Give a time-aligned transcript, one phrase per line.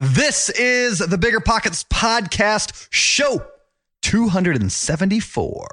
[0.00, 3.44] This is the Bigger Pockets Podcast, show
[4.02, 5.68] 274.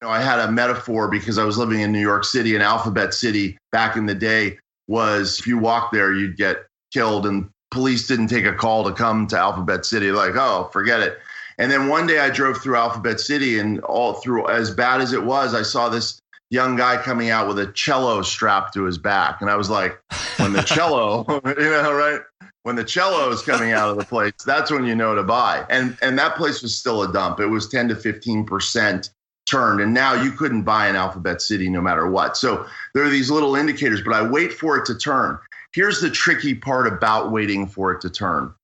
[0.00, 2.62] You know, I had a metaphor because I was living in New York City and
[2.62, 6.58] Alphabet City back in the day was if you walk there, you'd get
[6.92, 10.12] killed and police didn't take a call to come to Alphabet City.
[10.12, 11.18] Like, oh, forget it.
[11.58, 15.12] And then one day I drove through Alphabet City and all through as bad as
[15.12, 18.98] it was, I saw this young guy coming out with a cello strapped to his
[18.98, 19.40] back.
[19.40, 19.98] And I was like,
[20.36, 22.20] when the cello, you know, right?
[22.62, 25.64] When the cello is coming out of the place, that's when you know to buy.
[25.68, 27.40] And and that place was still a dump.
[27.40, 29.10] It was 10 to 15 percent
[29.46, 32.36] turned, and now you couldn't buy an Alphabet City no matter what.
[32.36, 35.38] So there are these little indicators, but I wait for it to turn.
[35.74, 38.54] Here's the tricky part about waiting for it to turn.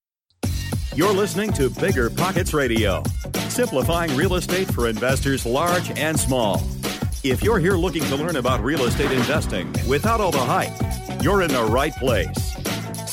[0.95, 3.03] You're listening to Bigger Pockets Radio,
[3.47, 6.61] simplifying real estate for investors large and small.
[7.23, 10.73] If you're here looking to learn about real estate investing without all the hype,
[11.21, 12.55] you're in the right place.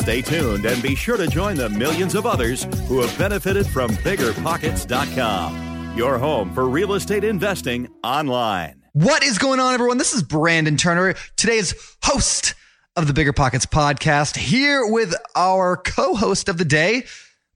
[0.06, 3.90] Stay tuned and be sure to join the millions of others who have benefited from
[3.90, 8.84] biggerpockets.com, your home for real estate investing online.
[8.92, 9.98] What is going on, everyone?
[9.98, 12.54] This is Brandon Turner, today's host
[12.94, 17.02] of the Bigger Pockets podcast, here with our co-host of the day,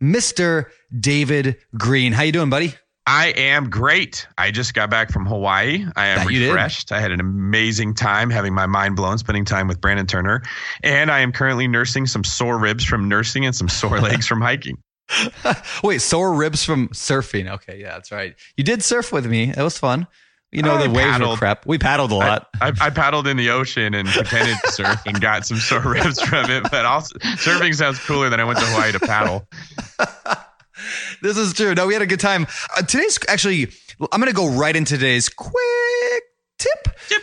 [0.02, 0.64] Mr.
[0.98, 2.12] David Greene.
[2.12, 2.74] How you doing, buddy?
[3.12, 4.28] I am great.
[4.38, 5.84] I just got back from Hawaii.
[5.96, 6.92] I am refreshed.
[6.92, 10.42] I had an amazing time having my mind blown spending time with Brandon Turner.
[10.84, 14.40] And I am currently nursing some sore ribs from nursing and some sore legs from
[14.40, 14.78] hiking.
[15.82, 17.50] Wait, sore ribs from surfing.
[17.50, 18.36] Okay, yeah, that's right.
[18.56, 19.50] You did surf with me.
[19.50, 20.06] It was fun.
[20.52, 21.30] You know, I the waves paddled.
[21.30, 21.66] were crap.
[21.66, 22.48] We paddled a lot.
[22.60, 25.80] I, I, I, paddled in the ocean and pretended to surf and got some sore
[25.84, 26.62] ribs from it.
[26.70, 29.48] But also, surfing sounds cooler than I went to Hawaii to paddle.
[31.22, 31.74] this is true.
[31.74, 32.46] No, we had a good time.
[32.76, 33.68] Uh, today's actually,
[34.12, 36.22] I'm going to go right into today's quick
[36.58, 36.96] tip.
[37.08, 37.22] Tip.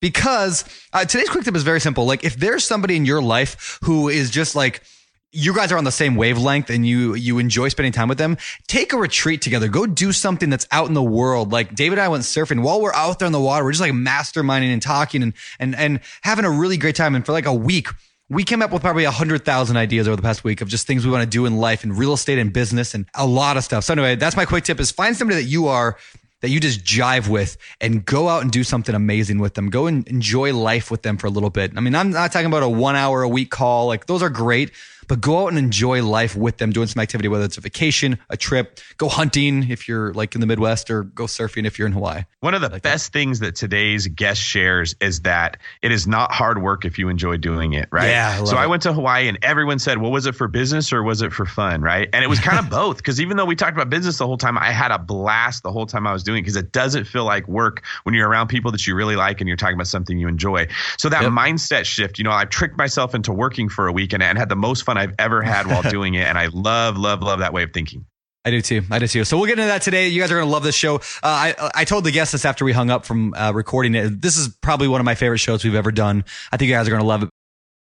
[0.00, 2.06] Because uh, today's quick tip is very simple.
[2.06, 4.82] Like, if there's somebody in your life who is just like,
[5.30, 8.38] you guys are on the same wavelength and you you enjoy spending time with them
[8.66, 12.04] take a retreat together go do something that's out in the world like david and
[12.06, 14.80] i went surfing while we're out there in the water we're just like masterminding and
[14.80, 17.88] talking and and and having a really great time and for like a week
[18.30, 20.86] we came up with probably a hundred thousand ideas over the past week of just
[20.86, 23.56] things we want to do in life and real estate and business and a lot
[23.56, 23.84] of stuff.
[23.84, 25.96] So anyway, that's my quick tip is find somebody that you are
[26.40, 29.70] that you just jive with and go out and do something amazing with them.
[29.70, 31.72] Go and enjoy life with them for a little bit.
[31.76, 33.86] I mean, I'm not talking about a one hour a week call.
[33.86, 34.70] Like those are great,
[35.08, 38.18] but go out and enjoy life with them, doing some activity, whether it's a vacation,
[38.28, 41.86] a trip, go hunting if you're like in the Midwest, or go surfing if you're
[41.86, 42.22] in Hawaii.
[42.40, 43.18] One of the like best that.
[43.18, 47.38] things that today's guest shares is that it is not hard work if you enjoy
[47.38, 48.10] doing it, right?
[48.10, 48.38] Yeah.
[48.40, 48.60] I so it.
[48.60, 51.32] I went to Hawaii and everyone said, well, was it for business or was it
[51.32, 52.08] for fun, right?
[52.12, 54.36] And it was kind of both because even though we talked about business the whole
[54.36, 57.04] time, I had a blast the whole time I was doing it because it doesn't
[57.04, 59.86] feel like work when you're around people that you really like and you're talking about
[59.86, 60.68] something you enjoy.
[60.98, 61.32] So that yep.
[61.32, 64.50] mindset shift, you know, I've tricked myself into working for a week and, and had
[64.50, 66.26] the most fun I've ever had while while doing it.
[66.26, 68.06] And I love, love, love that way of thinking.
[68.44, 68.82] I do too.
[68.90, 69.24] I do too.
[69.24, 70.08] So we'll get into that today.
[70.08, 70.96] You guys are going to love this show.
[70.96, 74.22] Uh, I I told the guests this after we hung up from uh, recording it.
[74.22, 76.24] This is probably one of my favorite shows we've ever done.
[76.50, 77.28] I think you guys are going to love it.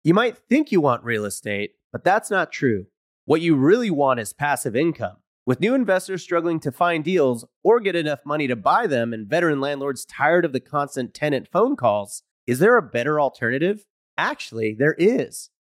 [0.03, 2.88] You might think you want real estate, but that's not true.
[3.25, 5.18] What you really want is passive income.
[5.45, 9.28] With new investors struggling to find deals or get enough money to buy them, and
[9.28, 13.85] veteran landlords tired of the constant tenant phone calls, is there a better alternative?
[14.18, 15.50] Actually, there is.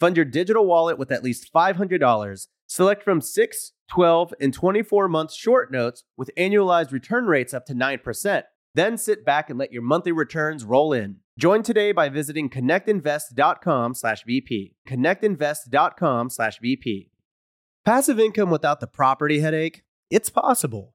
[0.00, 2.46] Fund your digital wallet with at least $500.
[2.66, 7.74] Select from 6, 12, and 24 month short notes with annualized return rates up to
[7.74, 8.42] 9%.
[8.74, 11.16] Then sit back and let your monthly returns roll in.
[11.38, 14.74] Join today by visiting connectinvest.com slash BP.
[14.88, 17.08] Connectinvest.com slash BP.
[17.84, 19.82] Passive income without the property headache?
[20.10, 20.94] It's possible.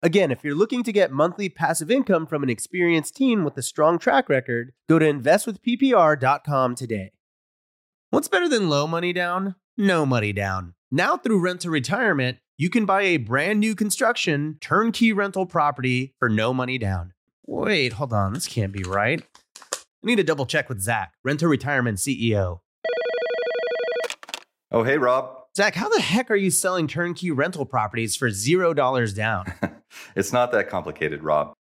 [0.00, 3.62] Again, if you're looking to get monthly passive income from an experienced team with a
[3.62, 7.10] strong track record, go to investwithppr.com today.
[8.10, 9.56] What's better than low money down?
[9.76, 10.74] No money down.
[10.92, 16.14] Now through Rent to Retirement, you can buy a brand new construction turnkey rental property
[16.20, 17.12] for no money down.
[17.44, 19.20] Wait, hold on, this can't be right.
[19.72, 22.60] I need to double check with Zach, Rent to Retirement CEO.
[24.70, 25.34] Oh, hey, Rob.
[25.56, 29.52] Zach, how the heck are you selling turnkey rental properties for zero dollars down?
[30.16, 31.57] it's not that complicated, Rob.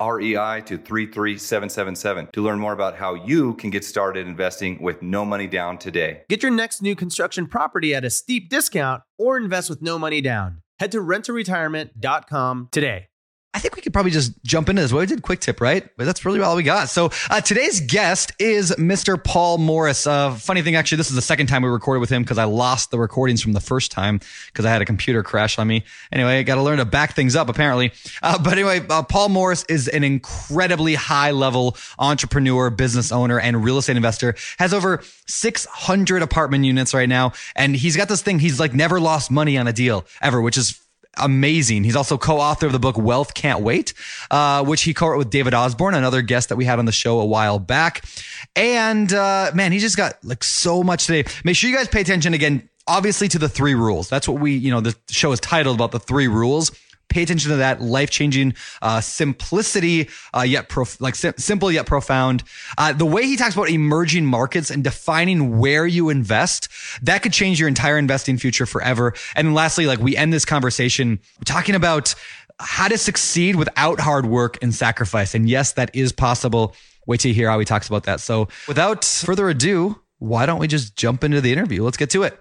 [0.00, 5.24] REI to 33777 to learn more about how you can get started investing with no
[5.24, 6.22] money down today.
[6.28, 10.20] Get your next new construction property at a steep discount or invest with no money
[10.20, 10.62] down.
[10.78, 13.08] Head to renttoretirement.com today.
[13.54, 14.92] I think we could probably just jump into this.
[14.92, 15.88] Well, we did quick tip, right?
[15.96, 16.90] But that's really all we got.
[16.90, 19.22] So uh, today's guest is Mr.
[19.22, 20.06] Paul Morris.
[20.06, 22.44] Uh, funny thing, actually, this is the second time we recorded with him because I
[22.44, 25.84] lost the recordings from the first time because I had a computer crash on me.
[26.12, 27.92] Anyway, I got to learn to back things up apparently.
[28.22, 33.64] Uh, but anyway, uh, Paul Morris is an incredibly high level entrepreneur, business owner, and
[33.64, 34.34] real estate investor.
[34.58, 38.40] Has over 600 apartment units right now, and he's got this thing.
[38.40, 40.78] He's like never lost money on a deal ever, which is
[41.20, 41.84] amazing.
[41.84, 43.94] He's also co-author of the book Wealth Can't Wait,
[44.30, 47.20] uh, which he co-wrote with David Osborne, another guest that we had on the show
[47.20, 48.04] a while back.
[48.56, 51.30] And uh, man, he just got like so much today.
[51.44, 54.08] Make sure you guys pay attention again, obviously to the three rules.
[54.08, 56.70] That's what we, you know, the show is titled about the three rules.
[57.08, 61.86] Pay attention to that life changing uh, simplicity, uh, yet prof- like sim- simple yet
[61.86, 62.44] profound.
[62.76, 66.68] Uh, the way he talks about emerging markets and defining where you invest,
[67.02, 69.14] that could change your entire investing future forever.
[69.34, 72.14] And lastly, like we end this conversation talking about
[72.60, 75.34] how to succeed without hard work and sacrifice.
[75.34, 76.74] And yes, that is possible.
[77.06, 78.20] Wait till you hear how he talks about that.
[78.20, 81.82] So without further ado, why don't we just jump into the interview?
[81.84, 82.38] Let's get to it.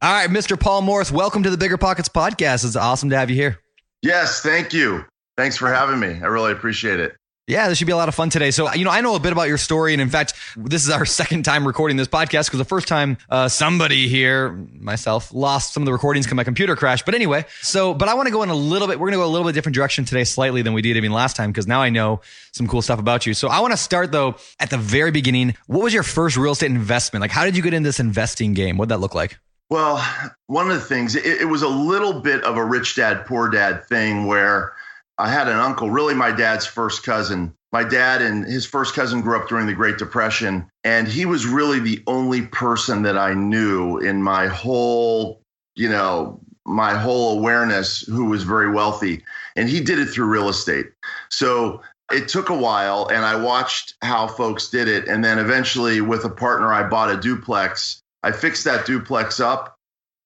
[0.00, 0.58] All right, Mr.
[0.58, 2.64] Paul Morris, welcome to the Bigger Pockets podcast.
[2.64, 3.60] It's awesome to have you here.
[4.02, 5.04] Yes, thank you.
[5.36, 6.20] Thanks for having me.
[6.20, 7.16] I really appreciate it.
[7.48, 8.50] Yeah, this should be a lot of fun today.
[8.50, 9.94] So, you know, I know a bit about your story.
[9.94, 13.16] And in fact, this is our second time recording this podcast because the first time
[13.30, 17.06] uh, somebody here, myself, lost some of the recordings because my computer crashed.
[17.06, 19.24] But anyway, so, but I want to go in a little bit, we're going to
[19.24, 21.66] go a little bit different direction today, slightly than we did even last time because
[21.66, 22.20] now I know
[22.52, 23.32] some cool stuff about you.
[23.32, 25.54] So I want to start though at the very beginning.
[25.68, 27.22] What was your first real estate investment?
[27.22, 28.76] Like, how did you get into this investing game?
[28.76, 29.38] What'd that look like?
[29.70, 30.02] Well,
[30.46, 33.50] one of the things, it, it, was a little bit of a rich dad, poor
[33.50, 34.72] dad thing where
[35.18, 37.52] I had an uncle, really my dad's first cousin.
[37.70, 41.44] My dad and his first cousin grew up during the Great Depression, and he was
[41.44, 45.42] really the only person that I knew in my whole,
[45.76, 49.22] you know, my whole awareness who was very wealthy.
[49.56, 50.86] And he did it through real estate.
[51.30, 55.08] So it took a while, and I watched how folks did it.
[55.08, 59.74] And then eventually, with a partner, I bought a duplex I fixed that duplex up.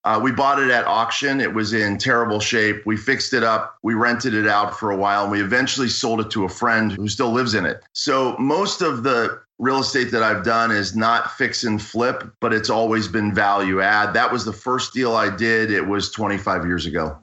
[0.04, 1.40] Uh, we bought it at auction.
[1.40, 2.84] It was in terrible shape.
[2.84, 3.76] We fixed it up.
[3.84, 6.90] We rented it out for a while, and we eventually sold it to a friend
[6.90, 7.84] who still lives in it.
[7.92, 12.52] So most of the real estate that I've done is not fix and flip, but
[12.52, 14.12] it's always been value add.
[14.14, 15.70] That was the first deal I did.
[15.70, 17.16] It was 25 years ago.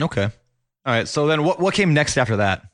[0.00, 0.24] Okay.
[0.24, 1.08] All right.
[1.08, 2.64] So then what, what came next after that?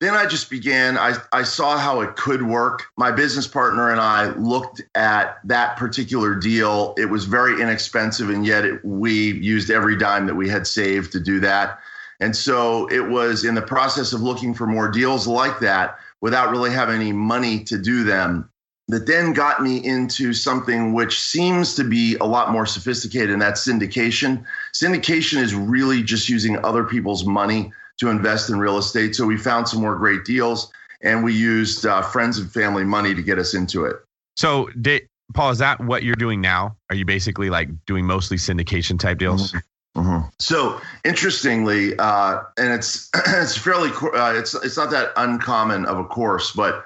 [0.00, 0.96] Then I just began.
[0.96, 2.84] I, I saw how it could work.
[2.96, 6.94] My business partner and I looked at that particular deal.
[6.96, 11.12] It was very inexpensive, and yet it, we used every dime that we had saved
[11.12, 11.78] to do that.
[12.20, 16.50] And so it was in the process of looking for more deals like that without
[16.50, 18.48] really having any money to do them
[18.88, 23.42] that then got me into something which seems to be a lot more sophisticated, and
[23.42, 24.44] that's syndication.
[24.72, 29.14] Syndication is really just using other people's money to invest in real estate.
[29.14, 33.14] So we found some more great deals and we used uh, friends and family money
[33.14, 33.96] to get us into it.
[34.36, 36.76] So, did, Paul, is that what you're doing now?
[36.90, 39.52] Are you basically like doing mostly syndication type deals?
[39.52, 39.58] Mm-hmm.
[39.96, 40.28] Mm-hmm.
[40.38, 46.04] So interestingly, uh, and it's it's fairly uh, it's it's not that uncommon of a
[46.04, 46.84] course, but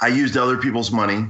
[0.00, 1.26] I used other people's money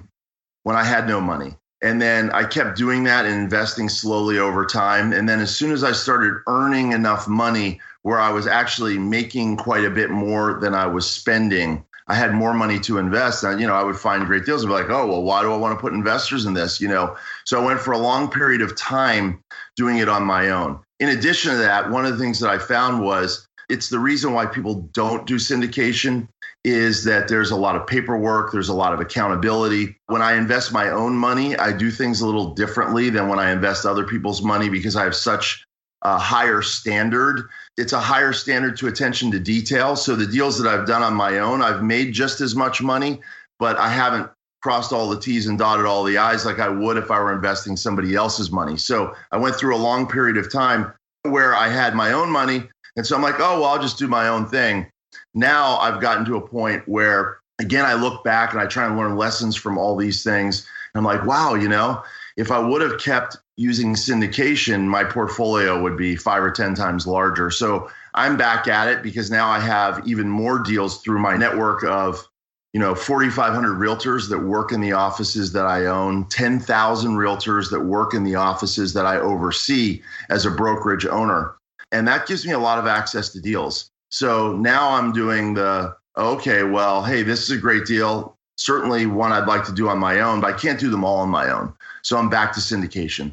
[0.63, 4.65] when I had no money, and then I kept doing that and investing slowly over
[4.65, 5.13] time.
[5.13, 9.57] And then as soon as I started earning enough money where I was actually making
[9.57, 13.43] quite a bit more than I was spending, I had more money to invest.
[13.43, 15.53] And, you know, I would find great deals and be like, oh, well, why do
[15.53, 16.81] I want to put investors in this?
[16.81, 19.43] You know, so I went for a long period of time
[19.75, 20.79] doing it on my own.
[21.01, 24.33] In addition to that, one of the things that I found was it's the reason
[24.33, 26.29] why people don't do syndication
[26.63, 29.97] is that there's a lot of paperwork, there's a lot of accountability.
[30.07, 33.51] When I invest my own money, I do things a little differently than when I
[33.51, 35.66] invest other people's money because I have such
[36.03, 37.49] a higher standard.
[37.77, 39.97] It's a higher standard to attention to detail.
[39.97, 43.21] So the deals that I've done on my own, I've made just as much money,
[43.59, 44.31] but I haven't
[44.63, 47.33] crossed all the T's and dotted all the I's like I would if I were
[47.33, 48.77] investing somebody else's money.
[48.77, 52.69] So I went through a long period of time where I had my own money.
[52.97, 54.91] And so I'm like, oh, well, I'll just do my own thing
[55.37, 58.97] now I've gotten to a point where, again, I look back and I try and
[58.97, 60.67] learn lessons from all these things.
[60.95, 62.03] I'm like, wow, you know,
[62.39, 67.07] if I would have kept using syndication, my portfolio would be five or 10 times
[67.07, 67.51] larger.
[67.51, 71.83] So I'm back at it because now I have even more deals through my network
[71.85, 72.27] of,
[72.75, 77.81] you know, 4,500 realtors that work in the offices that I own, 10,000 realtors that
[77.81, 81.55] work in the offices that I oversee as a brokerage owner.
[81.93, 83.91] And that gives me a lot of access to deals.
[84.11, 88.37] So now I'm doing the okay, well, hey, this is a great deal.
[88.57, 91.19] Certainly one I'd like to do on my own, but I can't do them all
[91.19, 91.75] on my own.
[92.03, 93.33] So I'm back to syndication.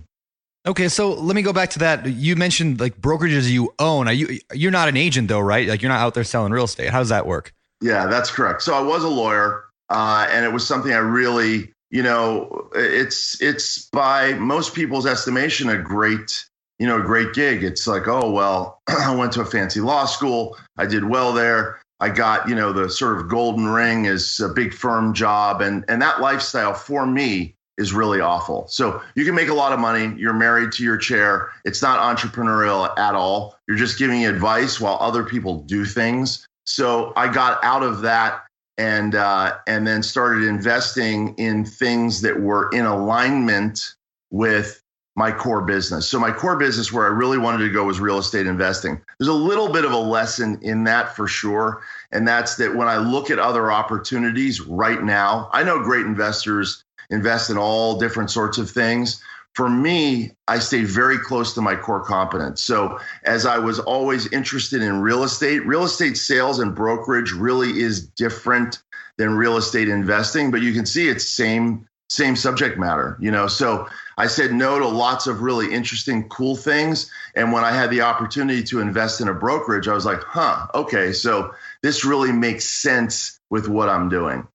[0.66, 2.06] Okay, so let me go back to that.
[2.06, 4.08] You mentioned like brokerages you own.
[4.08, 5.68] Are you you're not an agent though, right?
[5.68, 6.90] Like you're not out there selling real estate.
[6.90, 7.54] How does that work?
[7.82, 8.62] Yeah, that's correct.
[8.62, 13.42] So I was a lawyer, uh, and it was something I really, you know, it's
[13.42, 16.46] it's by most people's estimation a great
[16.80, 17.64] you know, a great gig.
[17.64, 20.58] It's like, oh, well, I went to a fancy law school.
[20.78, 21.80] I did well there.
[22.00, 25.62] I got, you know, the sort of golden ring is a big firm job.
[25.62, 28.68] And, and that lifestyle for me is really awful.
[28.68, 30.14] So you can make a lot of money.
[30.18, 31.52] You're married to your chair.
[31.66, 33.58] It's not entrepreneurial at all.
[33.68, 36.48] You're just giving advice while other people do things.
[36.66, 38.44] So I got out of that
[38.78, 43.94] and uh, and then started investing in things that were in alignment
[44.32, 44.82] with
[45.16, 46.08] my core business.
[46.08, 49.00] So my core business where I really wanted to go was real estate investing.
[49.20, 51.84] There's a little bit of a lesson in that for sure.
[52.12, 56.84] And that's that when I look at other opportunities right now, I know great investors
[57.10, 59.22] invest in all different sorts of things.
[59.54, 62.64] For me, I stay very close to my core competence.
[62.64, 67.80] So, as I was always interested in real estate, real estate sales and brokerage really
[67.80, 68.82] is different
[69.18, 73.48] than real estate investing, but you can see it's same same subject matter, you know.
[73.48, 77.10] So I said no to lots of really interesting, cool things.
[77.36, 80.68] And when I had the opportunity to invest in a brokerage, I was like, huh,
[80.76, 84.48] okay, so this really makes sense with what I'm doing.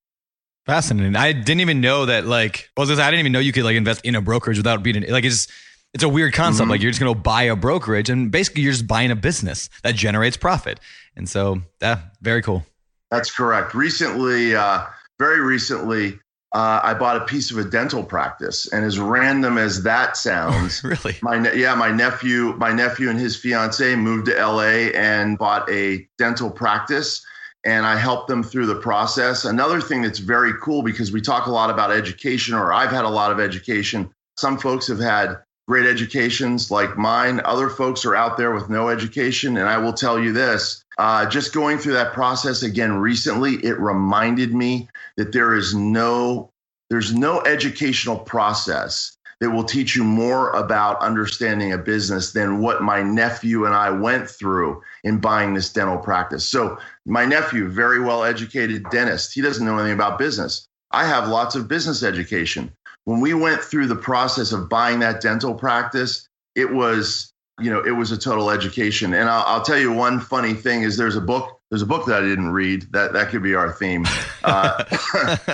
[0.68, 1.16] Fascinating.
[1.16, 2.26] I didn't even know that.
[2.26, 4.82] Like, I was I didn't even know you could like invest in a brokerage without
[4.82, 5.48] being like it's.
[5.94, 6.64] It's a weird concept.
[6.64, 6.70] Mm-hmm.
[6.70, 9.70] Like you're just going to buy a brokerage, and basically you're just buying a business
[9.82, 10.78] that generates profit.
[11.16, 12.66] And so, yeah, very cool.
[13.10, 13.72] That's correct.
[13.72, 14.84] Recently, uh,
[15.18, 16.18] very recently,
[16.54, 20.84] uh, I bought a piece of a dental practice, and as random as that sounds,
[20.84, 25.38] really, my ne- yeah, my nephew, my nephew and his fiance moved to LA and
[25.38, 27.24] bought a dental practice,
[27.64, 29.44] and I help them through the process.
[29.44, 33.04] Another thing that's very cool because we talk a lot about education, or I've had
[33.04, 34.10] a lot of education.
[34.36, 37.40] Some folks have had great educations like mine.
[37.44, 41.26] Other folks are out there with no education, and I will tell you this: uh,
[41.26, 46.50] just going through that process again recently, it reminded me that there is no
[46.90, 52.82] there's no educational process that will teach you more about understanding a business than what
[52.82, 56.44] my nephew and I went through in buying this dental practice.
[56.44, 60.66] So, my nephew, very well educated dentist, he doesn't know anything about business.
[60.90, 62.72] I have lots of business education.
[63.04, 67.80] When we went through the process of buying that dental practice, it was, you know,
[67.80, 69.14] it was a total education.
[69.14, 72.06] And I'll, I'll tell you one funny thing is there's a book there's a book
[72.06, 72.90] that I didn't read.
[72.92, 74.06] That that could be our theme.
[74.42, 74.84] Uh,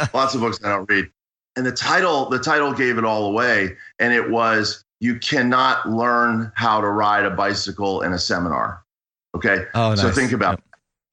[0.14, 1.10] lots of books I don't read.
[1.56, 3.76] And the title the title gave it all away.
[3.98, 8.82] And it was you cannot learn how to ride a bicycle in a seminar.
[9.34, 9.66] Okay.
[9.74, 10.00] Oh, nice.
[10.00, 10.52] So think about.
[10.52, 10.60] Yep.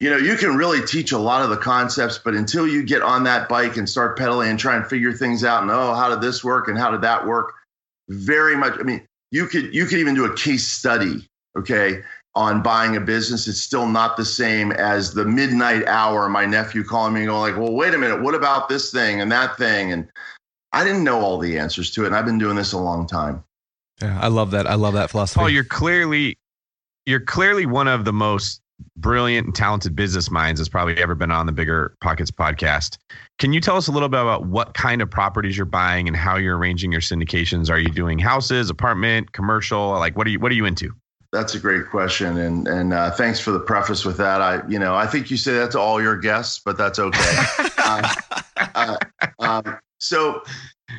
[0.00, 3.02] You know, you can really teach a lot of the concepts, but until you get
[3.02, 6.08] on that bike and start pedaling and try and figure things out, and oh, how
[6.08, 7.52] did this work and how did that work?
[8.08, 8.72] Very much.
[8.80, 12.02] I mean, you could you could even do a case study, okay,
[12.34, 16.28] on buying a business, it's still not the same as the midnight hour.
[16.28, 19.20] My nephew calling me and going like, "Well, wait a minute, what about this thing
[19.20, 20.08] and that thing?" And
[20.72, 23.06] I didn't know all the answers to it, and I've been doing this a long
[23.06, 23.44] time.
[24.00, 24.66] Yeah, I love that.
[24.66, 25.40] I love that philosophy.
[25.42, 26.38] Oh, you're clearly,
[27.04, 28.62] you're clearly one of the most
[28.96, 32.98] brilliant and talented business minds that's probably ever been on the Bigger Pockets podcast.
[33.38, 36.16] Can you tell us a little bit about what kind of properties you're buying and
[36.16, 37.70] how you're arranging your syndications?
[37.70, 39.90] Are you doing houses, apartment, commercial?
[39.90, 40.94] Like, what are you what are you into?
[41.32, 44.42] That's a great question, and and uh, thanks for the preface with that.
[44.42, 47.36] I you know I think you say that to all your guests, but that's okay.
[47.78, 48.14] uh,
[48.74, 48.96] uh,
[49.38, 50.42] um, so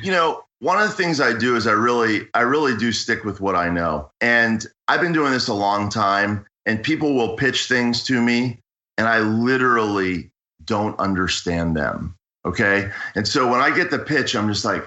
[0.02, 3.24] you know one of the things I do is I really I really do stick
[3.24, 7.36] with what I know, and I've been doing this a long time, and people will
[7.36, 8.58] pitch things to me,
[8.98, 10.32] and I literally
[10.64, 12.16] don't understand them.
[12.44, 14.84] Okay, and so when I get the pitch, I'm just like,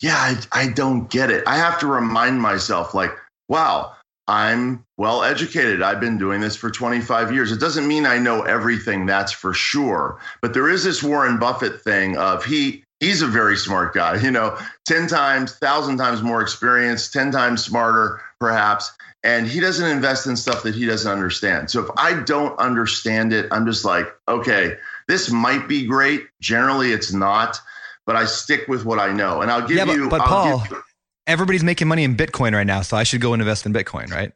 [0.00, 1.42] yeah, I, I don't get it.
[1.44, 3.10] I have to remind myself like,
[3.48, 3.96] wow
[4.28, 5.82] I'm well educated.
[5.82, 7.52] I've been doing this for 25 years.
[7.52, 10.18] It doesn't mean I know everything, that's for sure.
[10.42, 14.30] But there is this Warren Buffett thing of he he's a very smart guy, you
[14.30, 18.92] know, 10 times, 1000 times more experience, 10 times smarter perhaps,
[19.22, 21.70] and he doesn't invest in stuff that he doesn't understand.
[21.70, 24.76] So if I don't understand it, I'm just like, okay,
[25.08, 26.26] this might be great.
[26.40, 27.60] Generally it's not,
[28.06, 29.42] but I stick with what I know.
[29.42, 30.82] And I'll give yeah, but, you but I'll Paul, give,
[31.26, 34.10] everybody's making money in Bitcoin right now, so I should go and invest in Bitcoin,
[34.10, 34.32] right?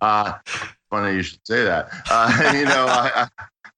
[0.00, 0.34] uh,
[0.90, 1.88] funny you should say that.
[2.10, 3.28] Uh, you know, I,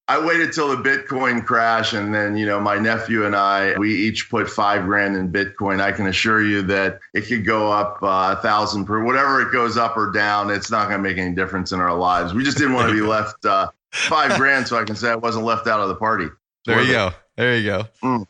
[0.07, 3.95] I waited till the Bitcoin crash, and then you know my nephew and I we
[3.95, 5.81] each put five grand in Bitcoin.
[5.81, 9.51] I can assure you that it could go up uh, a thousand per whatever it
[9.51, 10.51] goes up or down.
[10.51, 12.35] It's not going to make any difference in our lives.
[12.35, 15.17] We just didn't want to be left uh, five grand, so I can say I
[15.17, 16.29] wasn't left out of the party.
[16.67, 17.11] There you go.
[17.37, 17.85] There you go.
[18.03, 18.27] Mm.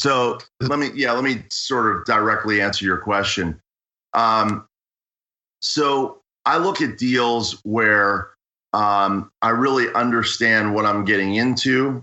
[0.00, 3.60] So let me, yeah, let me sort of directly answer your question.
[4.14, 4.66] Um,
[5.60, 8.30] so I look at deals where
[8.72, 12.02] um, I really understand what I'm getting into,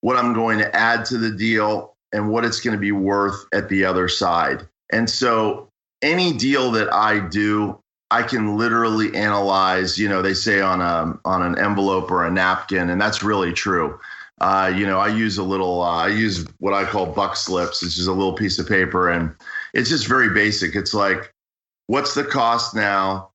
[0.00, 3.46] what I'm going to add to the deal, and what it's going to be worth
[3.54, 4.66] at the other side.
[4.92, 5.68] And so
[6.02, 7.78] any deal that I do,
[8.10, 9.96] I can literally analyze.
[9.96, 13.52] You know, they say on a on an envelope or a napkin, and that's really
[13.52, 14.00] true.
[14.40, 17.82] Uh, you know, I use a little, uh, I use what I call buck slips.
[17.82, 19.34] It's just a little piece of paper and
[19.74, 20.76] it's just very basic.
[20.76, 21.32] It's like,
[21.86, 23.30] what's the cost now?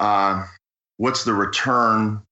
[0.00, 0.44] Uh,
[0.96, 2.22] what's the return?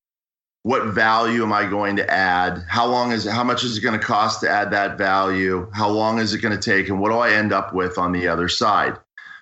[0.62, 2.64] What value am I going to add?
[2.68, 3.32] How long is it?
[3.32, 5.70] How much is it going to cost to add that value?
[5.72, 6.88] How long is it going to take?
[6.88, 8.98] And what do I end up with on the other side?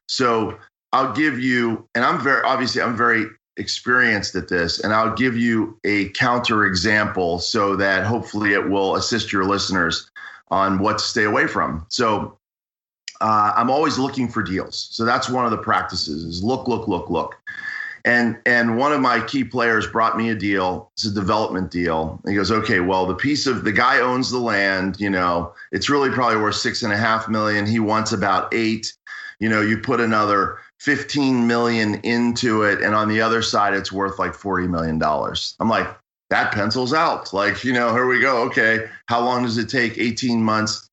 [0.07, 0.59] So
[0.93, 3.27] I'll give you, and I'm very, obviously, I'm very
[3.59, 8.97] experienced at this, and I'll give you a counter example so that hopefully it will
[8.97, 10.11] assist your listeners
[10.51, 11.85] on what to stay away from.
[11.89, 12.39] So
[13.21, 14.89] uh, I'm always looking for deals.
[14.93, 17.37] So that's one of the practices: is look, look, look, look.
[18.05, 20.91] And and one of my key players brought me a deal.
[20.95, 22.21] It's a development deal.
[22.27, 24.97] he goes, okay, well, the piece of the guy owns the land.
[25.01, 27.67] You know, it's really probably worth six and a half million.
[27.67, 28.95] He wants about eight.
[29.41, 33.93] You know, you put another 15 million into it and on the other side it's
[33.93, 35.55] worth like 40 million dollars.
[35.61, 35.89] I'm like
[36.31, 37.33] that pencils out.
[37.33, 38.43] Like you know here we go.
[38.45, 39.99] Okay how long does it take?
[39.99, 40.89] 18 months.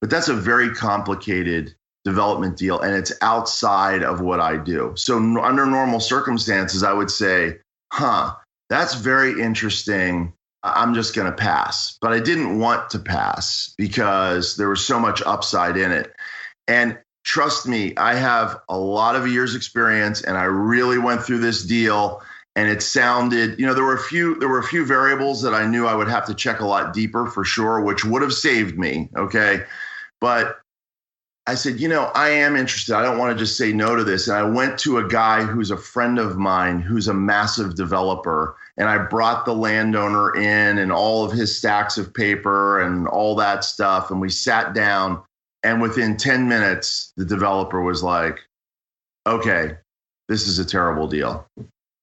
[0.00, 4.92] But that's a very complicated development deal and it's outside of what i do.
[4.96, 7.58] So under normal circumstances i would say
[7.92, 8.34] huh
[8.70, 10.32] that's very interesting.
[10.62, 11.98] I'm just going to pass.
[12.00, 16.12] But i didn't want to pass because there was so much upside in it.
[16.66, 21.38] And trust me, I have a lot of years experience and I really went through
[21.38, 22.22] this deal
[22.54, 25.54] and it sounded, you know, there were a few there were a few variables that
[25.54, 28.32] I knew I would have to check a lot deeper for sure, which would have
[28.32, 29.64] saved me, okay?
[30.20, 30.58] But
[31.46, 32.94] I said, you know, I am interested.
[32.94, 34.28] I don't want to just say no to this.
[34.28, 38.56] And I went to a guy who's a friend of mine who's a massive developer.
[38.78, 43.34] And I brought the landowner in and all of his stacks of paper and all
[43.36, 44.10] that stuff.
[44.10, 45.22] And we sat down
[45.64, 48.40] and within 10 minutes, the developer was like,
[49.26, 49.72] okay,
[50.28, 51.46] this is a terrible deal.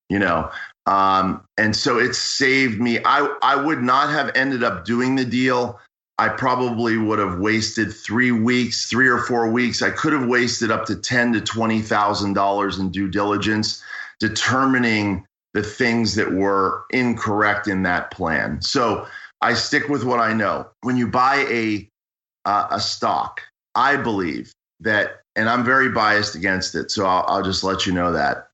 [0.10, 0.52] You know,
[0.88, 3.00] um, and so it saved me.
[3.06, 5.80] I, I would not have ended up doing the deal.
[6.18, 9.82] I probably would have wasted three weeks, three or four weeks.
[9.82, 13.82] I could have wasted up to ten to twenty thousand dollars in due diligence,
[14.20, 18.62] determining the things that were incorrect in that plan.
[18.62, 19.08] So
[19.42, 20.68] I stick with what I know.
[20.82, 21.90] When you buy a
[22.46, 23.42] uh, a stock,
[23.76, 27.94] I believe that, and I'm very biased against it, so I'll, I'll just let you
[27.94, 28.50] know that.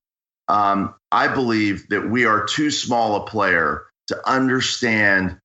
[0.48, 5.38] Um, I believe that we are too small a player to understand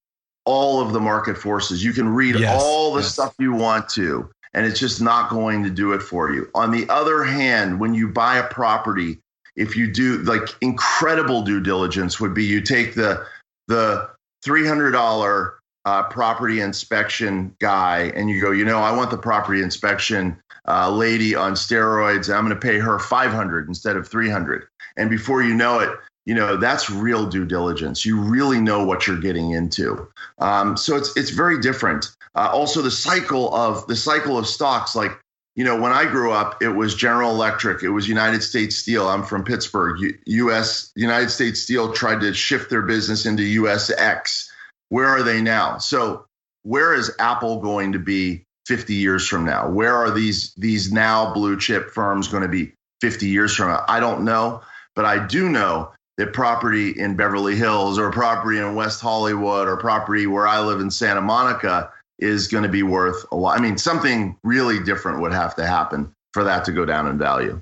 [0.46, 1.84] all of the market forces.
[1.84, 3.14] You can read yes, all the yes.
[3.14, 6.50] stuff you want to, and it's just not going to do it for you.
[6.56, 9.20] On the other hand, when you buy a property,
[9.56, 13.26] if you do like incredible due diligence would be you take the
[13.68, 14.10] the
[14.46, 15.54] $300
[15.86, 20.90] uh, property inspection guy and you go, you know, I want the property inspection uh,
[20.90, 22.34] lady on steroids.
[22.34, 24.66] I'm going to pay her 500 instead of 300.
[24.96, 25.90] And before you know it,
[26.26, 28.06] you know that's real due diligence.
[28.06, 30.08] You really know what you're getting into.
[30.40, 32.16] Um, so it's it's very different.
[32.36, 35.12] Uh, also, the cycle of the cycle of stocks, like
[35.56, 39.08] you know, when I grew up, it was General Electric, it was United States Steel.
[39.08, 40.00] I'm from Pittsburgh.
[40.00, 40.92] U- U.S.
[40.96, 44.50] United States Steel tried to shift their business into USX.
[44.94, 45.80] Where are they now?
[45.80, 46.28] So,
[46.62, 49.68] where is Apple going to be 50 years from now?
[49.68, 53.84] Where are these these now blue chip firms going to be 50 years from now?
[53.88, 54.62] I don't know,
[54.96, 59.78] but I do know that property in Beverly Hills or property in West Hollywood or
[59.78, 63.58] property where I live in Santa Monica is going to be worth a lot.
[63.58, 67.18] I mean, something really different would have to happen for that to go down in
[67.18, 67.60] value.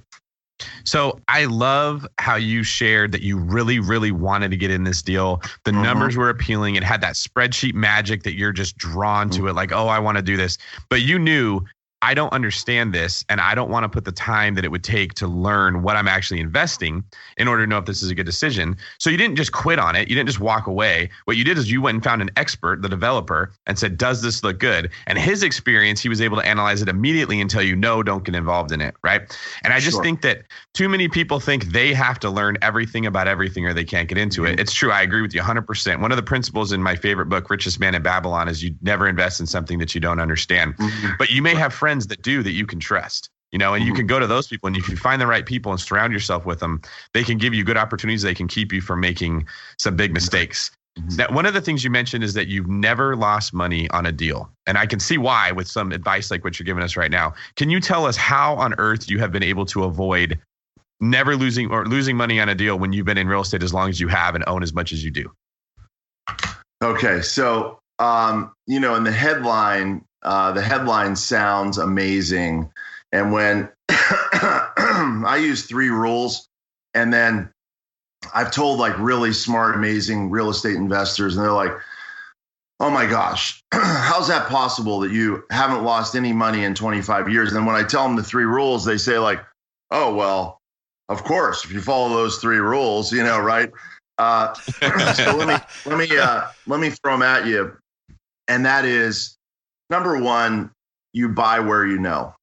[0.83, 5.01] So I love how you shared that you really, really wanted to get in this
[5.01, 5.41] deal.
[5.63, 5.81] The Mhm.
[5.81, 6.75] numbers were appealing.
[6.75, 10.17] It had that spreadsheet magic that you're just drawn to it, like, oh, I want
[10.17, 10.57] to do this.
[10.89, 11.61] But you knew
[12.01, 14.83] I don't understand this and I don't want to put the time that it would
[14.83, 17.03] take to learn what I'm actually investing
[17.37, 18.75] in order to know if this is a good decision.
[18.97, 20.09] So you didn't just quit on it.
[20.09, 21.09] You didn't just walk away.
[21.25, 24.21] What you did is you went and found an expert, the developer, and said, Does
[24.21, 24.89] this look good?
[25.05, 28.23] And his experience, he was able to analyze it immediately and tell you, No, don't
[28.23, 28.95] get involved in it.
[29.03, 29.21] Right.
[29.63, 30.03] And I just Sure.
[30.03, 33.83] think that too many people think they have to learn everything about everything or they
[33.83, 34.51] can't get into it.
[34.51, 34.59] Mm-hmm.
[34.61, 34.91] It's true.
[34.91, 35.99] I agree with you 100%.
[35.99, 39.07] One of the principles in my favorite book, Richest Man in Babylon, is you never
[39.07, 40.75] invest in something that you don't understand.
[40.77, 41.09] Mm-hmm.
[41.19, 43.29] But you may have friends that do that you can trust.
[43.51, 43.97] You know, and you Mhm.
[43.97, 46.45] can go to those people, and if you find the right people and surround yourself
[46.45, 46.81] with them,
[47.13, 48.21] they can give you good opportunities.
[48.21, 49.45] They can keep you from making
[49.77, 50.71] some big mistakes.
[50.97, 51.17] Mhm.
[51.17, 54.11] Now, one of the things you mentioned is that you've never lost money on a
[54.13, 57.11] deal, and I can see why with some advice like what you're giving us right
[57.11, 57.33] now.
[57.57, 60.39] Can you tell us how on earth you have been able to avoid
[61.01, 63.73] never losing or losing money on a deal when you've been in real estate as
[63.73, 65.29] long as you have and own as much as you do?
[66.81, 72.71] Okay, so um, you know, in the headline, uh, the headline sounds amazing,
[73.11, 76.47] and when I use three rules,
[76.93, 77.51] and then
[78.33, 81.73] I've told like really smart, amazing real estate investors, and they're like,
[82.79, 87.49] "Oh my gosh, how's that possible that you haven't lost any money in 25 years?"
[87.49, 89.39] And then when I tell them the three rules, they say like,
[89.89, 90.59] "Oh well,
[91.09, 93.71] of course, if you follow those three rules, you know, right?"
[94.17, 94.53] Uh,
[95.13, 95.55] so let me
[95.85, 97.75] let me uh, let me throw them at you,
[98.47, 99.35] and that is
[99.91, 100.71] number one:
[101.13, 102.33] you buy where you know.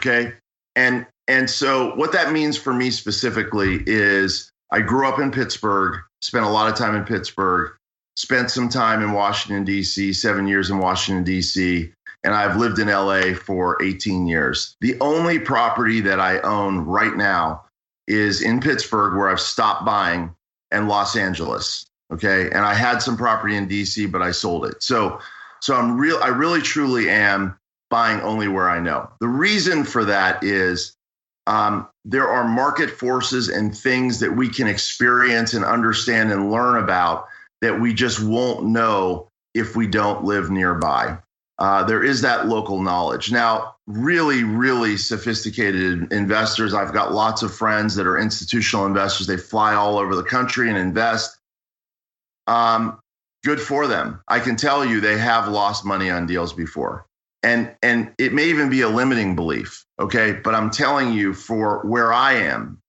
[0.00, 0.32] Okay,
[0.74, 6.00] and and so what that means for me specifically is I grew up in Pittsburgh,
[6.22, 7.70] spent a lot of time in Pittsburgh,
[8.16, 11.92] spent some time in Washington D.C., seven years in Washington D.C.
[12.24, 14.76] And I've lived in LA for 18 years.
[14.80, 17.64] The only property that I own right now
[18.08, 20.34] is in Pittsburgh, where I've stopped buying
[20.72, 21.86] and Los Angeles.
[22.12, 22.46] Okay.
[22.46, 24.82] And I had some property in DC, but I sold it.
[24.82, 25.20] So,
[25.60, 27.58] so I'm real, I really truly am
[27.90, 29.10] buying only where I know.
[29.20, 30.96] The reason for that is
[31.46, 36.82] um, there are market forces and things that we can experience and understand and learn
[36.82, 37.26] about
[37.62, 41.18] that we just won't know if we don't live nearby.
[41.58, 43.32] Uh, there is that local knowledge.
[43.32, 46.72] Now, really, really sophisticated investors.
[46.72, 49.26] I've got lots of friends that are institutional investors.
[49.26, 51.36] They fly all over the country and invest.
[52.46, 53.00] Um,
[53.44, 54.20] good for them.
[54.28, 57.06] I can tell you they have lost money on deals before.
[57.42, 60.32] And and it may even be a limiting belief, okay?
[60.32, 62.80] But I'm telling you for where I am,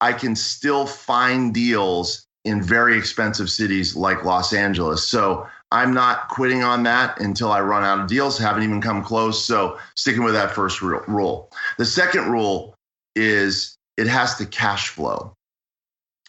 [0.00, 5.06] I can still find deals in very expensive cities like Los Angeles.
[5.06, 8.38] So I'm not quitting on that until I run out of deals.
[8.38, 9.44] Haven't even come close.
[9.44, 11.50] So sticking with that first rule.
[11.78, 12.74] The second rule
[13.14, 15.34] is it has to cash flow.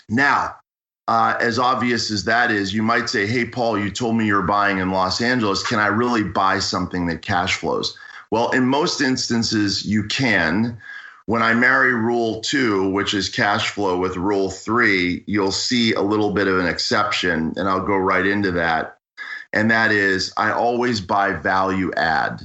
[0.09, 0.55] Now,
[1.07, 4.41] uh, as obvious as that is, you might say, Hey, Paul, you told me you're
[4.41, 5.65] buying in Los Angeles.
[5.65, 7.97] Can I really buy something that cash flows?
[8.31, 10.77] Well, in most instances, you can.
[11.25, 16.01] When I marry rule two, which is cash flow, with rule three, you'll see a
[16.01, 18.97] little bit of an exception, and I'll go right into that.
[19.53, 22.41] And that is, I always buy value add.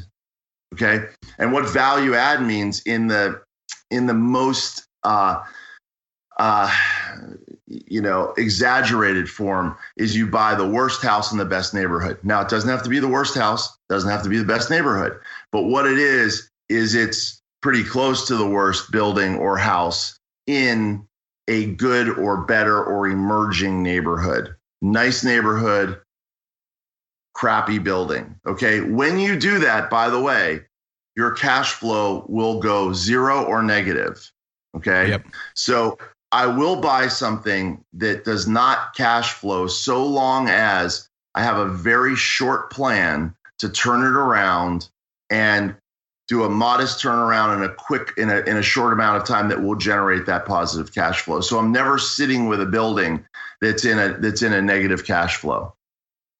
[0.74, 1.06] Okay.
[1.38, 3.40] And what value add means in the
[3.90, 5.42] in the most uh,
[6.38, 6.72] uh,
[7.68, 12.18] you know, exaggerated form is you buy the worst house in the best neighborhood.
[12.22, 14.70] Now, it doesn't have to be the worst house, doesn't have to be the best
[14.70, 15.18] neighborhood,
[15.52, 21.06] but what it is is it's pretty close to the worst building or house in
[21.48, 24.54] a good or better or emerging neighborhood.
[24.80, 26.00] Nice neighborhood,
[27.34, 28.34] crappy building.
[28.46, 28.80] Okay.
[28.80, 30.60] When you do that, by the way,
[31.16, 34.30] your cash flow will go zero or negative.
[34.76, 35.08] Okay.
[35.08, 35.26] Yep.
[35.54, 35.98] So
[36.30, 41.68] I will buy something that does not cash flow so long as I have a
[41.68, 44.88] very short plan to turn it around
[45.30, 45.74] and
[46.26, 49.48] do a modest turnaround in a quick in a in a short amount of time
[49.48, 51.40] that will generate that positive cash flow.
[51.40, 53.24] So I'm never sitting with a building
[53.60, 55.74] that's in a that's in a negative cash flow.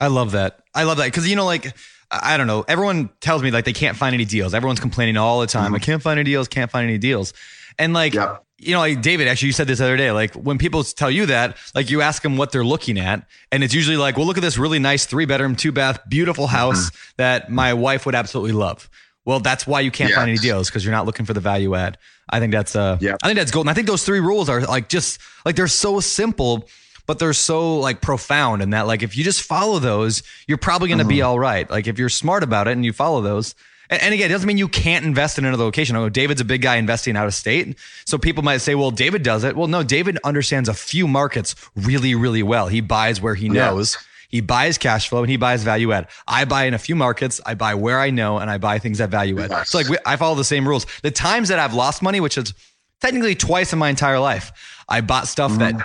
[0.01, 0.61] I love that.
[0.75, 1.75] I love that because you know, like
[2.11, 2.65] I don't know.
[2.69, 4.55] Everyone tells me like they can't find any deals.
[4.55, 5.67] Everyone's complaining all the time.
[5.67, 5.75] Mm-hmm.
[5.77, 6.49] I can't find any deals.
[6.49, 7.33] Can't find any deals.
[7.79, 8.45] And like, Yep.
[8.59, 10.11] You know, like David, actually, you said this the other day.
[10.11, 13.63] Like when people tell you that, like you ask them what they're looking at, and
[13.63, 16.57] it's usually like, well, look at this really nice three bedroom, two bath, beautiful Mm-hmm.
[16.57, 18.91] house that my wife would absolutely love.
[19.25, 21.75] Well, that's why you can't find any deals because you're not looking for the value
[21.75, 21.99] add.
[22.31, 23.19] I think that's uh, Yep.
[23.23, 23.69] I think that's golden.
[23.69, 26.67] I think those three rules are like just like they're so simple,
[27.07, 28.63] but they're so like profound.
[28.63, 31.69] And that like if you just follow those, you're probably going to be all right.
[31.71, 33.55] Like if you're smart about it and you follow those.
[33.91, 35.97] And, and again, it doesn't mean you can't invest in another location.
[35.97, 37.77] I know David's a big guy investing out of state.
[38.05, 39.57] So people might say, well, David does it.
[39.57, 42.69] Well, no, David understands a few markets really, really well.
[42.69, 43.97] He buys where he knows.
[44.29, 46.09] He buys cash flow and he buys value add.
[46.27, 47.41] I buy in a few markets.
[47.47, 49.51] I buy where I know and I buy things that value add.
[49.51, 49.71] Yes.
[49.71, 50.87] So like we, I follow the same rules.
[51.03, 52.53] The times that I've lost money, which is
[53.01, 54.53] technically twice in my entire life,
[54.87, 55.83] I bought stuff that mm-hmm.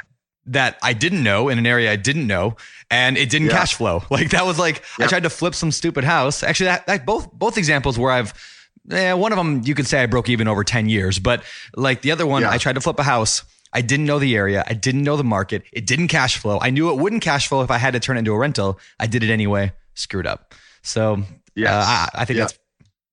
[0.47, 2.55] That I didn't know in an area I didn't know,
[2.91, 3.59] and it didn't Yeah.
[3.59, 4.03] cash flow.
[4.11, 6.43] Like that was like I tried to flip some stupid house.
[6.43, 8.33] Actually, that, that both both examples where I've
[8.91, 11.43] eh, one of them you could say I broke even over ten years, but
[11.75, 12.51] like the other one, Yeah.
[12.51, 13.43] I tried to flip a house.
[13.75, 14.63] I didn't know the area.
[14.67, 15.63] I didn't know the market.
[15.71, 16.59] It didn't cash flow.
[16.61, 18.79] I knew it wouldn't cash flow if I had to turn it into a rental.
[18.99, 19.71] I did it anyway.
[19.95, 20.53] Screwed up.
[20.83, 21.23] So
[21.55, 22.43] yeah, uh, I, I think Yeah.
[22.43, 22.59] that's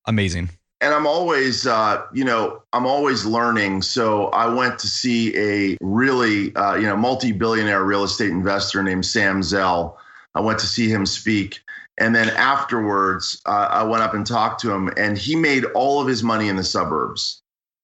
[0.07, 0.51] amazing.
[0.81, 3.83] And I'm always, uh, you know, I'm always learning.
[3.83, 9.05] So I went to see a really, uh, you know, multi-billionaire real estate investor named
[9.05, 9.99] Sam Zell.
[10.35, 11.61] I went to see him speak,
[11.99, 16.01] and then afterwards, uh, I went up and talked to him, and he made all
[16.01, 17.43] of his money in the suburbs.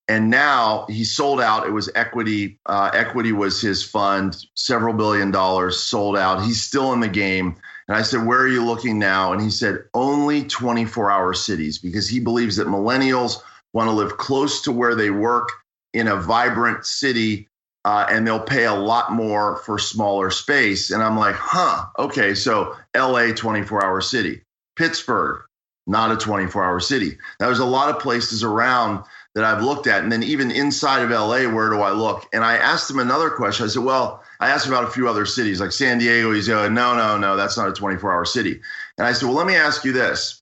[0.09, 1.67] And now he sold out.
[1.67, 2.59] It was equity.
[2.67, 6.45] Uh, equity was his fund, several billion dollars sold out.
[6.45, 7.57] He's still in the game.
[7.89, 9.33] And I said, Where are you looking now?
[9.33, 14.17] And he said, Only 24 hour cities because he believes that millennials want to live
[14.17, 15.51] close to where they work
[15.93, 17.49] in a vibrant city
[17.85, 20.91] uh, and they'll pay a lot more for smaller space.
[20.91, 22.35] And I'm like, Huh, okay.
[22.35, 24.43] So LA, 24 hour city,
[24.77, 25.43] Pittsburgh,
[25.87, 27.17] not a 24 hour city.
[27.39, 29.05] Now, there's a lot of places around
[29.37, 30.03] that I've looked at.
[30.03, 32.27] And then even inside of LA, where do I look?
[32.33, 33.67] And I asked him another question.
[33.67, 36.33] I said, Well, I asked about a few other cities like San Diego.
[36.33, 38.61] He's going, No, no, no, that's not a 24 hour city.
[38.99, 40.41] And I said, Well, let me ask you this.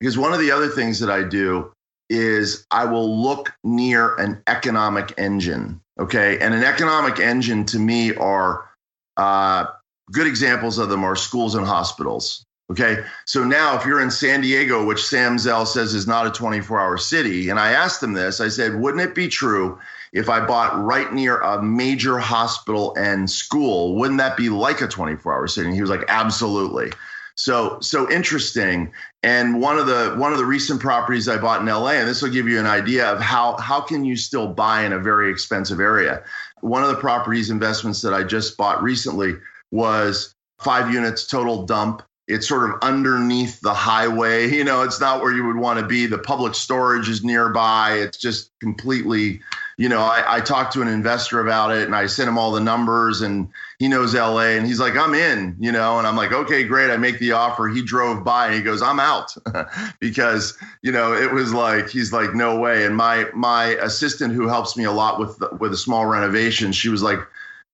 [0.00, 1.72] Because one of the other things that I do
[2.10, 5.80] is I will look near an economic engine.
[5.98, 6.38] Okay.
[6.38, 8.68] And an economic engine to me are
[9.16, 9.66] uh,
[10.12, 12.44] good examples of them are schools and hospitals.
[12.70, 13.04] Okay.
[13.24, 16.80] So now, if you're in San Diego, which Sam Zell says is not a 24
[16.80, 19.78] hour city, and I asked him this, I said, wouldn't it be true
[20.16, 23.94] if I bought right near a major hospital and school?
[23.96, 25.66] Wouldn't that be like a 24 hour city?
[25.66, 26.90] And he was like, absolutely.
[27.34, 28.90] So, so interesting.
[29.22, 32.22] And one of the one of the recent properties I bought in LA, and this
[32.22, 35.30] will give you an idea of how how can you still buy in a very
[35.30, 36.22] expensive area.
[36.62, 39.34] One of the properties investments that I just bought recently
[39.70, 44.48] was five units total dump it's sort of underneath the highway.
[44.50, 46.06] You know, it's not where you would want to be.
[46.06, 47.92] The public storage is nearby.
[47.92, 49.40] It's just completely,
[49.78, 52.50] you know, I, I talked to an investor about it and I sent him all
[52.50, 56.16] the numbers and he knows LA and he's like, I'm in, you know, and I'm
[56.16, 56.90] like, okay, great.
[56.90, 57.68] I make the offer.
[57.68, 59.34] He drove by and he goes, I'm out
[60.00, 62.86] because, you know, it was like, he's like, no way.
[62.86, 66.72] And my, my assistant who helps me a lot with, the, with a small renovation,
[66.72, 67.18] she was like,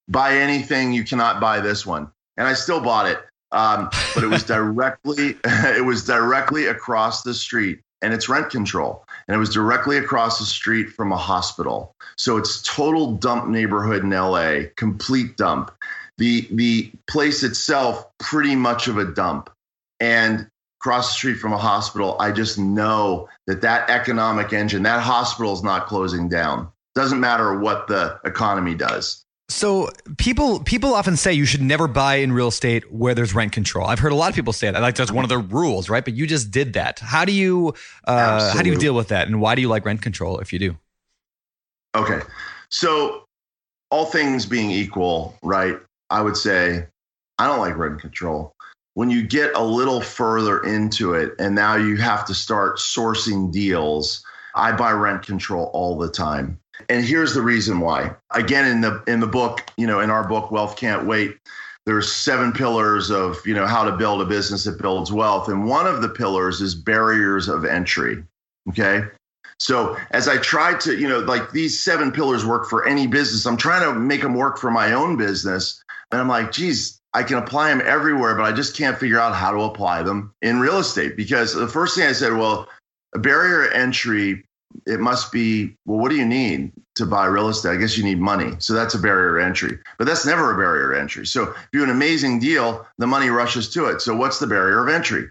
[0.08, 0.92] buy anything.
[0.92, 2.10] You cannot buy this one.
[2.36, 3.20] And I still bought it
[3.52, 9.04] um, but it was directly it was directly across the street and it's rent control
[9.26, 11.94] and it was directly across the street from a hospital.
[12.16, 15.70] So it's total dump neighborhood in la complete dump.
[16.18, 19.50] The the place itself pretty much of a dump.
[20.00, 20.48] And
[20.80, 25.52] across the street from a hospital i just know that that economic engine that hospital
[25.52, 26.68] is not closing down.
[26.94, 29.21] Doesn't matter what the economy does
[29.52, 33.52] So people people often say you should never buy in real estate where there's rent
[33.52, 33.86] control.
[33.86, 34.80] I've heard a lot of people say that.
[34.80, 36.04] Like that's one of the rules, right?
[36.04, 36.98] But you just did that.
[36.98, 39.84] How do you uh, how do you deal with that, and why do you like
[39.84, 40.76] rent control if you do?
[41.94, 42.20] Okay.
[42.70, 43.24] So,
[43.90, 45.78] all things being equal, right?
[46.08, 46.86] I would say
[47.38, 48.54] I don't like rent control.
[48.94, 53.52] When you get a little further into it and now you have to start sourcing
[53.52, 56.58] deals, I buy rent control all the time.
[56.92, 58.14] And here's the reason why.
[58.33, 61.38] Again in the in the book, you know, in our book Wealth Can't Wait,
[61.87, 65.66] there's seven pillars of, you know, how to build a business that builds wealth and
[65.66, 68.22] one of the pillars is barriers of entry.
[68.68, 69.05] Okay?
[69.59, 73.46] So as I tried to, you know, like these seven pillars work for any business.
[73.46, 75.83] I'm trying to make them work for my own business.
[76.11, 79.35] And I'm like, geez, I can apply them everywhere, but I just can't figure out
[79.35, 81.16] how to apply them in real estate.
[81.16, 82.68] Because the first thing I said, well,
[83.14, 84.44] a barrier entry,
[84.87, 87.70] it must be, well, what do you need to buy real estate?
[87.70, 88.55] I guess you need money.
[88.59, 89.78] So that's a barrier to entry.
[89.98, 91.26] But that's never a barrier to entry.
[91.26, 94.00] So if you have an amazing deal, the money rushes to it.
[94.00, 95.28] So what's the barrier of entry?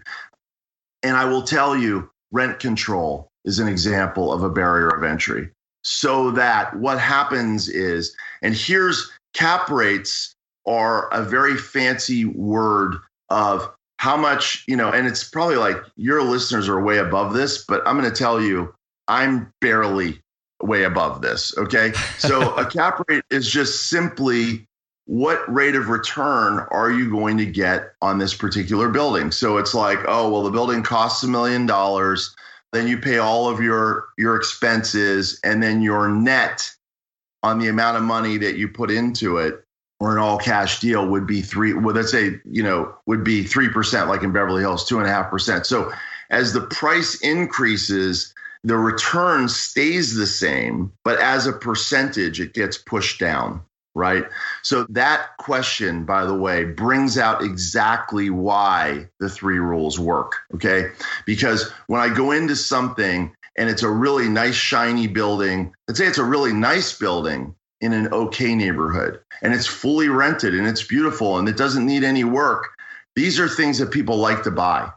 [1.02, 5.50] And I will tell you, rent control is an example of a barrier of entry.
[5.84, 10.34] So that what happens is, and here's cap rates
[10.66, 12.96] are a very fancy word
[13.30, 17.64] of how much, you know, and it's probably like your listeners are way above this,
[17.64, 18.74] but I'm going to tell you,
[19.08, 20.21] I'm barely
[20.62, 21.56] way above this.
[21.58, 21.92] Okay.
[22.18, 24.66] So a cap rate is just simply
[25.06, 29.30] what rate of return are you going to get on this particular building?
[29.32, 32.34] So it's like, oh, well, the building costs a million dollars.
[32.72, 36.70] Then you pay all of your your expenses, and then your net
[37.42, 39.62] on the amount of money that you put into it,
[40.00, 41.74] or an all cash deal would be three.
[41.74, 45.06] Well, let's say you know would be three percent, like in Beverly Hills, two and
[45.06, 45.66] a half percent.
[45.66, 45.92] So
[46.30, 48.32] as the price increases,
[48.64, 53.62] the return stays the same, but as a percentage, it gets pushed down
[53.94, 54.24] right?
[54.62, 60.90] So that question, by the way, brings out exactly why the three rules work, okay?
[61.26, 66.06] Because when I go into something and it's a really nice, shiny building, let's say
[66.06, 70.82] it's a really nice building in an okay neighborhood and it's fully rented and it's
[70.82, 72.68] beautiful and it doesn't need any work,
[73.14, 74.90] these are things that people like to buy.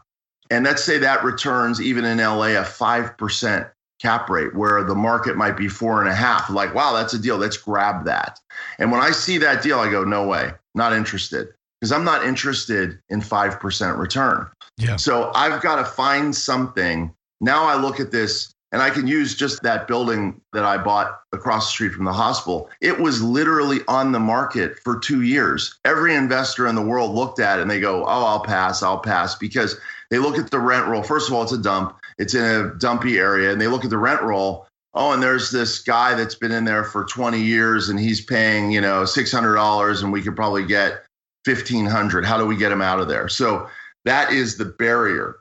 [0.50, 5.36] And let's say that returns even in LA a 5% cap rate where the market
[5.36, 6.50] might be four and a half.
[6.50, 7.36] Like, wow, that's a deal.
[7.36, 8.38] Let's grab that.
[8.78, 11.48] And when I see that deal, I go, no way, not interested.
[11.80, 14.48] Because I'm not interested in 5% return.
[14.78, 14.96] Yeah.
[14.96, 17.12] So I've got to find something.
[17.40, 21.20] Now I look at this and I can use just that building that I bought
[21.32, 22.68] across the street from the hospital.
[22.80, 25.78] It was literally on the market for two years.
[25.84, 28.98] Every investor in the world looked at it and they go, oh, I'll pass, I'll
[28.98, 29.78] pass, because
[30.10, 31.02] they look at the rent roll.
[31.02, 31.96] First of all, it's a dump.
[32.18, 34.66] It's in a dumpy area and they look at the rent roll.
[34.94, 38.70] Oh and there's this guy that's been in there for 20 years and he's paying
[38.70, 41.04] you know $600 and we could probably get
[41.44, 43.28] 1500 how do we get him out of there?
[43.28, 43.68] So
[44.04, 45.36] that is the barrier.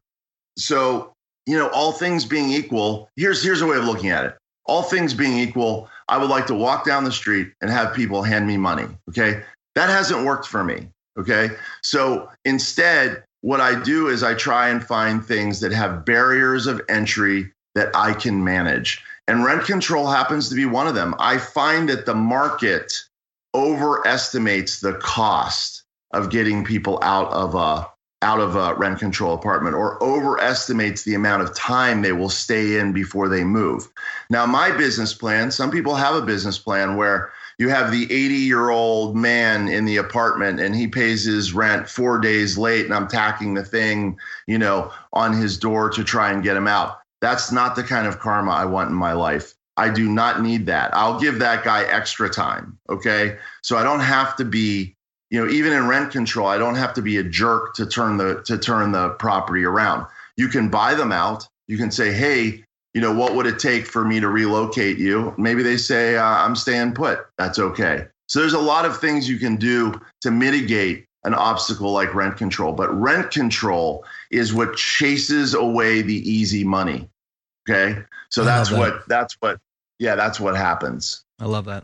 [0.58, 1.14] So
[1.46, 4.36] you know all things being equal here's here's a way of looking at it.
[4.66, 8.24] All things being equal i would like to walk down the street and have people
[8.24, 9.42] hand me money okay?
[9.76, 11.52] That hasn't worked for me okay?
[11.82, 16.82] So instead what I do is I try and find things that have barriers of
[16.90, 19.04] entry that I can manage.
[19.28, 21.14] And rent control happens to be one of them.
[21.20, 22.92] I find that the market
[23.54, 27.88] overestimates the cost of getting people out of a
[28.24, 32.80] out of a rent control apartment or overestimates the amount of time they will stay
[32.80, 33.88] in before they move.
[34.32, 38.36] Now, my business plan, some people have a business plan where you have the 80
[38.36, 42.94] year old man in the apartment and he pays his rent four days late and
[42.94, 47.00] I'm tacking the thing, you know, on his door to try and get him out.
[47.22, 49.54] That's not the kind of karma I want in my life.
[49.78, 50.94] I do not need that.
[50.94, 52.78] I'll give that guy extra time.
[52.90, 53.38] Okay.
[53.62, 54.96] So I don't have to be,
[55.30, 58.18] you know, even in rent control, I don't have to be a jerk to turn
[58.18, 60.06] the to turn the property around.
[60.38, 61.48] You can buy them out.
[61.68, 62.64] You can say, hey,
[62.96, 65.36] you know, what would it take for me to relocate you?
[65.38, 67.28] Maybe they say, uh, I'm staying put.
[67.38, 68.08] That's okay.
[68.30, 72.38] So there's a lot of things you can do to mitigate an obstacle like rent
[72.38, 72.72] control.
[72.72, 77.10] But rent control is what chases away the easy money.
[77.70, 78.02] Okay.
[78.30, 78.80] So I that's that.
[78.80, 79.60] what, that's what,
[80.00, 81.26] yeah, that's what happens.
[81.38, 81.84] I love that.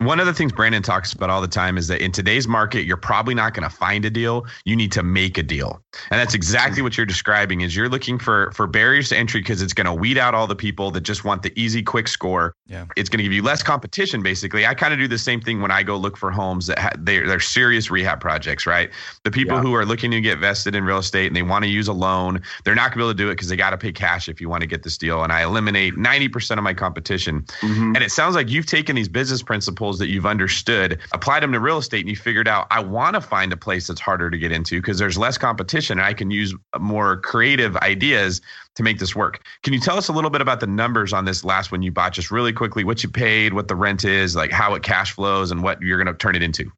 [0.00, 2.84] One of the things Brandon talks about all the time is that in today's market,
[2.84, 4.46] you're probably not going to find a deal.
[4.64, 5.82] You need to make a deal.
[6.10, 9.60] And that's exactly what you're describing is you're looking for for barriers to entry because
[9.60, 12.54] it's going to weed out all the people that just want the easy quick score.
[12.66, 12.86] Yeah.
[12.96, 14.64] It's going to give you less competition basically.
[14.64, 16.92] I kind of do the same thing when I go look for homes that ha-
[16.96, 18.90] they're, they're serious rehab projects, right?
[19.24, 19.62] The people Yeah.
[19.64, 21.92] who are looking to get vested in real estate and they want to use a
[21.92, 23.92] loan, they're not going to be able to do it because they got to pay
[23.92, 25.22] cash if you want to get this deal.
[25.24, 27.42] And I eliminate 90% of my competition.
[27.60, 27.94] Mhm.
[27.96, 31.60] And it sounds like you've taken these business principles that you've understood, applied them to
[31.60, 34.38] real estate, and you figured out I want to find a place that's harder to
[34.38, 38.40] get into because there's less competition and I can use more creative ideas
[38.76, 39.44] to make this work.
[39.62, 41.92] Can you tell us a little bit about the numbers on this last one you
[41.92, 45.12] bought, just really quickly, what you paid, what the rent is, like how it cash
[45.12, 46.70] flows, and what you're going to turn it into?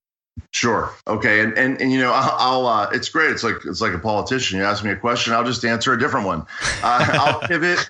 [0.51, 0.92] Sure.
[1.07, 1.40] Okay.
[1.40, 3.31] And and, and you know, I'll, I'll uh, it's great.
[3.31, 4.59] It's like it's like a politician.
[4.59, 6.46] You ask me a question, I'll just answer a different one.
[6.83, 7.87] Uh, I'll pivot.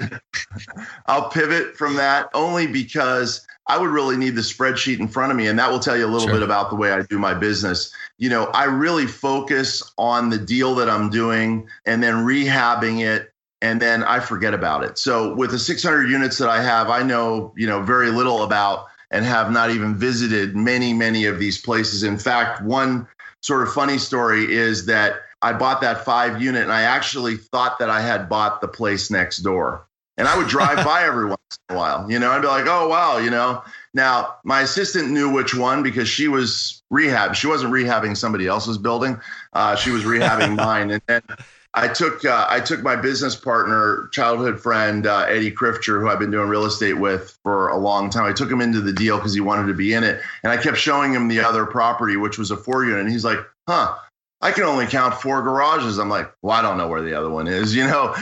[1.06, 5.38] I'll pivot from that only because I would really need the spreadsheet in front of
[5.38, 6.35] me, and that will tell you a little Sure.
[6.35, 7.92] bit about the way I do my business.
[8.18, 13.29] You know, I really focus on the deal that I'm doing, and then rehabbing it.
[13.61, 14.99] And then I forget about it.
[14.99, 18.86] So with the 600 units that I have, I know you know very little about
[19.12, 22.03] and have not even visited many, many of these places.
[22.03, 23.07] In fact, one
[23.41, 27.78] sort of funny story is that I bought that five unit and I actually thought
[27.78, 29.86] that I had bought the place next door.
[30.16, 32.66] And I would drive by every once in a while, you know, I'd be like,
[32.66, 33.62] oh, wow, you know.
[33.94, 37.34] Now, my assistant knew which one because she was rehab.
[37.34, 39.20] She wasn't rehabbing somebody else's building,
[39.52, 40.90] uh, she was rehabbing mine.
[40.90, 41.22] And then
[41.74, 46.18] I took uh, I took my business partner, childhood friend uh, Eddie Krifcher, who I've
[46.18, 48.24] been doing real estate with for a long time.
[48.24, 50.58] I took him into the deal because he wanted to be in it, and I
[50.58, 53.38] kept showing him the other property, which was a four unit, and he's like,
[53.68, 53.96] "Huh."
[54.42, 55.98] I can only count four garages.
[55.98, 58.12] I'm like, well, I don't know where the other one is, you know.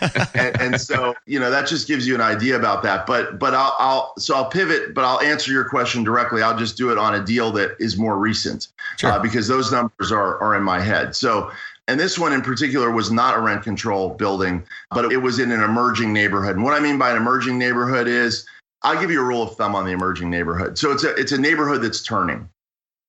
[0.34, 3.06] and, and, so, you know, that just gives you an idea about that.
[3.06, 6.42] But, but I'll, I'll, so I'll pivot, but I'll answer your question directly.
[6.42, 9.12] I'll just do it on a deal that is more recent, sure.
[9.12, 11.16] uh, because those numbers are are in my head.
[11.16, 11.50] So
[11.88, 15.50] and this one in particular was not a rent control building, but it was in
[15.50, 16.54] an emerging neighborhood.
[16.54, 18.46] And what I mean by an emerging neighborhood is
[18.82, 20.78] I'll give you a rule of thumb on the emerging neighborhood.
[20.78, 22.48] So it's a it's a neighborhood that's turning.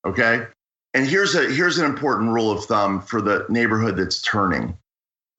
[0.06, 0.48] Okay.
[0.94, 4.78] And here's a here's an important rule of thumb for the neighborhood that's turning.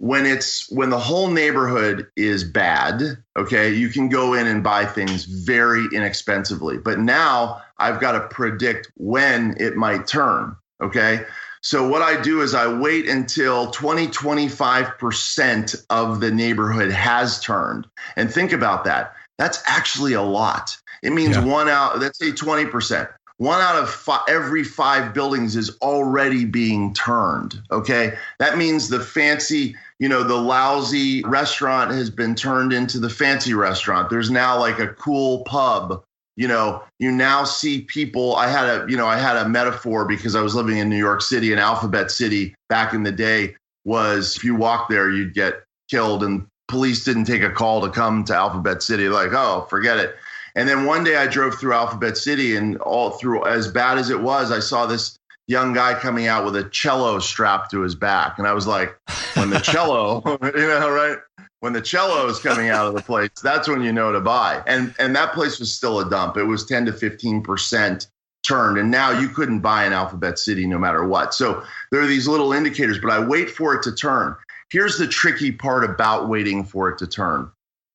[0.00, 3.02] When it's when the whole neighborhood is bad,
[3.36, 6.78] okay, you can go in and buy things very inexpensively.
[6.78, 10.56] But now I've got to predict when it might turn.
[10.82, 11.24] Okay.
[11.62, 17.86] So what I do is I wait until 20, 25% of the neighborhood has turned.
[18.16, 19.14] And think about that.
[19.36, 20.78] That's actually a lot.
[21.02, 21.44] It means yeah.
[21.44, 23.08] one out, let's say 20%.
[23.40, 27.58] One out of five, every five buildings is already being turned.
[27.70, 28.12] Okay.
[28.38, 33.54] That means the fancy, you know, the lousy restaurant has been turned into the fancy
[33.54, 34.10] restaurant.
[34.10, 36.04] There's now like a cool pub
[36.36, 38.34] you know, you now see people.
[38.36, 40.96] I had a, you know, I had a metaphor because I was living in New
[40.96, 45.34] York City and Alphabet City back in the day was if you walk there, you'd
[45.34, 46.22] get killed.
[46.22, 49.10] And police didn't take a call to come to Alphabet City.
[49.10, 50.16] Like, oh, forget it.
[50.56, 54.10] And then one day I drove through Alphabet City and all through, as bad as
[54.10, 57.94] it was, I saw this young guy coming out with a cello strapped to his
[57.94, 58.38] back.
[58.38, 58.96] And I was like,
[59.34, 61.18] when the cello, you know, right?
[61.60, 64.62] when the cello is coming out of the place, that's when you know to buy.
[64.66, 66.36] And and that place was still a dump.
[66.36, 68.08] It was 10 to 15 percent
[68.42, 71.34] turned, and now you couldn't buy an Alphabet City no matter what.
[71.34, 74.34] So there are these little indicators, but I wait for it to turn.
[74.70, 77.50] Here's the tricky part about waiting for it to turn.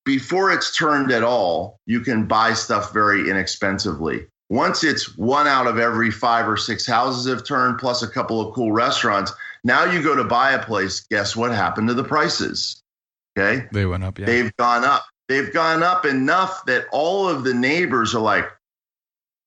[0.06, 4.28] Before it's turned at all, you can buy stuff very inexpensively.
[4.50, 8.40] Once it's one out of every five or six houses have turned, plus a couple
[8.40, 9.34] of cool restaurants,
[9.64, 11.00] now you go to buy a place.
[11.10, 12.82] Guess what happened to the prices?
[13.38, 13.68] Okay.
[13.72, 14.20] They went up.
[14.20, 14.28] Yeah.
[14.28, 15.06] They've gone up.
[15.28, 18.46] They've gone up enough that all of the neighbors are like,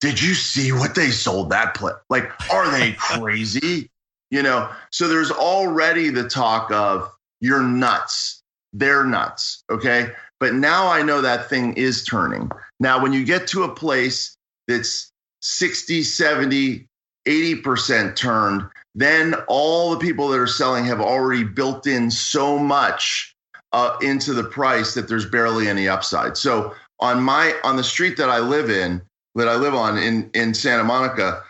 [0.00, 1.94] did you see what they sold that place?
[2.10, 3.88] Like, are they crazy?
[4.30, 8.42] you know, so there's already the talk of you're nuts.
[8.72, 9.64] They're nuts.
[9.70, 10.12] Okay.
[10.40, 12.50] But now I know that thing is turning.
[12.80, 14.36] Now, when you get to a place
[14.68, 15.10] that's
[15.42, 16.86] 60, 70,
[17.26, 23.34] 80% turned, then all the people that are selling have already built in so much
[23.72, 26.36] uh, into the price that there's barely any upside.
[26.36, 29.02] So on my on the street that I live in,
[29.34, 31.44] that I live on in in Santa Monica,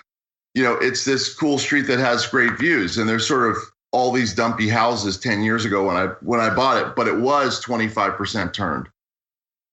[0.55, 3.57] you know, it's this cool street that has great views, and there's sort of
[3.93, 7.19] all these dumpy houses 10 years ago when I when I bought it, but it
[7.19, 8.89] was 25% turned.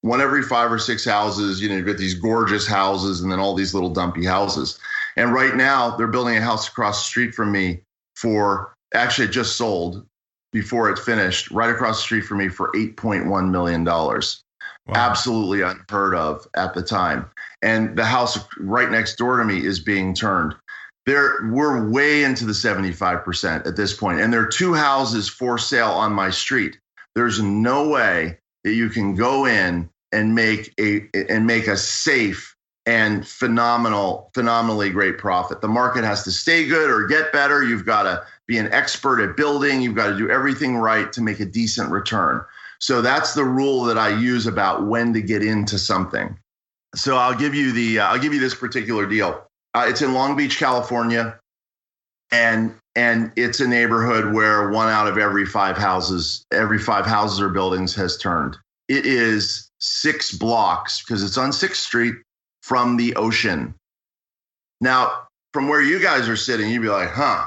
[0.01, 3.39] One every five or six houses, you know, you get these gorgeous houses and then
[3.39, 4.79] all these little dumpy houses.
[5.17, 7.81] And right now they're building a house across the street from me
[8.15, 10.05] for actually it just sold
[10.51, 13.83] before it finished, right across the street from me for $8.1 million.
[13.83, 14.21] Wow.
[14.93, 17.29] Absolutely unheard of at the time.
[17.61, 20.55] And the house right next door to me is being turned.
[21.05, 25.57] There, we're way into the 75% at this point, and there are two houses for
[25.57, 26.79] sale on my street.
[27.13, 32.55] There's no way that you can go in and make a and make a safe
[32.85, 35.61] and phenomenal, phenomenally great profit.
[35.61, 37.63] The market has to stay good or get better.
[37.63, 39.81] You've got to be an expert at building.
[39.81, 42.43] You've got to do everything right to make a decent return.
[42.79, 46.37] So that's the rule that I use about when to get into something.
[46.93, 49.44] So I'll give you the uh, I'll give you this particular deal.
[49.75, 51.37] Uh, it's in Long Beach, California,
[52.31, 57.41] and and it's a neighborhood where one out of every five houses, every five houses
[57.41, 58.55] or buildings has turned.
[58.87, 62.15] It is six blocks because it's on Sixth Street
[62.63, 63.75] from the ocean.
[64.79, 67.45] Now, from where you guys are sitting, you'd be like, "Huh,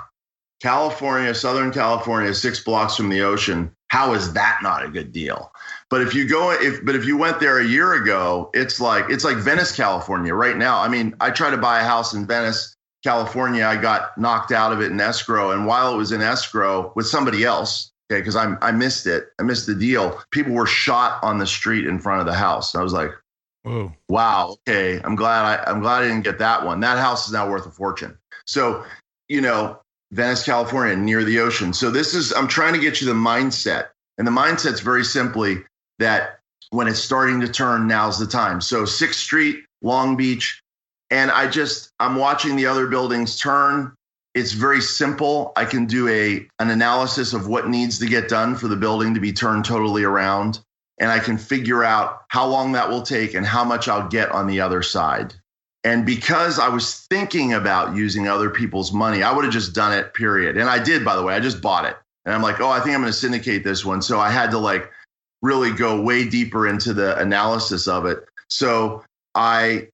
[0.61, 3.73] California, Southern California, six blocks from the ocean.
[3.89, 5.51] How is that not a good deal?
[5.91, 9.09] But if you go, if but if you went there a year ago, it's like
[9.09, 10.81] it's like Venice, California, right now.
[10.81, 13.65] I mean, I tried to buy a house in Venice, California.
[13.65, 17.07] I got knocked out of it in escrow, and while it was in escrow with
[17.07, 20.21] somebody else, okay, because I I missed it, I missed the deal.
[20.31, 22.75] People were shot on the street in front of the house.
[22.75, 23.11] I was like,
[23.63, 23.91] Whoa.
[24.11, 25.01] wow, okay.
[25.03, 26.81] I'm glad I I'm glad I didn't get that one.
[26.81, 28.19] That house is now worth a fortune.
[28.45, 28.85] So
[29.29, 29.79] you know,
[30.13, 31.73] Venice, California, near the ocean.
[31.73, 33.89] So this is I'm trying to get you the mindset.
[34.19, 35.63] And the mindset's very simply
[35.99, 36.41] that
[36.71, 38.61] when it's starting to turn, now's the time.
[38.61, 40.61] So 6th Street, Long Beach,
[41.11, 43.95] and I just I'm watching the other buildings turn.
[44.35, 45.53] it's very simple.
[45.57, 49.15] I can do a an analysis of what needs to get done for the building
[49.15, 50.61] to be turned totally around
[51.01, 54.31] and I can figure out how long that will take and how much I'll get
[54.31, 55.35] on the other side.
[55.85, 59.97] And because I was thinking about using other people's money, I would have just done
[59.97, 60.57] it, period.
[60.57, 61.97] And I did, by the way, I just bought it.
[62.25, 64.03] And I'm like, oh, I think I'm going to syndicate this one.
[64.03, 64.91] So I had to like
[65.43, 68.25] really go way deeper into the analysis of it.
[68.49, 69.89] So I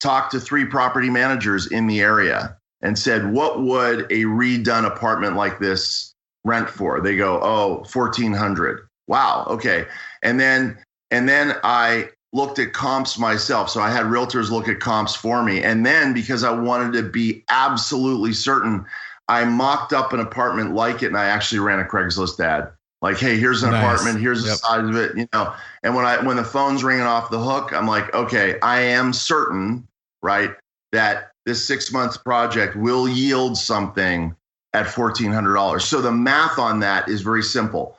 [0.00, 5.36] talked to three property managers in the area and said, what would a redone apartment
[5.36, 6.12] like this
[6.44, 7.00] rent for?
[7.00, 8.86] They go, oh, 1400.
[9.08, 9.46] Wow.
[9.48, 9.86] Okay.
[10.22, 10.78] And then
[11.10, 13.70] and then I looked at comps myself.
[13.70, 15.62] So I had realtors look at comps for me.
[15.62, 18.84] And then because I wanted to be absolutely certain,
[19.28, 22.70] I mocked up an apartment like it and I actually ran a Craigslist ad.
[23.00, 23.82] Like, hey, here's an nice.
[23.82, 24.52] apartment, here's yep.
[24.52, 25.54] the size of it, you know.
[25.82, 29.12] And when I when the phone's ringing off the hook, I'm like, okay, I am
[29.12, 29.86] certain,
[30.22, 30.50] right,
[30.92, 34.34] that this six month project will yield something
[34.74, 35.80] at $1,400.
[35.80, 37.96] So the math on that is very simple.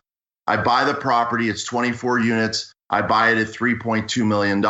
[0.47, 2.74] I buy the property, it's 24 units.
[2.89, 4.64] I buy it at $3.2 million.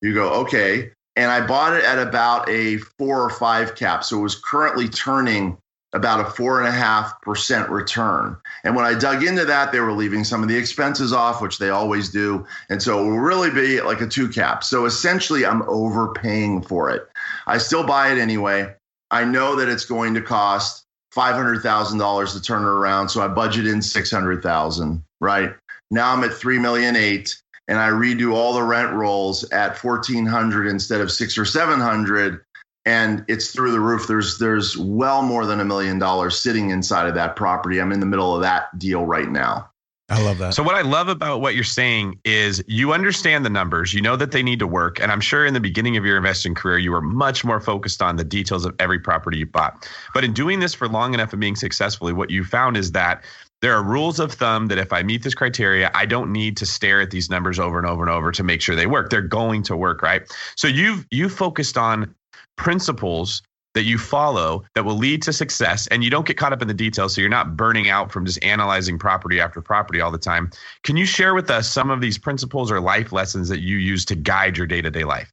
[0.00, 0.90] You go, okay.
[1.16, 4.04] And I bought it at about a four or five cap.
[4.04, 5.58] So it was currently turning
[5.94, 8.36] about a four and a half percent return.
[8.64, 11.58] And when I dug into that, they were leaving some of the expenses off, which
[11.58, 12.46] they always do.
[12.70, 14.64] And so it will really be like a two cap.
[14.64, 17.06] So essentially, I'm overpaying for it.
[17.46, 18.74] I still buy it anyway.
[19.10, 23.10] I know that it's going to cost five hundred thousand dollars to turn it around.
[23.10, 25.04] So I budget in six hundred thousand.
[25.20, 25.54] Right
[25.90, 27.36] now I'm at three million eight,
[27.68, 31.78] and I redo all the rent rolls at fourteen hundred instead of six or seven
[31.78, 32.42] hundred,
[32.84, 34.06] and it's through the roof.
[34.06, 37.80] There's there's well more than a million dollars sitting inside of that property.
[37.80, 39.68] I'm in the middle of that deal right now.
[40.08, 40.52] I love that.
[40.52, 44.16] So what I love about what you're saying is you understand the numbers, you know
[44.16, 46.76] that they need to work, and I'm sure in the beginning of your investing career
[46.76, 49.88] you were much more focused on the details of every property you bought.
[50.12, 53.24] But in doing this for long enough and being successfully, what you found is that
[53.62, 56.66] there are rules of thumb that if I meet this criteria, I don't need to
[56.66, 59.08] stare at these numbers over and over and over to make sure they work.
[59.08, 60.22] They're going to work, right?
[60.56, 62.14] So you've you focused on
[62.56, 63.42] principles
[63.74, 66.68] that you follow that will lead to success and you don't get caught up in
[66.68, 70.18] the details so you're not burning out from just analyzing property after property all the
[70.18, 70.50] time.
[70.82, 74.04] Can you share with us some of these principles or life lessons that you use
[74.06, 75.32] to guide your day-to-day life?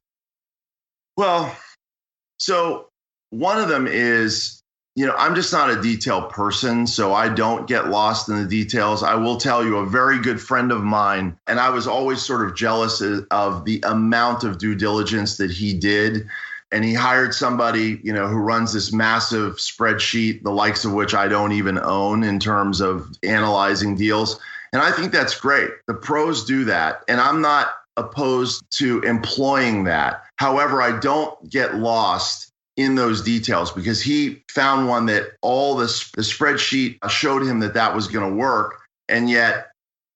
[1.16, 1.54] Well
[2.40, 2.88] so
[3.28, 4.62] one of them is
[4.96, 8.48] you know i'm just not a detail person so i don't get lost in the
[8.48, 9.04] details.
[9.04, 12.44] I will tell you a very good friend of mine and i was always sort
[12.44, 13.00] of jealous
[13.30, 16.26] of the amount of due diligence that he did
[16.72, 21.14] and he hired somebody you know who runs this massive spreadsheet the likes of which
[21.14, 24.38] i don't even own in terms of analyzing deals
[24.72, 29.84] and i think that's great the pros do that and i'm not opposed to employing
[29.84, 35.76] that however i don't get lost in those details because he found one that all
[35.76, 39.70] this the spreadsheet showed him that that was going to work and yet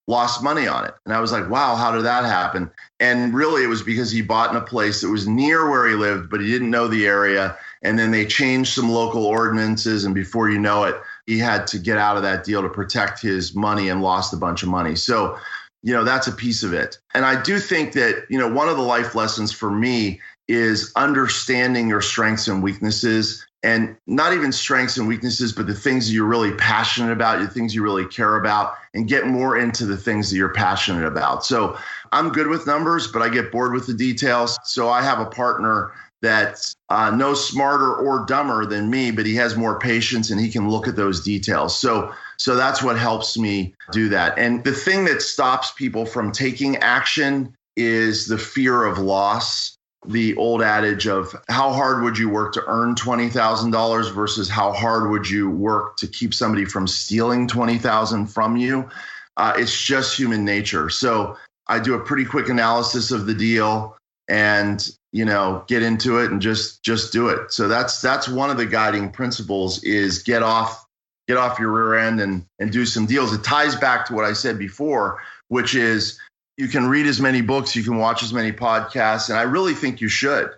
[0.07, 0.95] lost money on it.
[1.05, 2.71] And I was like, wow, how did that happen?
[3.01, 5.95] And really, it was because he bought in a place that was near where he
[5.95, 7.57] lived, but he didn't know the area.
[7.83, 10.05] And then they changed some local ordinances.
[10.05, 10.95] And before you know it,
[11.27, 14.37] he had to get out of that deal to protect his money and lost a
[14.37, 14.95] bunch of money.
[14.95, 15.37] So,
[15.83, 16.99] you know, that's a piece of it.
[17.15, 20.93] And I do think that, you know, one of the life lessons for me is
[20.95, 26.13] understanding your strengths and weaknesses and not even strengths and weaknesses, but the things that
[26.13, 29.97] you're really passionate about, the things you really care about, and get more into the
[29.97, 31.47] things that you're passionate about.
[31.47, 31.77] So
[32.13, 34.59] I'm good with numbers, but I get bored with the details.
[34.65, 39.35] So I have a partner that's uh, no smarter or dumber than me, but he
[39.37, 41.77] has more patience and he can look at those details.
[41.77, 44.37] So so that's what helps me do that.
[44.39, 50.37] And the thing that stops people from taking action is the fear of loss the
[50.37, 55.29] old adage of how hard would you work to earn $20,000 versus how hard would
[55.29, 58.89] you work to keep somebody from stealing 20,000 from you.
[59.37, 60.91] Uh, it's just human nature.
[60.91, 61.37] So
[61.67, 63.97] I do a pretty quick analysis of the deal
[64.29, 67.53] and you know get into it and just just do it.
[67.53, 70.87] So that's that's one of the guiding principles is get off
[71.29, 73.33] get off your rear end and and do some deals.
[73.33, 76.19] It ties back to what I said before, which is
[76.57, 79.75] you can read as many books, you can watch as many podcasts, and I really
[79.75, 80.51] think you should.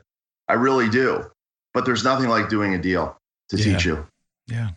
[0.49, 1.25] I really do.
[1.75, 3.19] But there's nothing like doing a deal
[3.51, 3.65] to yeah.
[3.65, 4.07] teach you.
[4.47, 4.71] Yeah.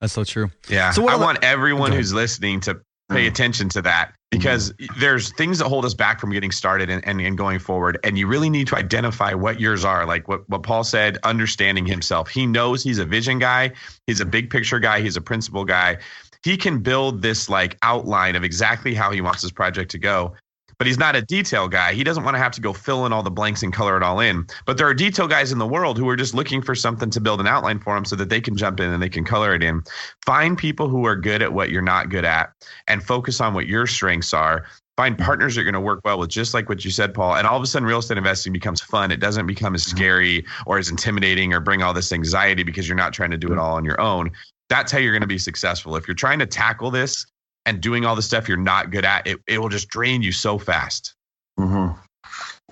[0.00, 0.50] That's so true.
[0.68, 0.90] Yeah.
[0.90, 2.74] So I want everyone who's listening to
[3.08, 3.28] pay mm.
[3.28, 4.88] attention to that because mm.
[4.98, 7.98] there's things that hold us back from getting started and, and, and, going forward.
[8.04, 10.06] And you really need to identify what yours are.
[10.06, 12.28] Like what, what Paul said, understanding himself.
[12.28, 13.72] He knows he's a vision guy,
[14.06, 15.98] he's a big picture guy, he's a principle guy.
[16.42, 20.34] He can build this like outline of exactly how he wants his project to go
[20.78, 21.92] but he's not a detail guy.
[21.92, 24.02] He doesn't want to have to go fill in all the blanks and color it
[24.02, 24.46] all in.
[24.66, 27.20] But there are detail guys in the world who are just looking for something to
[27.20, 29.54] build an outline for them so that they can jump in and they can color
[29.54, 29.82] it in.
[30.24, 32.52] Find people who are good at what you're not good at
[32.88, 34.66] and focus on what your strengths are
[34.96, 37.34] find partners that are going to work well with just like what you said paul
[37.34, 39.96] and all of a sudden real estate investing becomes fun it doesn't become as mm-hmm.
[39.96, 43.52] scary or as intimidating or bring all this anxiety because you're not trying to do
[43.52, 44.30] it all on your own
[44.68, 47.26] that's how you're going to be successful if you're trying to tackle this
[47.66, 50.32] and doing all the stuff you're not good at it, it will just drain you
[50.32, 51.14] so fast
[51.58, 51.98] mm-hmm.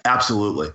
[0.05, 0.69] absolutely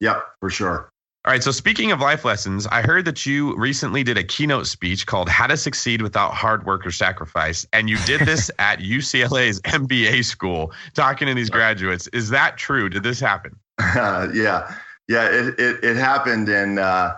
[0.00, 0.90] yep for sure
[1.26, 1.42] all right.
[1.42, 5.28] So speaking of life lessons, I heard that you recently did a keynote speech called
[5.28, 7.66] How to Succeed Without Hard Work or Sacrifice.
[7.74, 12.06] And you did this at UCLA's MBA school, talking to these graduates.
[12.14, 12.88] Is that true?
[12.88, 13.54] Did this happen?
[13.78, 14.74] Uh, yeah.
[15.08, 16.48] Yeah, it, it, it happened.
[16.48, 17.12] And uh,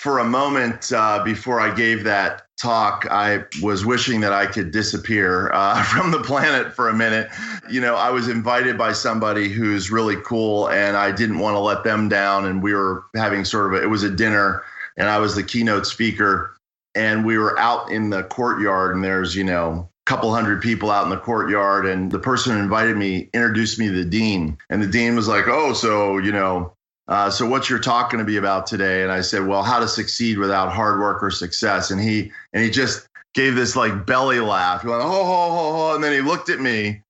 [0.00, 4.70] for a moment uh, before I gave that talk, I was wishing that I could
[4.70, 7.28] disappear uh, from the planet for a minute.
[7.70, 11.60] You know, I was invited by somebody who's really cool, and I didn't want to
[11.60, 12.46] let them down.
[12.46, 14.62] And we were having sort of a, it was a dinner,
[14.96, 16.56] and I was the keynote speaker,
[16.94, 20.90] and we were out in the courtyard, and there's you know a couple hundred people
[20.90, 24.56] out in the courtyard and the person who invited me introduced me to the dean
[24.70, 26.72] and the dean was like oh so you know
[27.10, 29.02] uh, so what's your talk going to be about today?
[29.02, 31.90] And I said, well, how to succeed without hard work or success.
[31.90, 34.82] And he and he just gave this like belly laugh.
[34.82, 35.94] He went, oh, ho, ho, ho.
[35.96, 37.02] and then he looked at me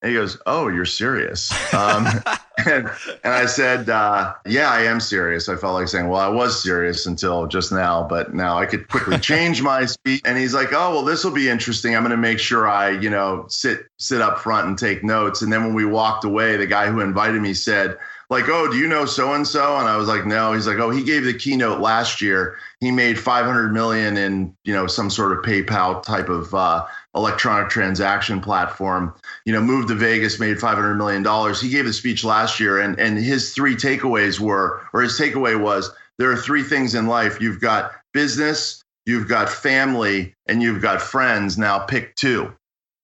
[0.00, 1.52] and he goes, oh, you're serious.
[1.74, 2.06] Um,
[2.66, 2.90] and,
[3.22, 5.50] and I said, uh, yeah, I am serious.
[5.50, 8.88] I felt like saying, well, I was serious until just now, but now I could
[8.88, 10.22] quickly change my speech.
[10.24, 11.94] And he's like, oh, well, this will be interesting.
[11.94, 15.42] I'm going to make sure I, you know, sit sit up front and take notes.
[15.42, 17.98] And then when we walked away, the guy who invited me said,
[18.32, 19.76] like, oh, do you know so and so?
[19.76, 20.54] And I was like, no.
[20.54, 22.56] He's like, oh, he gave the keynote last year.
[22.80, 27.68] He made 500 million in, you know, some sort of PayPal type of uh, electronic
[27.68, 29.14] transaction platform.
[29.44, 31.60] You know, moved to Vegas, made 500 million dollars.
[31.60, 35.60] He gave the speech last year, and and his three takeaways were, or his takeaway
[35.60, 37.38] was, there are three things in life.
[37.38, 41.58] You've got business, you've got family, and you've got friends.
[41.58, 42.50] Now pick two.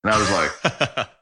[0.05, 1.09] And I was like.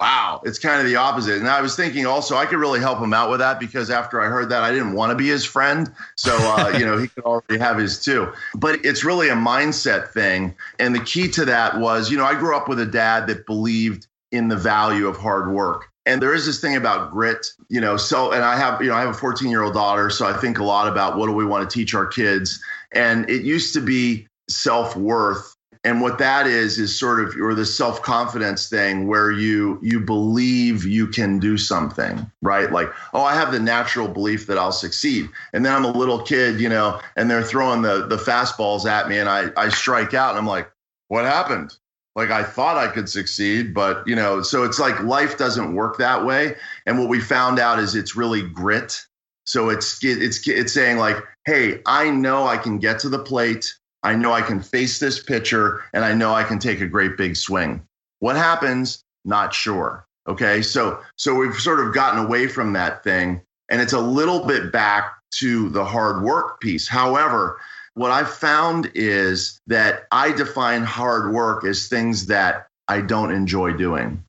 [0.00, 1.38] wow, it's kind of the opposite.
[1.38, 4.20] And I was thinking also I could really help him out with that because after
[4.20, 5.90] I heard that, I didn't want to be his friend.
[6.16, 8.30] So, uh, you know, he could already have his two.
[8.54, 10.54] But it's really a mindset thing.
[10.78, 13.46] And the key to that was, you know, I grew up with a dad that
[13.46, 15.86] believed in the value of hard work.
[16.04, 17.96] And there is this thing about grit, you know.
[17.96, 20.10] So, and I have, you know, I have a 14 year old daughter.
[20.10, 22.62] So I think a lot about what do we want to teach our kids.
[22.92, 25.55] And it used to be self worth
[25.86, 30.84] and what that is is sort of or the self-confidence thing where you you believe
[30.84, 32.72] you can do something right?
[32.72, 35.30] Like oh i have the natural belief that i'll succeed.
[35.52, 39.08] And then i'm a little kid you know and they're throwing the the fastballs at
[39.08, 40.70] me and i i strike out and i'm like
[41.08, 41.76] what happened?
[42.16, 45.98] Like i thought i could succeed but you know so it's like life doesn't work
[45.98, 46.56] that way.
[46.86, 49.06] And what we found out is it's really grit.
[49.44, 53.72] So it's it's it's saying like hey i know i can get to the plate
[54.06, 57.16] I know I can face this pitcher and I know I can take a great
[57.16, 57.84] big swing.
[58.20, 59.02] What happens?
[59.24, 60.06] Not sure.
[60.28, 60.62] Okay.
[60.62, 64.70] So so we've sort of gotten away from that thing and it's a little bit
[64.70, 66.86] back to the hard work piece.
[66.86, 67.58] However,
[67.94, 73.72] what I've found is that I define hard work as things that I don't enjoy
[73.72, 74.22] doing.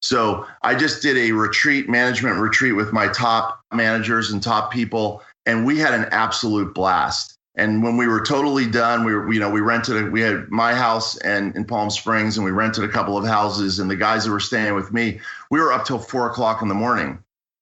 [0.00, 5.22] So I just did a retreat, management retreat with my top managers and top people,
[5.46, 7.33] and we had an absolute blast.
[7.56, 10.48] And when we were totally done, we were, you know, we rented, a, we had
[10.50, 13.78] my house and in Palm Springs, and we rented a couple of houses.
[13.78, 16.68] And the guys that were staying with me, we were up till four o'clock in
[16.68, 17.18] the morning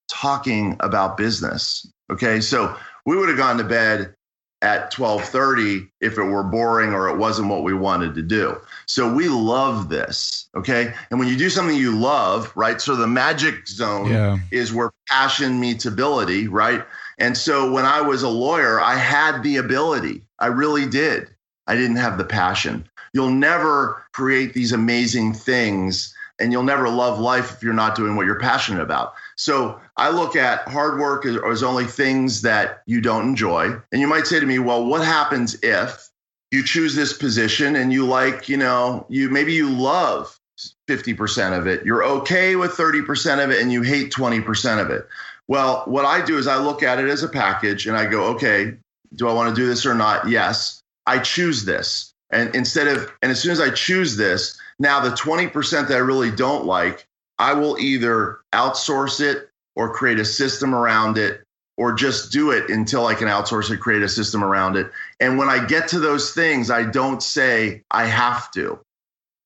[0.09, 1.87] talking about business.
[2.11, 2.75] Okay, so
[3.05, 4.15] we would have gone to bed
[4.63, 8.57] at 12:30 if it were boring or it wasn't what we wanted to do.
[8.87, 10.95] So we love this, okay?
[11.11, 12.81] And when you do something you love, right?
[12.81, 14.39] So the magic zone yeah.
[14.53, 16.85] is where passion meets ability, right?
[17.23, 20.23] And so when I was a lawyer, I had the ability.
[20.41, 21.31] I really did.
[21.69, 22.85] I didn't have the passion.
[23.15, 28.17] You'll never create these amazing things and you'll never love life if you're not doing
[28.17, 29.15] what you're passionate about.
[29.37, 33.67] So I look at hard work as, as only things that you don't enjoy.
[33.93, 36.11] And you might say to me, well, what happens if
[36.51, 40.41] you choose this position and you like, you know, you maybe you love
[40.89, 45.07] 50% of it, you're okay with 30% of it, and you hate 20% of it.
[45.49, 48.25] Well, what I do is I look at it as a package and I go,
[48.35, 48.75] okay,
[49.15, 50.29] do I want to do this or not?
[50.29, 50.81] Yes.
[51.07, 52.13] I choose this.
[52.31, 55.99] And instead of, and as soon as I choose this, now the 20% that I
[55.99, 57.07] really don't like,
[57.39, 61.43] I will either outsource it or create a system around it
[61.77, 64.91] or just do it until I can outsource it, create a system around it.
[65.21, 68.79] And when I get to those things, I don't say I have to.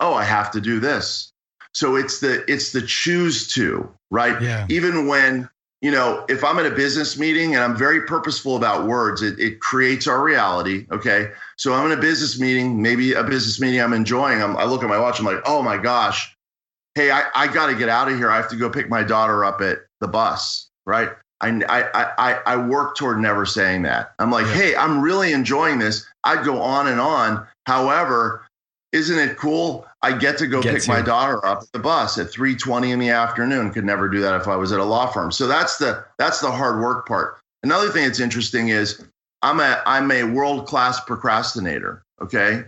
[0.00, 1.32] Oh, I have to do this.
[1.72, 4.40] So it's the it's the choose to, right?
[4.40, 4.66] Yeah.
[4.68, 5.48] Even when
[5.82, 9.38] you know, if I'm at a business meeting and I'm very purposeful about words, it,
[9.38, 10.86] it creates our reality.
[10.90, 11.30] Okay.
[11.56, 14.42] So I'm in a business meeting, maybe a business meeting I'm enjoying.
[14.42, 16.34] I'm, I look at my watch, I'm like, oh my gosh,
[16.94, 18.30] hey, I, I got to get out of here.
[18.30, 21.10] I have to go pick my daughter up at the bus, right?
[21.42, 24.14] I, I, I, I work toward never saying that.
[24.18, 24.54] I'm like, Yeah.
[24.54, 26.06] hey, I'm really enjoying this.
[26.24, 27.46] I'd go on and on.
[27.66, 28.46] However,
[28.92, 29.86] isn't it cool?
[30.06, 30.88] I get to go Get pick to.
[30.88, 33.72] my daughter up at the bus at 3:20 in the afternoon.
[33.72, 35.32] Could never do that if I was at a law firm.
[35.32, 37.38] So that's the that's the hard work part.
[37.64, 39.04] Another thing that's interesting is
[39.42, 42.04] I'm a I'm a world class procrastinator.
[42.22, 42.64] Okay.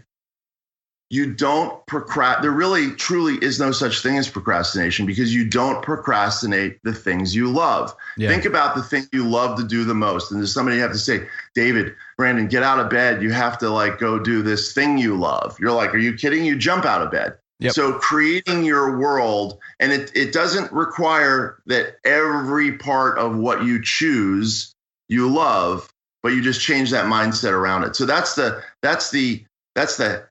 [1.11, 2.43] You don't procrast.
[2.43, 7.37] There really truly is no such thing as procrastination because you don't procrastinate the things
[7.37, 7.95] you love.
[8.17, 8.31] Yeah.
[8.31, 10.33] Think about the thing you love to do the most.
[10.33, 13.23] And there's somebody you have to say, David, Brandon, get out of bed.
[13.23, 15.57] You have to like go do this thing you love.
[15.61, 16.45] You're like, are you kidding?
[16.45, 17.39] You jump out of bed.
[17.61, 17.73] Yep.
[17.73, 23.81] So creating your world, and it, it doesn't require that every part of what you
[23.83, 24.75] choose
[25.09, 25.89] you love,
[26.23, 27.97] but you just change that mindset around it.
[27.97, 29.45] So that's the that's the
[29.75, 30.29] that's the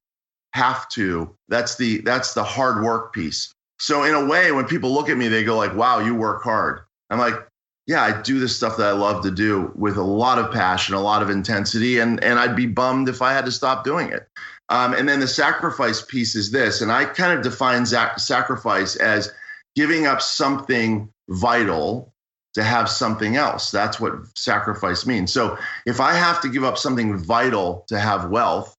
[0.53, 1.35] have to.
[1.47, 3.53] That's the that's the hard work piece.
[3.79, 6.43] So in a way, when people look at me, they go like, "Wow, you work
[6.43, 7.35] hard." I'm like,
[7.87, 10.93] "Yeah, I do this stuff that I love to do with a lot of passion,
[10.93, 14.09] a lot of intensity, and and I'd be bummed if I had to stop doing
[14.09, 14.27] it."
[14.69, 18.95] Um, and then the sacrifice piece is this, and I kind of define sac- sacrifice
[18.97, 19.31] as
[19.75, 22.13] giving up something vital
[22.55, 23.71] to have something else.
[23.71, 25.31] That's what sacrifice means.
[25.31, 28.75] So if I have to give up something vital to have wealth,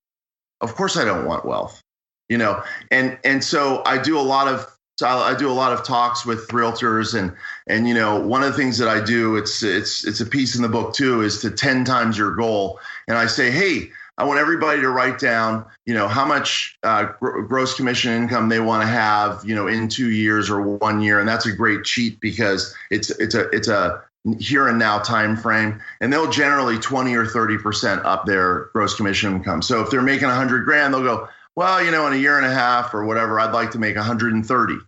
[0.60, 1.80] of course I don't want wealth,
[2.28, 2.62] you know.
[2.90, 4.66] And and so I do a lot of
[4.98, 7.32] so I do a lot of talks with realtors and
[7.68, 10.56] and you know one of the things that I do it's it's it's a piece
[10.56, 12.80] in the book too is to 10 times your goal.
[13.06, 17.12] And I say hey I want everybody to write down, you know, how much uh,
[17.20, 21.00] gr- gross commission income they want to have, you know, in two years or one
[21.00, 24.02] year, and that's a great cheat because it's it's a it's a
[24.40, 28.96] here and now time frame, and they'll generally twenty or thirty percent up their gross
[28.96, 29.62] commission income.
[29.62, 31.28] So if they're making a hundred grand, they'll go,
[31.58, 33.96] well, you know, in a year and a half or whatever, I'd like to make
[33.96, 34.78] 130,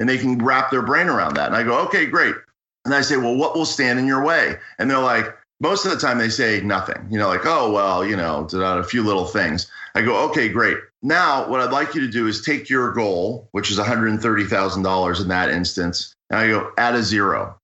[0.00, 1.46] and they can wrap their brain around that.
[1.46, 2.34] And I go, okay, great.
[2.84, 4.56] And I say, well, what will stand in your way?
[4.78, 8.04] And they're like, most of the time they say nothing, you know, like, oh, well,
[8.04, 9.70] you know, a few little things.
[9.94, 10.78] I go, okay, great.
[11.02, 15.28] Now, what I'd like you to do is take your goal, which is $130,000 in
[15.28, 17.58] that instance, and I go, add a zero.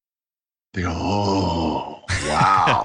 [0.75, 2.85] They go, oh, wow.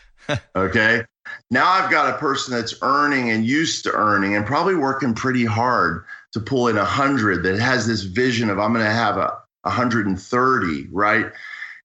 [0.56, 1.04] okay.
[1.50, 5.44] Now I've got a person that's earning and used to earning and probably working pretty
[5.44, 9.16] hard to pull in a hundred that has this vision of I'm going to have
[9.16, 11.26] a 130, right?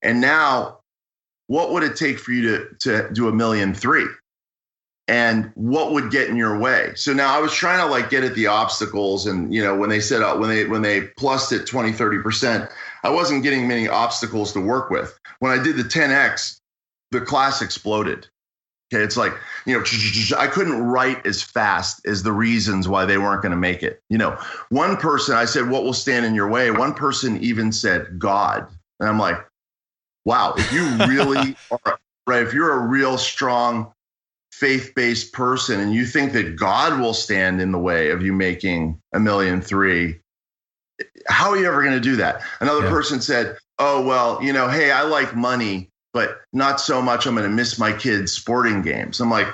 [0.02, 0.80] And now
[1.48, 4.06] what would it take for you to to do a million three?
[5.08, 6.94] And what would get in your way?
[6.96, 9.90] So now i was trying to like get at the obstacles and you know when
[9.90, 12.70] they said uh, when they when they plussed it 20 30%
[13.04, 15.18] i wasn't getting many obstacles to work with.
[15.40, 16.60] When i did the 10x
[17.12, 18.28] the class exploded
[18.92, 19.34] okay it's like
[19.66, 19.84] you know
[20.38, 24.02] i couldn't write as fast as the reasons why they weren't going to make it
[24.10, 24.38] you know
[24.70, 28.68] one person i said what will stand in your way one person even said god
[29.00, 29.38] and i'm like
[30.26, 33.92] wow, if you really are, right, if you're a real strong
[34.52, 38.34] faith based person and you think that God will stand in the way of you
[38.34, 40.20] making a million three,
[41.28, 42.42] how are you ever going to do that?
[42.60, 42.90] Another Yeah.
[42.90, 47.36] person said, oh, well, you know, hey, I like money, but not so much I'm
[47.36, 49.20] going to miss my kids' sporting games.
[49.20, 49.48] I'm like,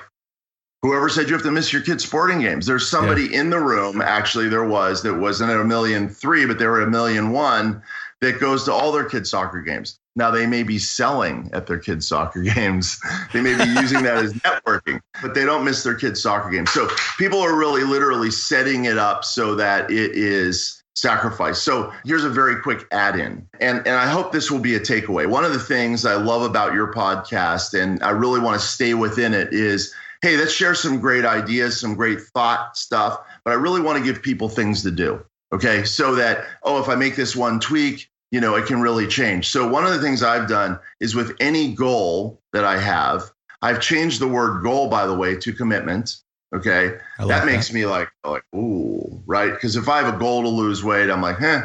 [0.82, 2.66] Whoever said you have to miss your kids' sporting games?
[2.66, 6.58] There's somebody in the room, actually, there was that wasn't at a million three, but
[6.58, 7.82] they were at a million one
[8.22, 10.00] that goes to all their kids' soccer games.
[10.16, 13.00] Now they may be selling at their kids' soccer games.
[13.34, 16.72] They may be using that as networking, but they don't miss their kids' soccer games.
[16.72, 16.88] So
[17.18, 21.62] people are really literally setting it up so that it is sacrifice.
[21.62, 23.48] So here's a very quick add-in.
[23.60, 25.28] And and I hope this will be a takeaway.
[25.28, 28.94] One of the things I love about your podcast and I really want to stay
[28.94, 33.54] within it is hey, let's share some great ideas, some great thought stuff, but I
[33.54, 35.24] really want to give people things to do.
[35.54, 35.84] Okay.
[35.84, 39.50] So that, oh, if I make this one tweak, you know, it can really change.
[39.50, 43.32] So one of the things I've done is with any goal that I have,
[43.62, 46.18] I've changed the word goal, by the way, to commitment.
[46.54, 46.98] Okay.
[47.20, 49.52] Like that makes me like, like, ooh, right.
[49.52, 51.62] Because if I have a goal to lose weight, I'm like, eh,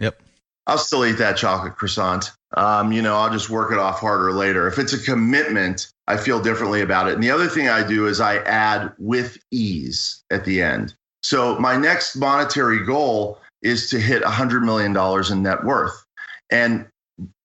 [0.00, 0.20] Yep.
[0.66, 2.30] I'll still eat that chocolate croissant.
[2.56, 4.66] Um, you know, I'll just work it off harder later.
[4.66, 7.14] If it's a commitment, I feel differently about it.
[7.14, 10.94] And the other thing I do is I add with ease at the end.
[11.22, 14.96] So my next monetary goal is to hit $100 million
[15.32, 16.04] in net worth.
[16.50, 16.86] And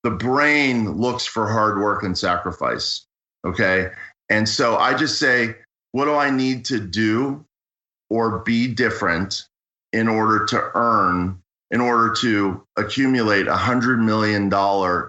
[0.04, 3.06] the brain looks for hard work and sacrifice.
[3.46, 3.90] Okay.
[4.30, 5.56] And so I just say,
[5.92, 7.46] what do I need to do
[8.10, 9.48] or be different
[9.94, 14.50] in order to earn in order to accumulate a $100 million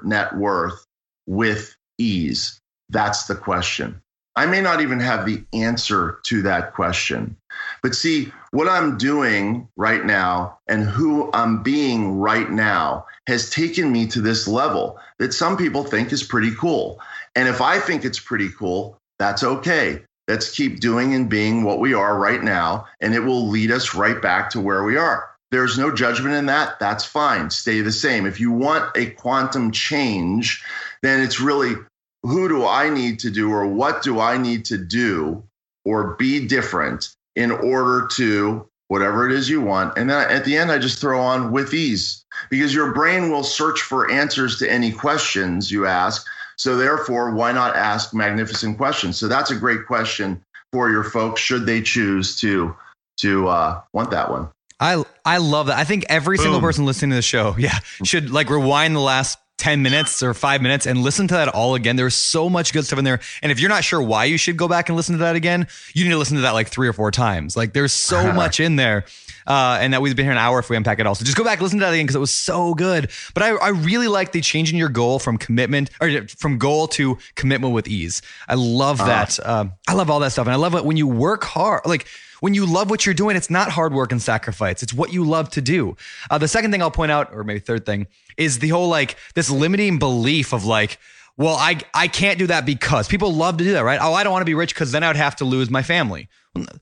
[0.02, 0.84] net worth
[1.26, 2.60] with ease?
[2.90, 4.00] That's the question.
[4.36, 7.36] I may not even have the answer to that question.
[7.82, 13.90] But see, what I'm doing right now and who I'm being right now has taken
[13.90, 17.00] me to this level that some people think is pretty cool.
[17.34, 20.02] And if I think it's pretty cool, that's okay.
[20.30, 23.96] Let's keep doing and being what we are right now, and it will lead us
[23.96, 25.28] right back to where we are.
[25.50, 26.78] There's no judgment in that.
[26.78, 27.50] That's fine.
[27.50, 28.26] Stay the same.
[28.26, 30.64] If you want a quantum change,
[31.02, 31.74] then it's really
[32.22, 35.42] who do I need to do or what do I need to do
[35.84, 39.98] or be different in order to whatever it is you want.
[39.98, 43.42] And then at the end, I just throw on with ease because your brain will
[43.42, 46.24] search for answers to any questions you ask.
[46.61, 49.16] So therefore, why not ask magnificent questions?
[49.16, 50.44] So that's a great question
[50.74, 52.76] for your folks should they choose to
[53.16, 54.50] to uh, want that one.
[54.78, 55.78] I I love that.
[55.78, 56.44] I think every Boom.
[56.44, 60.34] single person listening to the show, yeah, should like rewind the last 10 minutes or
[60.34, 61.96] five minutes and listen to that all again.
[61.96, 63.20] There's so much good stuff in there.
[63.42, 65.66] And if you're not sure why you should go back and listen to that again,
[65.94, 67.56] you need to listen to that like three or four times.
[67.56, 69.06] Like there's so much in there.
[69.47, 71.14] Uh, and that we've been here an hour if we unpack it all.
[71.14, 73.11] So just go back, listen to that again because it was so good.
[73.34, 77.18] But I, I really like the changing your goal from commitment or from goal to
[77.34, 78.22] commitment with ease.
[78.49, 79.09] I love uh-huh.
[79.09, 79.47] that.
[79.47, 80.47] Um, I love all that stuff.
[80.47, 81.82] And I love it when you work hard.
[81.84, 82.07] Like,
[82.41, 84.82] when you love what you're doing, it's not hard work and sacrifice.
[84.82, 85.97] It's what you love to do.
[86.30, 88.07] Uh, the second thing I'll point out, or maybe third thing,
[88.38, 90.99] is the whole like this limiting belief of like,
[91.41, 93.99] well, I I can't do that because people love to do that, right?
[94.01, 95.82] Oh, I don't want to be rich because then I would have to lose my
[95.82, 96.28] family.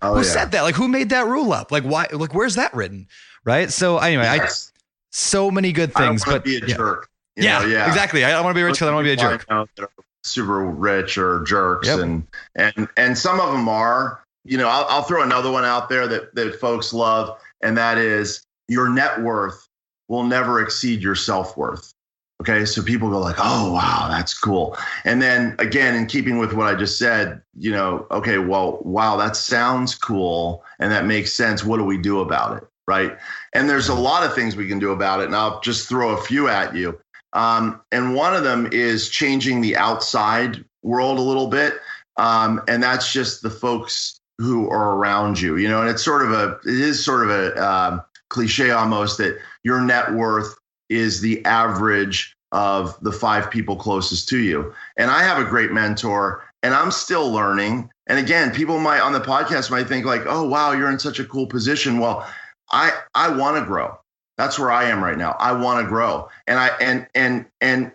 [0.02, 0.22] Oh, who yeah.
[0.24, 0.62] said that?
[0.62, 1.70] Like, who made that rule up?
[1.70, 2.08] Like, why?
[2.10, 3.06] Like, where's that written?
[3.44, 3.70] Right.
[3.70, 4.72] So anyway, yes.
[4.74, 4.78] I
[5.12, 6.76] so many good things, but be a yeah.
[6.76, 7.08] jerk.
[7.36, 8.24] Yeah, know, yeah, exactly.
[8.24, 9.90] I don't want to be rich because I don't want to be a jerk.
[10.24, 12.00] Super rich or jerks, yep.
[12.00, 15.88] and and and some of them are, you know, I'll, I'll throw another one out
[15.88, 19.68] there that, that folks love, and that is your net worth
[20.08, 21.94] will never exceed your self worth.
[22.40, 26.52] Okay, so people go like, "Oh, wow, that's cool." And then again, in keeping with
[26.52, 31.32] what I just said, you know, okay, well, wow, that sounds cool and that makes
[31.32, 31.64] sense.
[31.64, 33.16] What do we do about it, right?
[33.54, 36.10] And there's a lot of things we can do about it, and I'll just throw
[36.10, 36.98] a few at you.
[37.32, 41.74] Um, and one of them is changing the outside world a little bit,
[42.18, 46.22] um, and that's just the folks who are around you, you know, and it's sort
[46.22, 50.54] of a, it is sort of a um, cliche almost that your net worth
[50.88, 54.72] is the average of the five people closest to you.
[54.96, 57.90] And I have a great mentor and I'm still learning.
[58.06, 61.20] And again, people might on the podcast might think like, "Oh, wow, you're in such
[61.20, 62.26] a cool position." Well,
[62.70, 63.98] I I want to grow.
[64.36, 65.36] That's where I am right now.
[65.38, 66.28] I want to grow.
[66.46, 67.92] And I and and and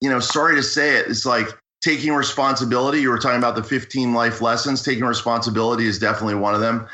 [0.00, 1.48] you know, sorry to say it, it's like
[1.80, 3.00] taking responsibility.
[3.00, 4.82] You were talking about the 15 life lessons.
[4.82, 6.86] Taking responsibility is definitely one of them.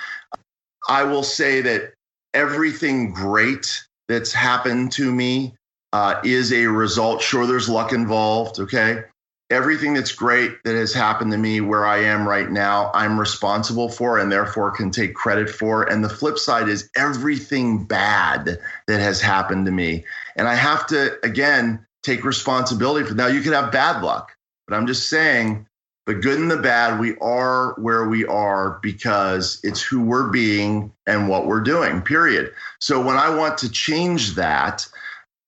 [0.89, 1.93] I will say that
[2.35, 5.55] everything great that's happened to me
[5.93, 7.23] uh, is a result.
[7.23, 8.59] Sure, there's luck involved.
[8.61, 9.05] Okay.
[9.51, 13.89] Everything that's great that has happened to me where I am right now, I'm responsible
[13.89, 15.85] for and therefore can take credit for.
[15.85, 20.05] And the flip side is everything bad that has happened to me.
[20.35, 23.27] And I have to, again, take responsibility for now.
[23.27, 24.33] You could have bad luck.
[24.67, 25.67] But I'm just saying
[26.07, 30.93] the good and the bad, we are where we are because it's who we're being
[31.07, 32.53] and what we're doing, period.
[32.79, 34.87] So when I want to change that,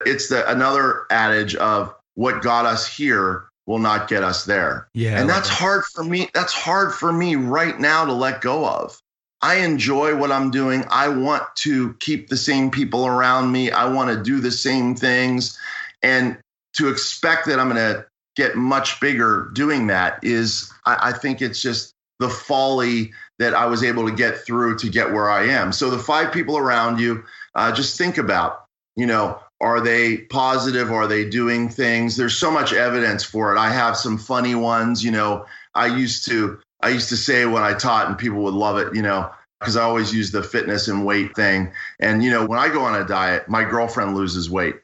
[0.06, 4.88] it's the another adage of what got us here will not get us there.
[4.94, 5.20] Yeah.
[5.20, 5.56] And that's that.
[5.56, 6.30] hard for me.
[6.32, 9.00] That's hard for me right now to let go of.
[9.42, 10.84] I enjoy what I'm doing.
[10.88, 13.70] I want to keep the same people around me.
[13.70, 15.58] I want to do the same things.
[16.02, 16.38] And
[16.74, 21.42] to expect that I'm going to get much bigger doing that is I, I think
[21.42, 25.44] it's just the folly that I was able to get through to get where I
[25.48, 25.72] am.
[25.72, 27.24] So the five people around you,
[27.54, 28.64] uh, just think about,
[28.94, 30.90] you know, are they positive?
[30.90, 32.16] Are they doing things?
[32.16, 33.58] There's so much evidence for it.
[33.58, 35.04] I have some funny ones.
[35.04, 38.54] You know, I used to I used to say when I taught, and people would
[38.54, 38.94] love it.
[38.94, 39.30] You know,
[39.60, 41.72] because I always use the fitness and weight thing.
[42.00, 44.76] And you know, when I go on a diet, my girlfriend loses weight.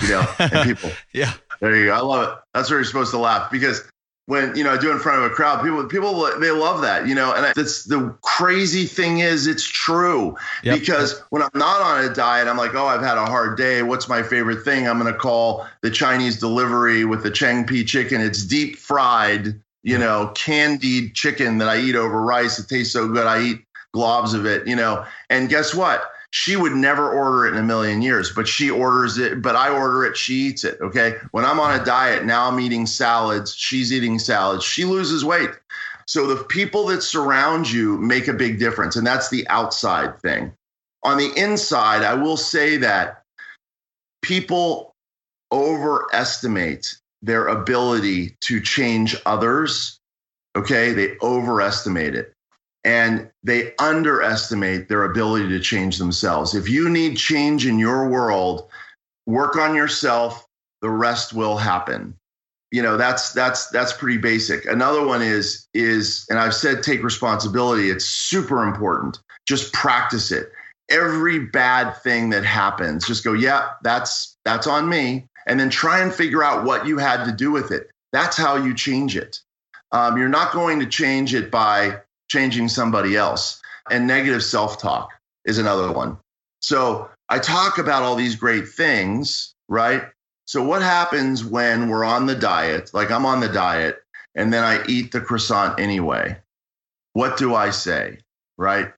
[0.00, 1.94] You know, and people, yeah, there you go.
[1.94, 2.38] I love it.
[2.54, 3.82] That's where you're supposed to laugh because
[4.28, 7.08] when you know I do in front of a crowd, people people they love that,
[7.08, 7.32] you know.
[7.32, 10.78] And that's the crazy thing is it's true yep.
[10.78, 13.82] because when I'm not on a diet, I'm like, oh, I've had a hard day.
[13.82, 14.86] What's my favorite thing?
[14.86, 18.20] I'm gonna call the Chinese delivery with the Chengpi chicken.
[18.20, 22.58] It's deep fried, you know, candied chicken that I eat over rice.
[22.58, 23.26] It tastes so good.
[23.26, 23.64] I eat
[23.96, 25.06] globs of it, you know.
[25.30, 26.02] And guess what?
[26.30, 29.70] She would never order it in a million years, but she orders it, but I
[29.70, 30.78] order it, she eats it.
[30.80, 31.14] Okay.
[31.30, 35.50] When I'm on a diet, now I'm eating salads, she's eating salads, she loses weight.
[36.06, 38.96] So the people that surround you make a big difference.
[38.96, 40.52] And that's the outside thing.
[41.02, 43.22] On the inside, I will say that
[44.22, 44.94] people
[45.52, 49.98] overestimate their ability to change others.
[50.56, 50.92] Okay.
[50.92, 52.32] They overestimate it
[52.84, 56.54] and they underestimate their ability to change themselves.
[56.54, 58.68] If you need change in your world,
[59.26, 60.46] work on yourself,
[60.80, 62.14] the rest will happen.
[62.70, 64.66] You know, that's that's that's pretty basic.
[64.66, 67.90] Another one is is and I've said take responsibility.
[67.90, 69.18] It's super important.
[69.46, 70.52] Just practice it.
[70.90, 76.00] Every bad thing that happens, just go, yeah, that's that's on me and then try
[76.00, 77.90] and figure out what you had to do with it.
[78.12, 79.40] That's how you change it.
[79.92, 83.60] Um, you're not going to change it by changing somebody else.
[83.90, 85.10] And negative self talk
[85.44, 86.18] is another one.
[86.60, 90.04] So I talk about all these great things, right?
[90.46, 92.90] So what happens when we're on the diet?
[92.94, 94.02] Like I'm on the diet
[94.34, 96.38] and then I eat the croissant anyway.
[97.12, 98.18] What do I say?
[98.56, 98.92] Right?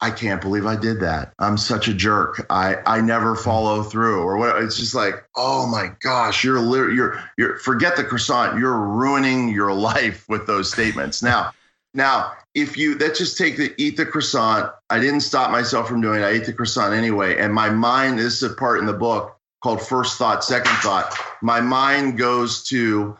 [0.00, 1.32] I can't believe I did that.
[1.38, 2.44] I'm such a jerk.
[2.50, 7.24] I I never follow through or what it's just like, "Oh my gosh, you're you're
[7.38, 8.58] you're forget the croissant.
[8.58, 11.52] You're ruining your life with those statements." Now,
[11.94, 14.72] now, if you let's just take the eat the croissant.
[14.90, 16.24] I didn't stop myself from doing it.
[16.24, 19.36] I ate the croissant anyway, and my mind this is a part in the book
[19.62, 21.18] called first thought, second thought.
[21.40, 23.16] My mind goes to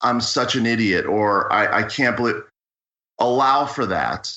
[0.00, 2.42] I'm such an idiot or I, I can't believe
[3.18, 4.32] allow for that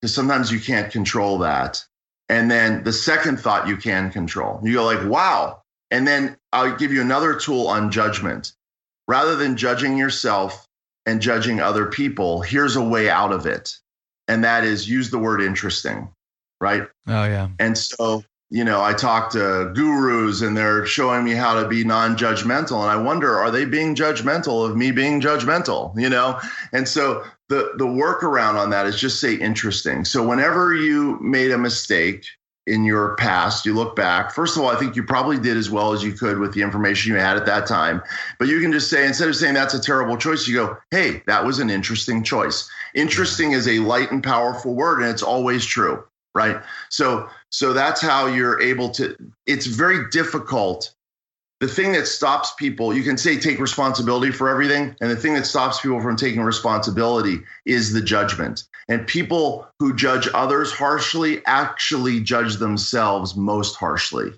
[0.00, 1.84] because sometimes you can't control that.
[2.28, 4.60] And then the second thought you can control.
[4.62, 5.62] You go like, wow.
[5.90, 8.52] And then I'll give you another tool on judgment.
[9.08, 10.68] Rather than judging yourself
[11.06, 13.76] and judging other people, here's a way out of it.
[14.28, 16.08] And that is use the word interesting,
[16.60, 16.86] right?
[17.08, 17.48] Oh, yeah.
[17.58, 21.82] And so, you know, I talk to gurus and they're showing me how to be
[21.82, 22.80] non judgmental.
[22.82, 26.38] And I wonder, are they being judgmental of me being judgmental, you know?
[26.72, 30.04] And so the the workaround on that is just say interesting.
[30.04, 32.24] So whenever you made a mistake
[32.66, 34.32] in your past, you look back.
[34.32, 36.62] First of all, I think you probably did as well as you could with the
[36.62, 38.02] information you had at that time.
[38.38, 41.22] But you can just say instead of saying that's a terrible choice, you go, "Hey,
[41.26, 45.64] that was an interesting choice." Interesting is a light and powerful word, and it's always
[45.64, 46.04] true,
[46.34, 46.60] right?
[46.90, 49.16] So so that's how you're able to.
[49.46, 50.92] It's very difficult
[51.60, 54.96] the thing that stops people, you can say take responsibility for everything.
[55.00, 58.64] And the thing that stops people from taking responsibility is the judgment.
[58.90, 64.32] And people who judge others harshly actually judge themselves most harshly.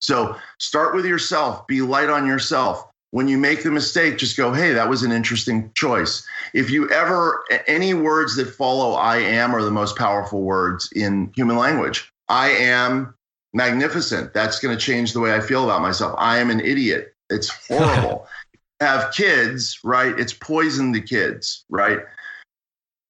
[0.00, 2.84] So start with yourself, be light on yourself.
[3.12, 6.26] When you make the mistake, just go, hey, that was an interesting choice.
[6.52, 11.30] If you ever, any words that follow I am are the most powerful words in
[11.36, 12.10] human language.
[12.28, 13.14] I am
[13.54, 14.34] magnificent.
[14.34, 16.16] That's going to change the way I feel about myself.
[16.18, 17.14] I am an idiot.
[17.30, 18.26] It's horrible.
[18.80, 20.18] Have kids, right?
[20.18, 22.00] It's poison to kids, right?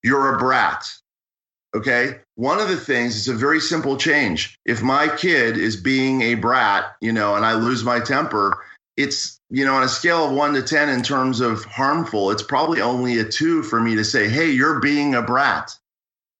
[0.03, 0.85] You're a brat.
[1.75, 2.21] Okay.
[2.35, 4.59] One of the things is a very simple change.
[4.67, 8.63] If my kid is being a brat, you know, and I lose my temper,
[8.97, 12.43] it's, you know, on a scale of one to 10 in terms of harmful, it's
[12.43, 15.75] probably only a two for me to say, hey, you're being a brat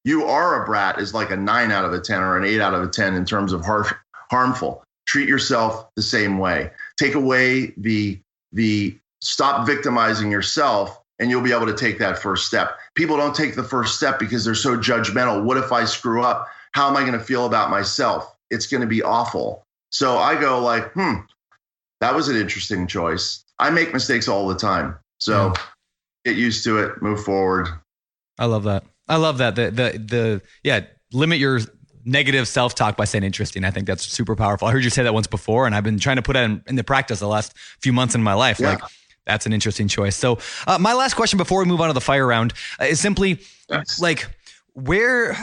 [0.05, 2.61] you are a brat is like a nine out of a 10 or an eight
[2.61, 3.93] out of a 10 in terms of harsh,
[4.31, 4.83] harmful.
[5.07, 6.71] Treat yourself the same way.
[6.97, 8.19] Take away the,
[8.53, 12.77] the stop victimizing yourself and you'll be able to take that first step.
[12.97, 15.45] People don't take the first step because they're so judgmental.
[15.45, 16.49] What if I screw up?
[16.73, 18.35] How am I going to feel about myself?
[18.51, 19.65] It's going to be awful.
[19.91, 21.21] So I go like, hmm,
[22.01, 23.45] that was an interesting choice.
[23.61, 24.97] I make mistakes all the time.
[25.19, 25.53] So
[26.25, 27.69] get used to it, move forward.
[28.37, 28.83] I love that.
[29.07, 29.55] I love that.
[29.55, 30.81] The the the yeah,
[31.13, 31.61] limit your
[32.05, 33.65] negative self talk by saying interesting.
[33.65, 34.67] I think that's super powerful.
[34.67, 36.65] I heard you say that once before, and I've been trying to put it in,
[36.67, 38.59] into practice the last few months in my life.
[38.59, 38.71] Yeah.
[38.71, 38.83] Like
[39.27, 40.17] that's an interesting choice.
[40.17, 43.01] So uh, my last question before we move on to the fire round uh, is
[43.01, 44.01] simply yes.
[44.01, 44.27] like
[44.75, 45.37] where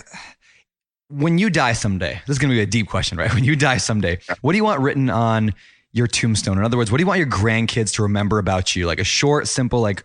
[1.09, 2.21] when you die someday.
[2.27, 3.33] This is going to be a deep question, right?
[3.33, 5.53] When you die someday, what do you want written on
[5.91, 6.57] your tombstone?
[6.57, 8.85] In other words, what do you want your grandkids to remember about you?
[8.85, 10.03] Like a short, simple, like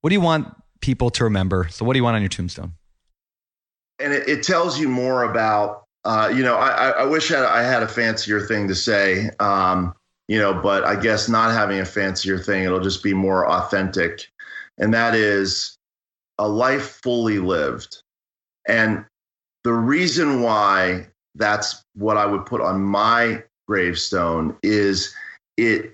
[0.00, 0.48] what do you want
[0.80, 1.68] people to remember?
[1.70, 2.74] So what do you want on your tombstone?
[4.02, 7.82] and it, it, tells you more about uh, you know I, I wish I had
[7.82, 9.94] a fancier thing to say um,
[10.32, 14.30] you know but i guess not having a fancier thing it'll just be more authentic.
[14.78, 15.76] And that is
[16.38, 18.02] a life fully lived.
[18.66, 19.04] And
[19.62, 25.14] the reason why that's what i would put on my gravestone is
[25.58, 25.92] it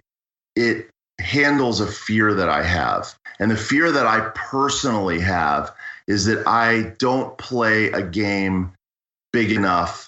[0.54, 0.88] it
[1.20, 3.18] handles a fear that i have.
[3.40, 5.74] And the fear that i personally have
[6.06, 8.72] is that I don't play a game
[9.32, 10.07] big enough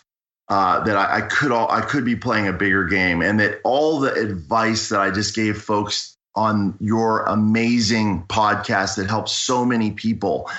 [0.50, 3.60] uh, that I, I, could all I could be playing a bigger game, and that
[3.62, 9.64] all the advice that I just gave folks on your amazing podcast that helps so
[9.64, 10.50] many people.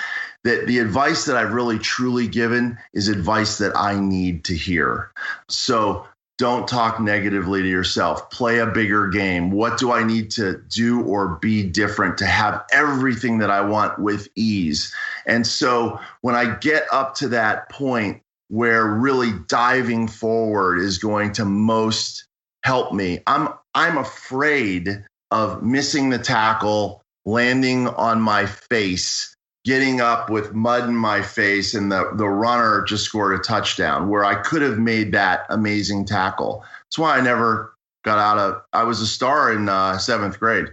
[0.44, 5.12] That the advice that I've really truly given is advice that I need to hear.
[5.48, 6.06] So
[6.38, 8.30] don't talk negatively to yourself.
[8.30, 9.50] Play a bigger game.
[9.50, 13.98] What do I need to do or be different to have everything that I want
[13.98, 14.92] with ease?
[15.26, 18.21] And so when I get up to that point
[18.52, 22.26] where really diving forward is going to most
[22.64, 29.34] help me, I'm I'm afraid of missing the tackle, landing on my face,
[29.64, 34.10] getting up with mud in my face, and the, the runner just scored a touchdown
[34.10, 36.62] where I could have made that amazing tackle.
[36.84, 37.72] That's why I never
[38.04, 40.66] got out of, I was a star in uh, seventh grade.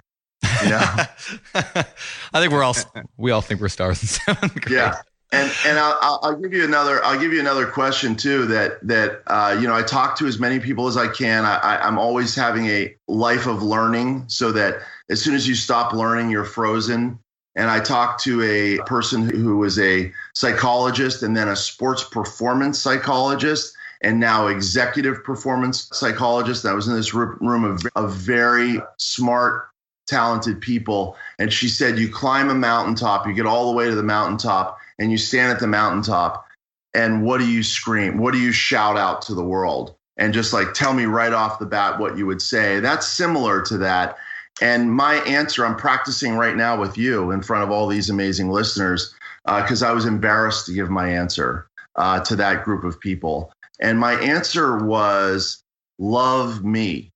[0.63, 0.79] You know?
[1.53, 1.85] I
[2.33, 2.75] think we're all
[3.15, 4.75] we all think we're stars in seventh grade.
[4.75, 4.95] Yeah.
[5.31, 9.21] And and I'll, I'll give you another I'll give you another question too that that
[9.27, 11.45] uh, you know I talk to as many people as I can.
[11.45, 14.77] I, I'm always having a life of learning so that
[15.09, 17.19] as soon as you stop learning, you're frozen.
[17.55, 22.79] And I talked to a person who was a psychologist and then a sports performance
[22.79, 26.65] psychologist and now executive performance psychologist.
[26.65, 29.67] I was in this room of, of very smart,
[30.07, 31.17] talented people.
[31.37, 34.78] And she said, You climb a mountaintop, you get all the way to the mountaintop,
[34.99, 36.45] and you stand at the mountaintop.
[36.93, 38.17] And what do you scream?
[38.17, 39.95] What do you shout out to the world?
[40.17, 42.79] And just like tell me right off the bat what you would say.
[42.79, 44.17] That's similar to that.
[44.61, 48.49] And my answer, I'm practicing right now with you in front of all these amazing
[48.49, 52.99] listeners because uh, I was embarrassed to give my answer uh, to that group of
[52.99, 53.53] people.
[53.79, 55.63] And my answer was,
[55.97, 57.11] "Love me."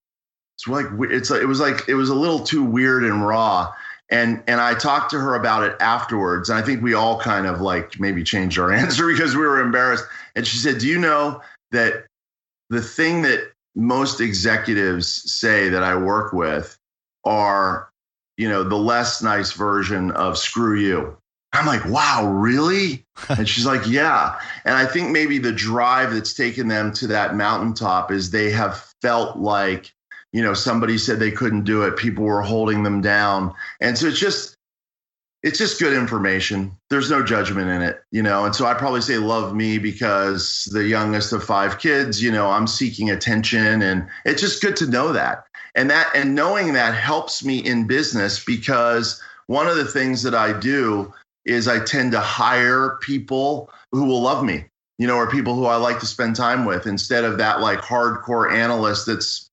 [0.55, 3.73] It's like it's it was like it was a little too weird and raw.
[4.13, 6.49] And and I talked to her about it afterwards.
[6.49, 9.59] And I think we all kind of like maybe changed our answer because we were
[9.59, 10.05] embarrassed.
[10.35, 11.41] And she said, "Do you know
[11.71, 12.05] that
[12.69, 16.77] the thing that most executives say that I work with
[17.25, 17.89] are,
[18.37, 21.17] you know, the less nice version of screw you.
[21.53, 23.05] I'm like, wow, really?
[23.29, 24.39] and she's like, yeah.
[24.65, 28.83] And I think maybe the drive that's taken them to that mountaintop is they have
[29.01, 29.91] felt like,
[30.33, 31.95] you know, somebody said they couldn't do it.
[31.95, 33.53] People were holding them down.
[33.79, 34.57] And so it's just,
[35.43, 36.71] it's just good information.
[36.89, 38.43] There's no judgment in it, you know.
[38.43, 42.49] And so I probably say love me because the youngest of five kids, you know,
[42.49, 46.95] I'm seeking attention and it's just good to know that and that and knowing that
[46.95, 51.13] helps me in business because one of the things that I do
[51.45, 54.65] is I tend to hire people who will love me,
[54.97, 57.79] you know, or people who I like to spend time with instead of that like
[57.79, 59.49] hardcore analyst that's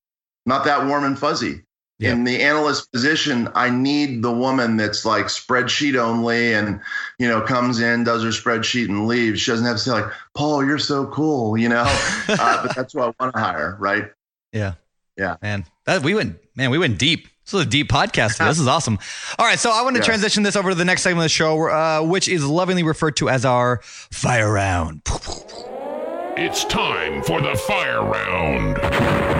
[0.46, 1.62] not that warm and fuzzy.
[2.00, 2.12] Yeah.
[2.12, 6.80] In the analyst position, I need the woman that's like spreadsheet only and,
[7.18, 9.42] you know, comes in, does her spreadsheet and leaves.
[9.42, 11.84] She doesn't have to say like, Paul, you're so cool, you know,
[12.28, 13.76] uh, but that's who I want to hire.
[13.78, 14.10] Right.
[14.54, 14.74] Yeah.
[15.18, 15.36] Yeah.
[15.42, 17.28] Man, that we went, man, we went deep.
[17.44, 18.38] This is a deep podcast.
[18.38, 18.98] This is awesome.
[19.38, 19.58] All right.
[19.58, 20.06] So I want to yeah.
[20.06, 23.16] transition this over to the next segment of the show, uh, which is lovingly referred
[23.16, 25.02] to as our fire round.
[26.38, 29.39] It's time for the fire round.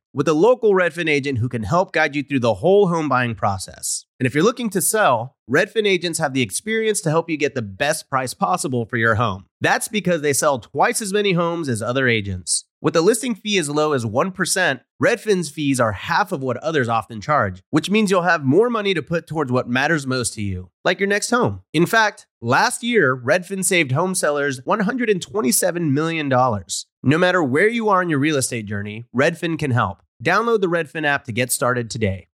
[0.13, 3.35] with a local Redfin agent who can help guide you through the whole home buying
[3.35, 4.05] process.
[4.19, 7.55] And if you're looking to sell, Redfin agents have the experience to help you get
[7.55, 9.45] the best price possible for your home.
[9.61, 12.65] That's because they sell twice as many homes as other agents.
[12.83, 16.89] With a listing fee as low as 1%, Redfin's fees are half of what others
[16.89, 20.41] often charge, which means you'll have more money to put towards what matters most to
[20.41, 21.61] you, like your next home.
[21.73, 26.27] In fact, last year, Redfin saved home sellers $127 million.
[26.27, 30.01] No matter where you are in your real estate journey, Redfin can help.
[30.23, 32.29] Download the Redfin app to get started today.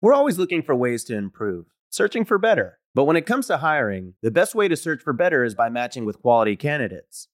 [0.00, 2.80] We're always looking for ways to improve, searching for better.
[2.92, 5.68] But when it comes to hiring, the best way to search for better is by
[5.68, 7.28] matching with quality candidates.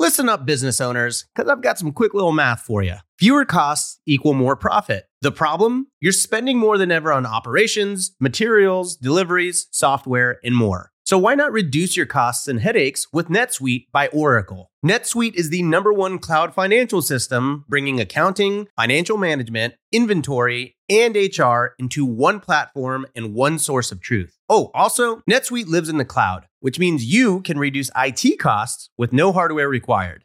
[0.00, 2.94] Listen up, business owners, because I've got some quick little math for you.
[3.18, 5.04] Fewer costs equal more profit.
[5.20, 5.88] The problem?
[6.00, 10.90] You're spending more than ever on operations, materials, deliveries, software, and more.
[11.04, 14.70] So why not reduce your costs and headaches with NetSuite by Oracle?
[14.86, 21.74] NetSuite is the number one cloud financial system, bringing accounting, financial management, inventory, and HR
[21.78, 24.38] into one platform and one source of truth.
[24.48, 29.12] Oh, also, NetSuite lives in the cloud, which means you can reduce IT costs with
[29.12, 30.24] no hardware required.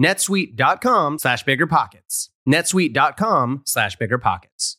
[0.00, 2.30] netsuite.com slash biggerpockets.
[2.48, 4.76] netsuite.com slash biggerpockets.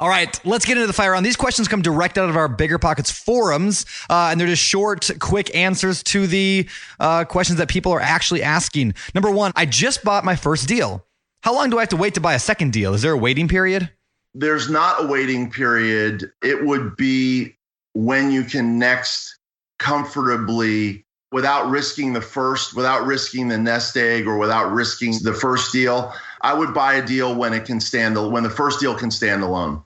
[0.00, 1.24] All right, let's get into the fire round.
[1.24, 5.08] These questions come direct out of our Bigger Pockets forums, uh, and they're just short,
[5.20, 6.68] quick answers to the
[6.98, 8.94] uh, questions that people are actually asking.
[9.14, 11.06] Number one, I just bought my first deal.
[11.42, 12.92] How long do I have to wait to buy a second deal?
[12.92, 13.88] Is there a waiting period?
[14.34, 16.32] There's not a waiting period.
[16.42, 17.54] It would be
[17.92, 19.38] when you can next
[19.78, 21.03] comfortably
[21.34, 26.14] without risking the first, without risking the nest egg, or without risking the first deal.
[26.42, 29.42] I would buy a deal when it can stand when the first deal can stand
[29.42, 29.82] alone.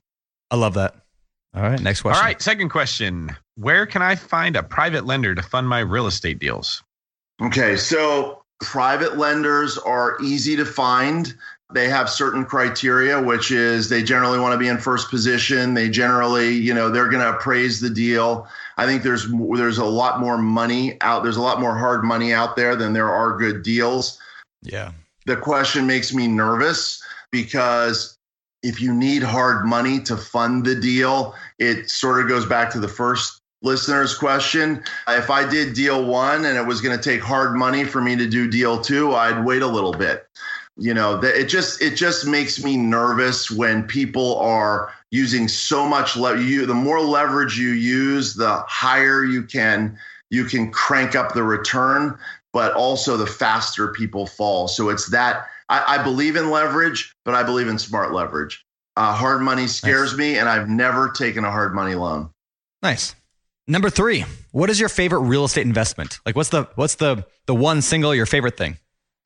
[0.51, 0.95] I love that.
[1.55, 2.19] All right, next question.
[2.19, 3.35] All right, second question.
[3.55, 6.83] Where can I find a private lender to fund my real estate deals?
[7.41, 11.35] Okay, so private lenders are easy to find.
[11.73, 15.73] They have certain criteria, which is they generally want to be in first position.
[15.73, 18.47] They generally, you know, they're going to appraise the deal.
[18.79, 21.25] I think there's there's a lot more money out.
[21.25, 24.19] There's a lot more hard money out there than there are good deals.
[24.63, 24.93] Yeah.
[25.27, 27.03] The question makes me nervous
[27.33, 28.17] because
[28.63, 32.81] if you need hard money to fund the deal, it sort of goes back to
[32.81, 34.83] the first listener's question.
[35.09, 38.17] If I did deal one and it was going to take hard money for me
[38.17, 40.25] to do deal two, I'd wait a little bit
[40.79, 46.17] you know it just it just makes me nervous when people are using so much
[46.17, 49.99] le- you the more leverage you use the higher you can
[50.31, 52.19] you can crank up the return
[52.53, 54.69] but also the faster people fall.
[54.69, 58.65] So it's that i, I believe in leverage but i believe in smart leverage.
[58.97, 60.19] Uh, hard money scares nice.
[60.19, 62.31] me and i've never taken a hard money loan.
[62.83, 63.15] Nice.
[63.67, 66.21] Number three what is your favorite real estate investment?
[66.27, 68.77] Like what's the what's the the one single your favorite thing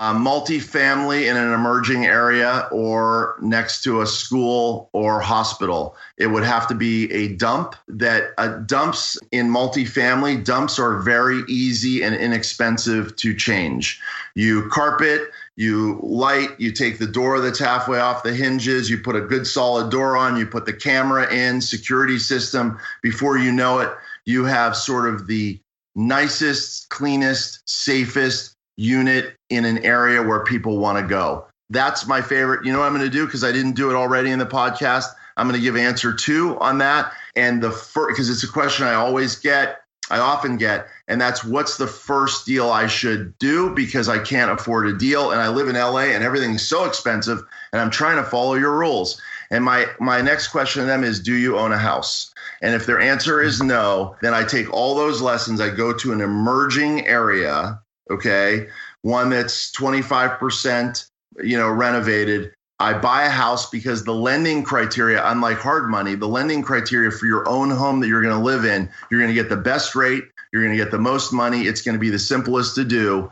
[0.02, 5.94] uh, multifamily in an emerging area or next to a school or hospital.
[6.18, 11.42] It would have to be a dump that uh, dumps in multifamily, dumps are very
[11.46, 14.00] easy and inexpensive to change.
[14.34, 19.14] You carpet, you light, you take the door that's halfway off the hinges, you put
[19.14, 22.76] a good solid door on, you put the camera in, security system.
[23.02, 23.90] Before you know it,
[24.24, 25.60] you have sort of the
[25.94, 31.46] nicest, cleanest, safest, unit in an area where people want to go.
[31.70, 32.66] That's my favorite.
[32.66, 34.46] You know what I'm going to do because I didn't do it already in the
[34.46, 35.06] podcast.
[35.36, 37.12] I'm going to give answer two on that.
[37.36, 39.80] And the first, because it's a question I always get,
[40.10, 44.50] I often get, and that's what's the first deal I should do because I can't
[44.50, 47.42] afford a deal and I live in LA and everything's so expensive
[47.72, 49.20] and I'm trying to follow your rules.
[49.50, 52.32] And my my next question to them is, do you own a house?
[52.62, 55.60] And if their answer is no, then I take all those lessons.
[55.60, 58.68] I go to an emerging area okay?
[59.02, 61.08] One that's 25%
[61.42, 62.52] you know renovated.
[62.78, 67.26] I buy a house because the lending criteria unlike hard money the lending criteria for
[67.26, 69.94] your own home that you're going to live in you're going to get the best
[69.94, 72.84] rate you're going to get the most money it's going to be the simplest to
[72.84, 73.30] do.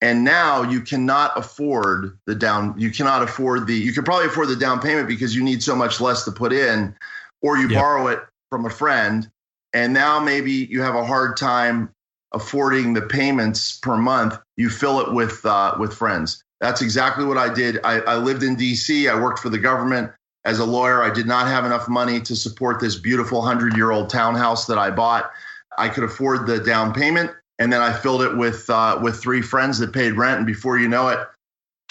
[0.00, 4.48] And now you cannot afford the down you cannot afford the you can probably afford
[4.48, 6.94] the down payment because you need so much less to put in
[7.42, 7.80] or you yep.
[7.80, 8.20] borrow it
[8.50, 9.28] from a friend
[9.72, 11.90] and now maybe you have a hard time
[12.32, 16.42] affording the payments per month, you fill it with uh, with friends.
[16.60, 17.78] That's exactly what I did.
[17.84, 19.08] I, I lived in D.C.
[19.08, 20.10] I worked for the government
[20.44, 21.02] as a lawyer.
[21.02, 24.78] I did not have enough money to support this beautiful hundred year old townhouse that
[24.78, 25.30] I bought.
[25.78, 29.42] I could afford the down payment, and then I filled it with uh, with three
[29.42, 30.38] friends that paid rent.
[30.38, 31.20] And before you know it,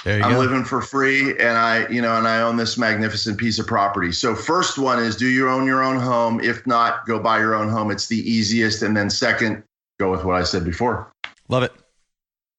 [0.06, 0.40] you I'm go.
[0.40, 4.12] living for free and I, you know, and I own this magnificent piece of property.
[4.12, 6.40] So first one is do you own your own home?
[6.40, 7.92] If not, go buy your own home.
[7.92, 8.84] It's the easiest.
[8.84, 9.64] And then second,
[10.00, 11.12] go with what I said before.
[11.50, 11.72] Love it.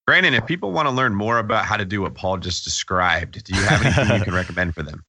[0.06, 3.44] Brandon, if people want to learn more about how to do what Paul just described,
[3.44, 5.05] do you have anything you can recommend for them?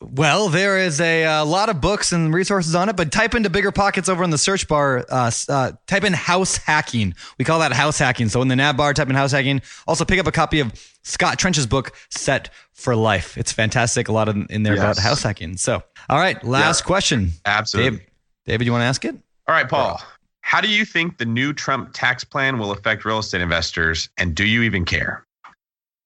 [0.00, 3.50] Well, there is a, uh lot of books and resources on it, but type into
[3.50, 5.04] Bigger Pockets over in the search bar.
[5.10, 7.14] Uh, uh, type in house hacking.
[7.36, 8.28] We call that house hacking.
[8.28, 9.60] So in the nav bar, type in house hacking.
[9.88, 10.72] Also, pick up a copy of
[11.02, 13.36] Scott Trench's book, Set for Life.
[13.36, 14.06] It's fantastic.
[14.08, 15.56] A lot in, in there about house hacking.
[15.56, 16.86] So, all right, last Yeah.
[16.86, 17.32] question.
[17.44, 17.98] Absolutely.
[17.98, 18.06] Dave,
[18.46, 19.16] David, you want to ask it?
[19.48, 20.00] All right, Paul.
[20.48, 24.34] How do you think the new Trump tax plan will affect real estate investors, and
[24.34, 25.22] do you even care?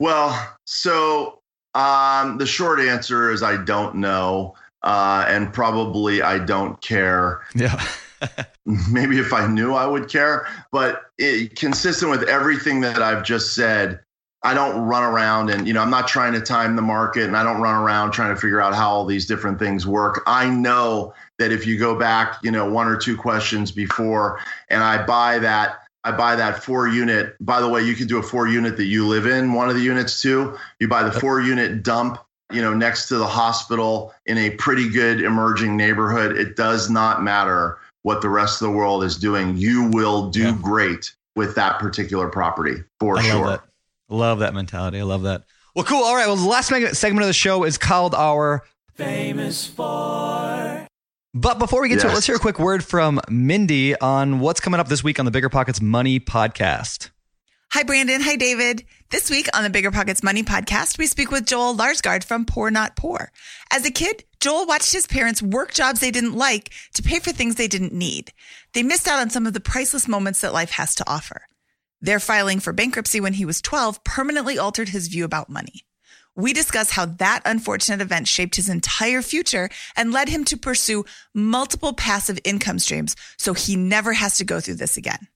[0.00, 1.38] Well, so
[1.76, 4.56] um, the short answer is I don't know.
[4.82, 7.42] Uh, and probably I don't care.
[7.54, 7.80] Yeah.
[8.90, 13.54] maybe if I knew I would care, but it, consistent with everything that I've just
[13.54, 14.00] said,
[14.44, 17.36] I don't run around and, you know, I'm not trying to time the market and
[17.36, 20.22] I don't run around trying to figure out how all these different things work.
[20.26, 24.82] I know that if you go back, you know, one or two questions before and
[24.82, 27.36] I buy that, I buy that four unit.
[27.40, 29.76] By the way, you could do a four unit that you live in, one of
[29.76, 30.58] the units too.
[30.80, 32.18] You buy the four unit dump,
[32.52, 36.36] you know, next to the hospital in a pretty good emerging neighborhood.
[36.36, 39.56] It does not matter what the rest of the world is doing.
[39.56, 40.58] You will do Yeah.
[40.60, 43.62] great with that particular property for I sure.
[44.12, 44.54] Love that.
[44.54, 45.00] Mentality.
[45.00, 45.44] I love that.
[45.74, 46.04] Well, cool.
[46.04, 46.26] All right.
[46.26, 48.62] Well, the last segment of the show is called our
[48.94, 50.86] famous for.
[51.34, 54.60] But before we get to it, let's hear a quick word from Mindy on what's
[54.60, 57.08] coming up this week on the Bigger Pockets Money podcast.
[57.72, 58.20] Hi, Brandon.
[58.20, 58.84] Hi, David.
[59.08, 62.70] This week on the Bigger Pockets Money podcast, we speak with Joel Larsgaard from Poor
[62.70, 63.32] Not Poor.
[63.72, 67.32] As a kid, Joel watched his parents work jobs they didn't like to pay for
[67.32, 68.32] things they didn't need.
[68.74, 71.46] They missed out on some of the priceless moments that life has to offer.
[72.02, 75.84] Their filing for bankruptcy when he was 12 permanently altered his view about money.
[76.34, 81.04] We discuss how that unfortunate event shaped his entire future and led him to pursue
[81.32, 85.28] multiple passive income streams so he never has to go through this again.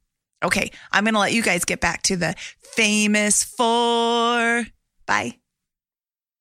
[0.42, 2.34] Okay, I'm going to let you guys get back to the
[2.74, 4.66] famous four.
[5.06, 5.36] Bye.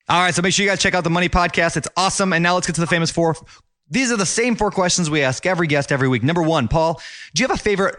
[0.09, 0.33] All right.
[0.33, 1.77] So make sure you guys check out the Money podcast.
[1.77, 2.33] It's awesome.
[2.33, 3.35] And now let's get to the famous four.
[3.89, 6.23] These are the same four questions we ask every guest every week.
[6.23, 6.99] Number one, Paul,
[7.33, 7.95] do you have a favorite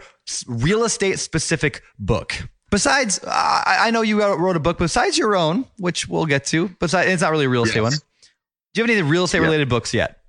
[0.47, 2.33] real estate specific book?
[2.69, 6.67] Besides, I I know you wrote a book besides your own, which we'll get to.
[6.79, 7.83] Besides, it's not really a real estate Yes.
[7.83, 7.93] one.
[8.73, 9.45] Do you have any real estate Yeah.
[9.45, 10.19] related books yet?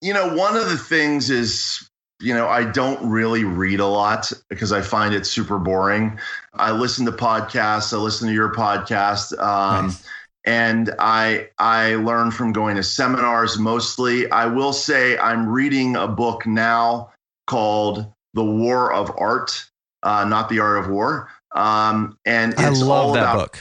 [0.00, 1.88] You know, one of the things is,
[2.20, 6.18] you know, I don't really read a lot because I find it super boring.
[6.54, 9.36] I listen to podcasts, I listen to your podcast.
[9.38, 10.04] Um, Nice.
[10.44, 14.30] and I I learn from going to seminars mostly.
[14.30, 17.10] I will say I'm reading a book now
[17.46, 18.06] called
[18.38, 19.68] The War of Art,
[20.04, 21.28] uh, not the Art of War.
[21.56, 23.58] Um, and it's I love all that about book.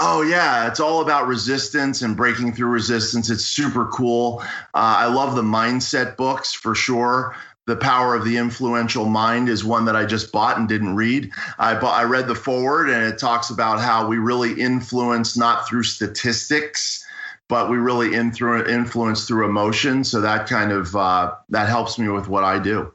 [0.00, 3.30] Oh yeah, it's all about resistance and breaking through resistance.
[3.30, 4.40] It's super cool.
[4.74, 7.36] Uh, I love the mindset books for sure.
[7.68, 11.30] The Power of the Influential Mind is one that I just bought and didn't read.
[11.60, 15.68] I bought, I read the foreword and it talks about how we really influence not
[15.68, 17.04] through statistics,
[17.48, 20.02] but we really in through, influence through emotion.
[20.02, 22.92] So that kind of uh, that helps me with what I do.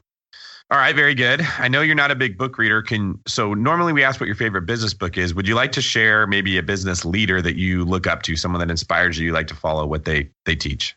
[0.74, 1.40] All right, very good.
[1.58, 2.82] I know you're not a big book reader.
[2.82, 5.32] Can so normally we ask what your favorite business book is.
[5.32, 8.58] Would you like to share maybe a business leader that you look up to, someone
[8.58, 10.96] that inspires you, you like to follow what they they teach?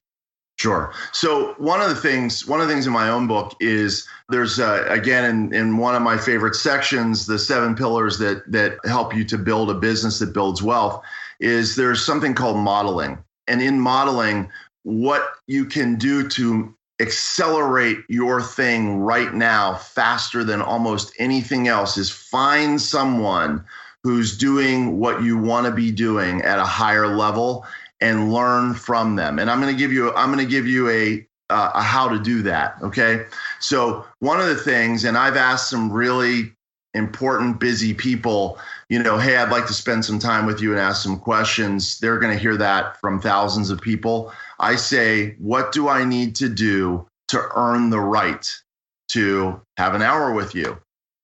[0.57, 0.91] Sure.
[1.11, 4.59] So one of the things, one of the things in my own book is there's
[4.59, 9.15] uh, again in, in one of my favorite sections, the seven pillars that that help
[9.15, 11.03] you to build a business that builds wealth.
[11.39, 14.49] Is there's something called modeling, and in modeling,
[14.81, 21.97] what you can do to accelerate your thing right now faster than almost anything else
[21.97, 23.63] is find someone
[24.03, 27.65] who's doing what you want to be doing at a higher level
[28.01, 29.39] and learn from them.
[29.39, 32.09] And I'm going to give you I'm going to give you a uh, a how
[32.09, 33.25] to do that, okay?
[33.59, 36.53] So, one of the things and I've asked some really
[36.93, 38.57] important busy people,
[38.89, 41.99] you know, hey, I'd like to spend some time with you and ask some questions.
[41.99, 44.33] They're going to hear that from thousands of people.
[44.59, 48.51] I say, what do I need to do to earn the right
[49.09, 50.77] to have an hour with you?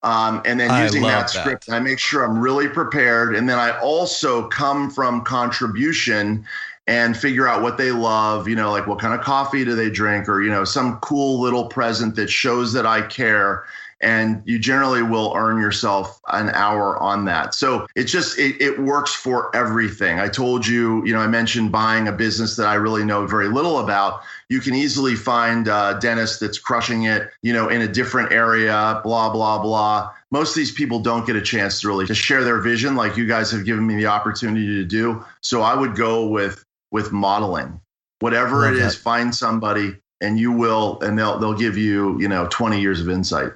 [0.04, 1.30] Um, and then I using that that.
[1.30, 3.36] script, I make sure I'm really prepared.
[3.36, 6.46] And then I also come from contribution
[6.88, 9.90] and figure out what they love, you know, like what kind of coffee do they
[9.90, 13.64] drink or, you know, some cool little present that shows that I care
[14.04, 17.54] and you generally will earn yourself an hour on that.
[17.54, 20.20] So it's just it, it works for everything.
[20.20, 23.48] I told you, you know, I mentioned buying a business that I really know very
[23.48, 24.22] little about.
[24.50, 29.00] You can easily find a dentist that's crushing it, you know, in a different area,
[29.04, 30.12] blah blah blah.
[30.32, 33.16] Most of these people don't get a chance to really to share their vision like
[33.16, 35.24] you guys have given me the opportunity to do.
[35.42, 37.80] So I would go with with modeling.
[38.20, 42.48] Whatever it is, find somebody and you will and they'll they'll give you, you know,
[42.50, 43.52] 20 years of insight.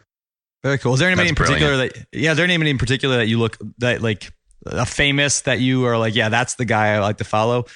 [0.68, 0.95] Very cool.
[0.95, 1.94] Is there anybody That's in particular brilliant.
[2.11, 4.34] that yeah, is there anybody in particular that you look that like
[4.65, 7.68] a famous that you are like, yeah, that's the guy I like to follow?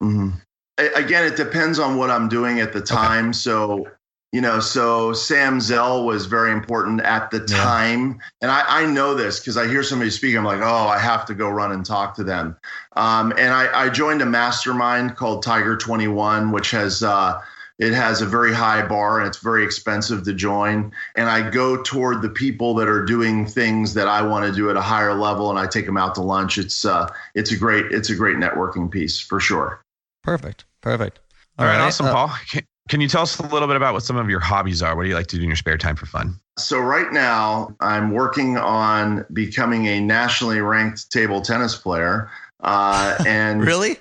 [0.00, 0.30] hmm
[0.78, 3.34] Again, it depends on what I'm doing at the time.
[3.34, 3.86] So,
[4.32, 7.58] you know, so Sam Zell was very important at the Yeah.
[7.62, 8.20] time.
[8.40, 10.34] And I, I know this because I hear somebody speak.
[10.34, 12.56] I'm like, oh, I have to go run and talk to them.
[12.96, 17.38] Um, and I, I joined a mastermind called Tiger 21, which has, uh,
[17.78, 20.92] it has a very high bar and it's very expensive to join.
[21.16, 24.68] And I go toward the people that are doing things that I want to do
[24.70, 26.58] at a higher level, and I take them out to lunch.
[26.58, 29.80] It's uh, it's a great it's a great networking piece for sure.
[30.22, 30.64] Perfect.
[30.80, 31.20] Perfect.
[31.58, 32.32] All right, awesome, uh, Paul.
[32.50, 34.94] Can, can you tell us a little bit about what some of your hobbies are?
[34.96, 36.38] What do you like to do in your spare time for fun?
[36.56, 42.30] So right now, I'm working on becoming a nationally ranked table tennis player.
[42.60, 43.96] Uh, and Really?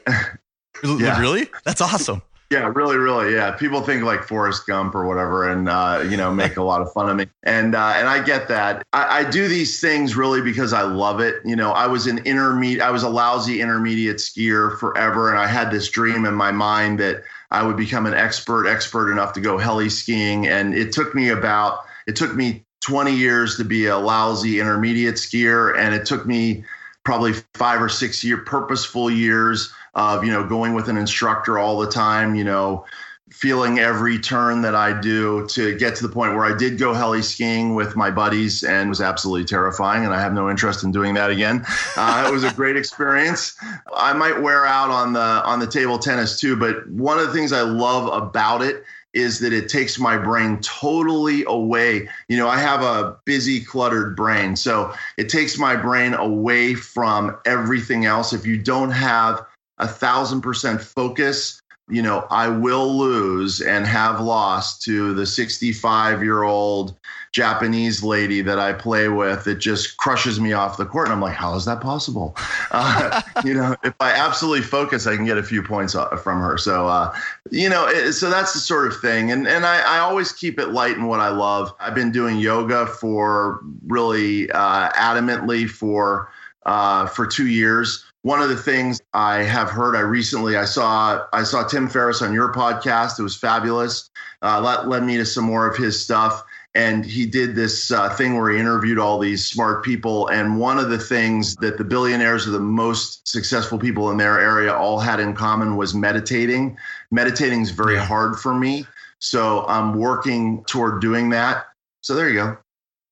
[0.83, 1.19] Yeah.
[1.19, 1.49] Really?
[1.65, 2.21] That's awesome.
[2.49, 3.33] Yeah, really, really.
[3.33, 6.81] Yeah, people think like Forrest Gump or whatever, and uh, you know, make a lot
[6.81, 7.27] of fun of me.
[7.43, 8.85] And uh, and I get that.
[8.93, 11.35] I, I do these things really because I love it.
[11.43, 12.81] You know, I was an intermediate.
[12.81, 17.01] I was a lousy intermediate skier forever, and I had this dream in my mind
[17.01, 20.47] that I would become an expert, expert enough to go heli skiing.
[20.47, 25.15] And it took me about it took me 20 years to be a lousy intermediate
[25.15, 26.63] skier, and it took me
[27.03, 31.77] probably five or six year purposeful years of you know going with an instructor all
[31.79, 32.85] the time you know
[33.29, 36.93] feeling every turn that i do to get to the point where i did go
[36.93, 40.91] heli skiing with my buddies and was absolutely terrifying and i have no interest in
[40.93, 41.65] doing that again
[41.97, 43.57] uh, it was a great experience
[43.97, 47.33] i might wear out on the on the table tennis too but one of the
[47.33, 52.07] things i love about it is that it takes my brain totally away.
[52.27, 54.55] You know, I have a busy, cluttered brain.
[54.55, 58.31] So it takes my brain away from everything else.
[58.31, 59.43] If you don't have
[59.79, 66.21] a thousand percent focus, you know, I will lose and have lost to the 65
[66.21, 66.97] year old
[67.31, 71.07] Japanese lady that I play with that just crushes me off the court.
[71.07, 72.35] And I'm like, how is that possible?
[72.71, 76.41] Uh, you know, if I absolutely focus, I can get a few points uh, from
[76.41, 76.57] her.
[76.57, 77.15] So, uh,
[77.51, 79.31] you know, it, so that's the sort of thing.
[79.31, 81.73] And, and I, I always keep it light in what I love.
[81.79, 86.29] I've been doing yoga for really uh, adamantly for,
[86.65, 91.25] uh, for two years one of the things I have heard, I recently I saw
[91.31, 93.17] I saw Tim Ferriss on your podcast.
[93.17, 94.09] It was fabulous.
[94.41, 96.43] Uh, that led me to some more of his stuff,
[96.75, 100.27] and he did this uh, thing where he interviewed all these smart people.
[100.27, 104.41] And one of the things that the billionaires or the most successful people in their
[104.41, 106.77] area all had in common was meditating.
[107.11, 108.85] Meditating is very hard for me,
[109.19, 111.67] so I'm working toward doing that.
[112.01, 112.57] So there you go.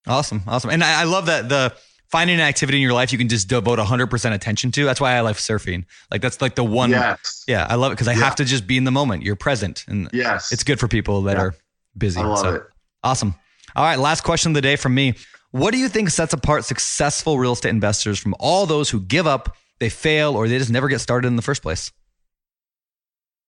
[0.08, 0.42] Awesome.
[0.46, 0.72] Awesome.
[0.72, 1.74] And I, I love that the
[2.16, 4.86] finding an activity in your life you can just devote 100% attention to.
[4.86, 5.84] That's why I like surfing.
[6.10, 6.90] Like that's like the one.
[6.90, 7.44] Yes.
[7.46, 7.68] Yeah.
[7.70, 8.24] I love it because I Yeah.
[8.24, 9.24] have to just be in the moment.
[9.24, 9.84] You're present.
[9.90, 10.54] And Yes.
[10.54, 11.44] it's good for people that Yeah.
[11.44, 11.56] are
[11.98, 12.22] busy.
[12.22, 12.64] I love So, it.
[13.04, 13.36] Awesome.
[13.76, 14.00] All right.
[14.00, 15.16] Last question of the day from me.
[15.52, 19.28] What do you think sets apart successful real estate investors from all those who give
[19.28, 21.92] up, they fail, or they just never get started in the first place?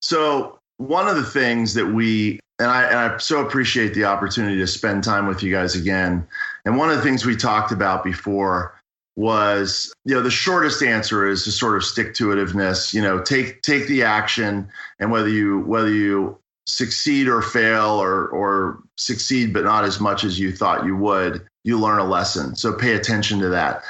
[0.02, 4.58] So one of the things that we and I and I so appreciate the opportunity
[4.58, 6.26] to spend time with you guys again.
[6.66, 8.80] And one of the things we talked about before
[9.16, 13.22] was, you know, the shortest answer is to sort of stick to itiveness, you know,
[13.22, 19.54] take take the action and whether you whether you succeed or fail or or succeed
[19.54, 22.56] but not as much as you thought you would, you learn a lesson.
[22.56, 23.84] So pay attention to that.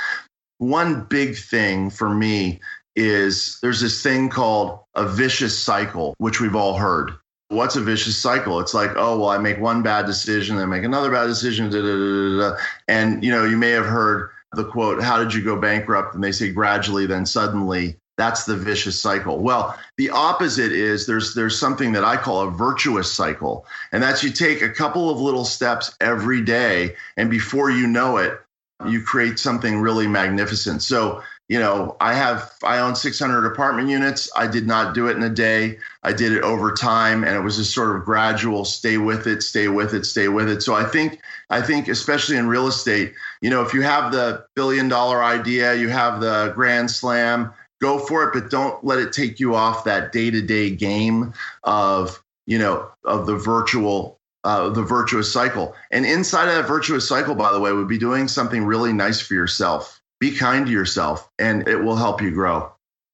[0.60, 2.60] One big thing for me
[2.98, 7.12] is there's this thing called a vicious cycle, which we've all heard.
[7.50, 8.60] What's a vicious cycle?
[8.60, 11.80] It's like, oh, well, I make one bad decision, then make another bad decision, da,
[11.80, 12.58] da, da, da, da.
[12.90, 16.24] and you know, you may have heard the quote, "How did you go bankrupt?" And
[16.24, 17.96] they say gradually, then suddenly.
[18.18, 19.38] That's the vicious cycle.
[19.38, 24.24] Well, the opposite is there's there's something that I call a virtuous cycle, and that's
[24.24, 28.42] you take a couple of little steps every day, and before you know it,
[28.88, 30.82] you create something really magnificent.
[30.82, 34.30] So you know, I have I own 600 apartment units.
[34.36, 35.78] I did not do it in a day.
[36.04, 39.42] I did it over time, and it was a sort of gradual stay with it,
[39.42, 40.62] stay with it, stay with it.
[40.62, 44.46] So I think I think especially in real estate, you know, if you have the
[44.56, 49.14] billion dollar idea, you have the grand slam, go for it, but don't let it
[49.14, 51.34] take you off that day to day game
[51.64, 55.76] of you know of the virtual uh, the virtuous cycle.
[55.92, 59.22] And inside of that virtuous cycle, by the way, would be doing something really nice
[59.22, 59.97] for yourself.
[60.20, 62.72] Be kind to yourself, and it will help you grow.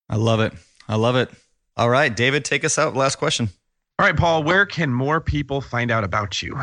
[0.10, 0.54] I love it.
[0.88, 1.30] I love it.
[1.76, 2.96] All right, David, take us out.
[2.96, 3.50] Last question.
[4.00, 6.60] All right, Paul, where can more people find out about you?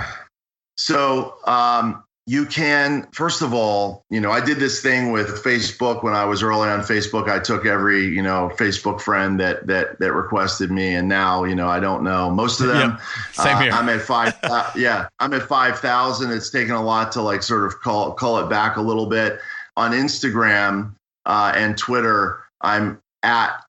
[0.77, 6.03] So um, you can, first of all, you know, I did this thing with Facebook
[6.03, 7.29] when I was early on Facebook.
[7.29, 11.55] I took every, you know, Facebook friend that that that requested me, and now, you
[11.55, 12.91] know, I don't know most of them.
[12.93, 13.01] Yep.
[13.33, 13.73] Same Uh, here.
[13.73, 14.35] I'm at five.
[14.43, 16.33] Uh, yeah, I'm at five thousand.
[16.33, 19.39] It's taken a lot to like sort of call call it back a little bit.
[19.77, 20.95] On Instagram
[21.27, 23.63] uh, and Twitter, I'm at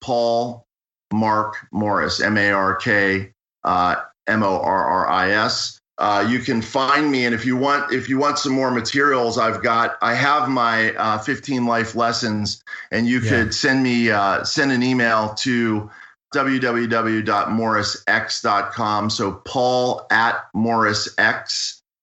[0.00, 0.64] Paul
[1.12, 3.32] Mark Morris, M A R K
[3.64, 3.96] uh,
[4.26, 5.78] M O R R I S.
[5.98, 9.36] Uh, you can find me, and if you want, if you want some more materials,
[9.36, 13.28] I've got, I have my uh, 15 life lessons, and you Yeah.
[13.28, 15.90] could send me, uh, send an email to
[16.34, 19.10] www.morrisx.com.
[19.10, 20.42] So Paul at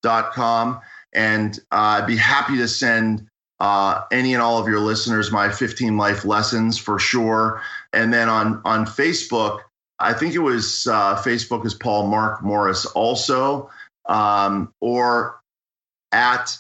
[0.04, 0.80] morrisx.com,
[1.14, 3.28] and uh, I'd be happy to send
[3.60, 7.62] uh, any and all of your listeners my 15 life lessons for sure.
[7.94, 9.62] And then on on Facebook,
[10.00, 13.70] I think it was uh, Facebook is Paul Mark Morris also,
[14.08, 15.40] um, or
[16.12, 16.58] at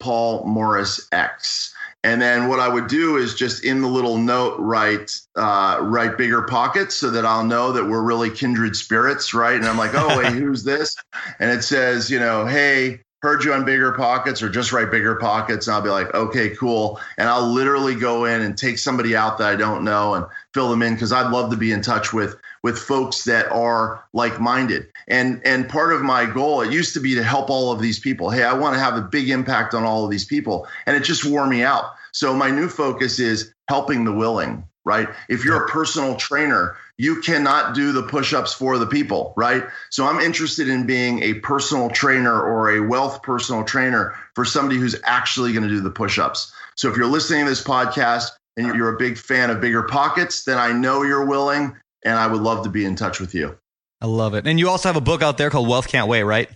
[0.00, 1.74] Paul Morris X.
[2.04, 6.16] And then what I would do is just in the little note write uh, write
[6.16, 9.56] bigger pockets so that I'll know that we're really kindred spirits, right?
[9.56, 10.96] And I'm like, oh wait, who's this?
[11.40, 15.16] And it says, you know, hey, heard you on bigger pockets, or just write bigger
[15.16, 15.66] pockets.
[15.66, 17.00] And I'll be like, okay, cool.
[17.16, 20.70] And I'll literally go in and take somebody out that I don't know and fill
[20.70, 24.88] them in because I'd love to be in touch with with folks that are like-minded.
[25.06, 27.98] And and part of my goal, it used to be to help all of these
[27.98, 28.30] people.
[28.30, 30.66] Hey, I want to have a big impact on all of these people.
[30.86, 31.94] And it just wore me out.
[32.12, 35.08] So my new focus is helping the willing, right?
[35.28, 39.62] If you're a personal trainer, you cannot do the push-ups for the people, right?
[39.90, 44.78] So I'm interested in being a personal trainer or a wealth personal trainer for somebody
[44.80, 46.52] who's actually going to do the push-ups.
[46.76, 50.42] So if you're listening to this podcast and you're a big fan of bigger pockets,
[50.44, 53.56] then I know you're willing and I would love to be in touch with you.
[54.00, 54.46] I love it.
[54.46, 56.48] And you also have a book out there called Wealth Can't Wait, right?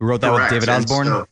[0.00, 0.52] We wrote that Correct.
[0.52, 1.06] with David And Osborne.
[1.06, 1.26] so-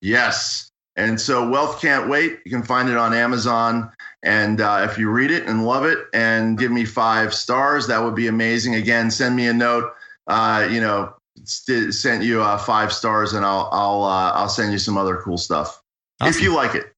[0.00, 0.70] yes.
[0.96, 2.40] And so Wealth Can't Wait.
[2.44, 3.90] You can find it on Amazon.
[4.22, 8.02] And uh, if you read it and love it and give me five stars, that
[8.02, 8.74] would be amazing.
[8.74, 9.92] Again, send me a note.
[10.26, 11.14] Uh, you know,
[11.44, 15.16] st- sent you uh, five stars, and I'll I'll uh, I'll send you some other
[15.16, 15.82] cool stuff
[16.20, 16.92] if you like it.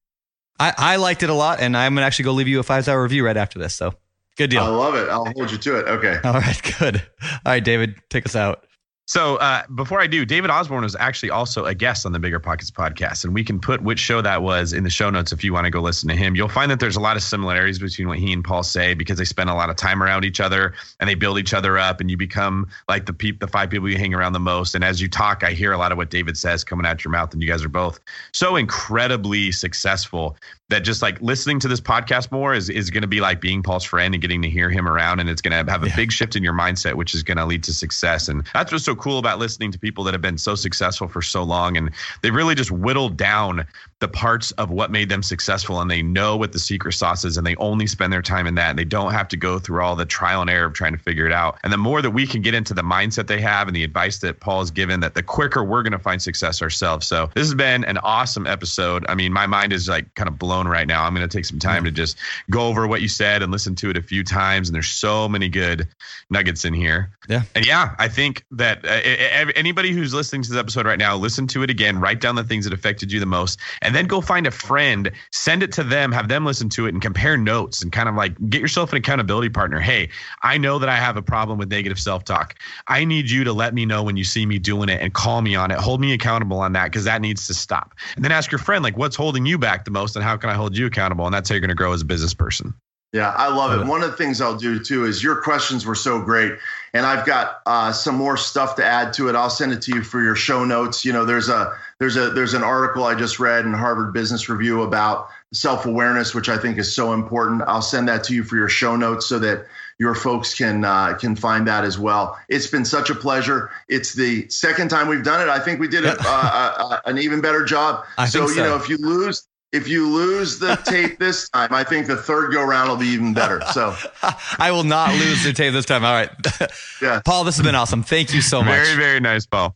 [0.59, 2.83] I, I liked it a lot, and I'm gonna actually go leave you a five
[2.83, 3.73] star review right after this.
[3.73, 3.93] So
[4.37, 4.63] good deal.
[4.63, 5.09] I love it.
[5.09, 5.87] I'll hold you to it.
[5.87, 6.19] Okay.
[6.23, 7.01] All right, good.
[7.21, 8.65] All right, David, take us out.
[9.05, 12.39] So uh, before I do, David Osborne was actually also a guest on the Bigger
[12.39, 15.43] Pockets podcast, and we can put which show that was in the show notes if
[15.43, 16.35] you want to go listen to him.
[16.37, 19.17] You'll find that there's a lot of similarities between what he and Paul say because
[19.17, 21.99] they spend a lot of time around each other and they build each other up,
[21.99, 24.73] and you become like the peop- the five people you hang around the most.
[24.73, 27.11] And as you talk, I hear a lot of what David says coming out your
[27.11, 27.99] mouth, and you guys are both
[28.31, 30.37] so incredibly successful
[30.69, 33.61] that just like listening to this podcast more is is going to be like being
[33.63, 35.95] Paul's friend and getting to hear him around, and it's going to have a Yeah.
[35.97, 38.29] big shift in your mindset, which is going to lead to success.
[38.29, 41.21] And that's what's so cool about listening to people that have been so successful for
[41.21, 41.91] so long, and
[42.21, 43.65] they really just whittled down
[43.99, 47.37] the parts of what made them successful, and they know what the secret sauce is,
[47.37, 49.81] and they only spend their time in that, and they don't have to go through
[49.81, 51.57] all the trial and error of trying to figure it out.
[51.63, 54.19] And the more that we can get into the mindset they have and the advice
[54.19, 57.07] that Paul has given, that the quicker we're going to find success ourselves.
[57.07, 59.05] So this has been an awesome episode.
[59.07, 61.05] I mean, my mind is like kind of blown right now.
[61.05, 62.17] I'm going to take some time to just
[62.49, 64.67] go over what you said and listen to it a few times.
[64.67, 65.87] And there's so many good
[66.29, 67.09] nuggets in here.
[67.29, 67.43] Yeah.
[67.55, 71.47] And yeah, I think that uh, anybody who's listening to this episode right now, listen
[71.47, 74.21] to it again, write down the things that affected you the most, and then go
[74.21, 77.81] find a friend, send it to them, have them listen to it, and compare notes
[77.81, 79.79] and kind of like get yourself an accountability partner.
[79.79, 80.09] Hey,
[80.41, 82.55] I know that I have a problem with negative self talk.
[82.87, 85.41] I need you to let me know when you see me doing it and call
[85.41, 85.77] me on it.
[85.77, 87.93] Hold me accountable on that because that needs to stop.
[88.15, 90.49] And then ask your friend, like, what's holding you back the most and how can
[90.49, 91.25] I hold you accountable?
[91.25, 92.73] And that's how you're going to grow as a business person.
[93.13, 93.83] Yeah, I love Love it.
[93.83, 93.87] it.
[93.87, 96.53] One of the things I'll do too is your questions were so great,
[96.93, 99.35] and I've got uh, some more stuff to add to it.
[99.35, 101.05] I'll send it to you for your show notes.
[101.05, 104.49] You know, there's a there's a there's an article I just read in Harvard Business
[104.49, 107.61] Review about self awareness, which I think is so important.
[107.67, 109.67] I'll send that to you for your show notes so that
[109.99, 112.39] your folks can uh, can find that as well.
[112.49, 113.69] It's been such a pleasure.
[113.89, 115.51] It's the second time we've done it.
[115.51, 118.05] I think we did a, uh, uh, an even better job.
[118.17, 121.73] I so, think you know, if you lose if you lose the tape this time,
[121.73, 123.59] I think the third go round will be even better.
[123.73, 123.93] So,
[124.59, 126.05] I will not lose the tape this time.
[126.05, 126.29] All right.
[127.01, 127.21] Yeah.
[127.25, 128.01] Paul, this has been awesome.
[128.01, 128.85] Thank you so much.
[128.85, 129.75] Very, very nice, Paul.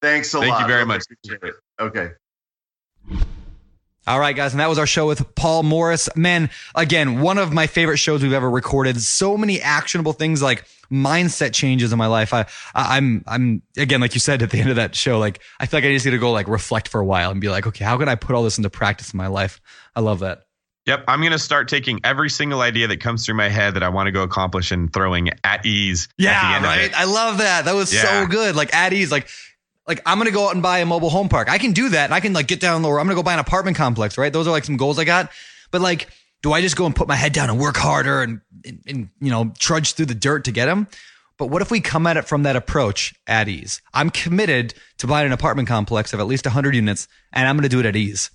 [0.00, 0.56] thanks a Thank lot.
[0.56, 1.04] Thank you very much.
[1.78, 2.12] Okay.
[4.06, 4.52] All right, guys.
[4.54, 6.08] And that was our show with Paul Morris.
[6.16, 9.02] Man, again, one of my favorite shows we've ever recorded.
[9.02, 12.34] So many actionable things like mindset changes in my life.
[12.34, 12.42] I,
[12.74, 15.66] I I'm I'm again like you said at the end of that show, like I
[15.66, 17.66] feel like I just need to go like reflect for a while and be like,
[17.66, 19.60] okay, how can I put all this into practice in my life?
[19.96, 20.42] I love that.
[20.86, 23.88] Yep, I'm gonna start taking every single idea that comes through my head that I
[23.88, 26.08] want to go accomplish and throwing at ease.
[26.10, 26.92] at the Yeah, of right.
[26.94, 27.66] I love that.
[27.66, 28.02] That was Yeah.
[28.02, 28.56] so good.
[28.56, 29.28] Like at ease, like
[29.86, 31.48] like I'm gonna go out and buy a mobile home park.
[31.48, 32.98] I can do that, and I can like get down lower.
[32.98, 34.32] I'm gonna go buy an apartment complex, right?
[34.32, 35.30] Those are like some goals I got.
[35.70, 36.08] But like,
[36.42, 39.08] do I just go and put my head down and work harder and and, and
[39.20, 40.86] you know trudge through the dirt to get them?
[41.38, 43.80] But what if we come at it from that approach at ease?
[43.94, 47.68] I'm committed to buying an apartment complex of at least 100 units, and I'm gonna
[47.68, 48.30] do it at ease.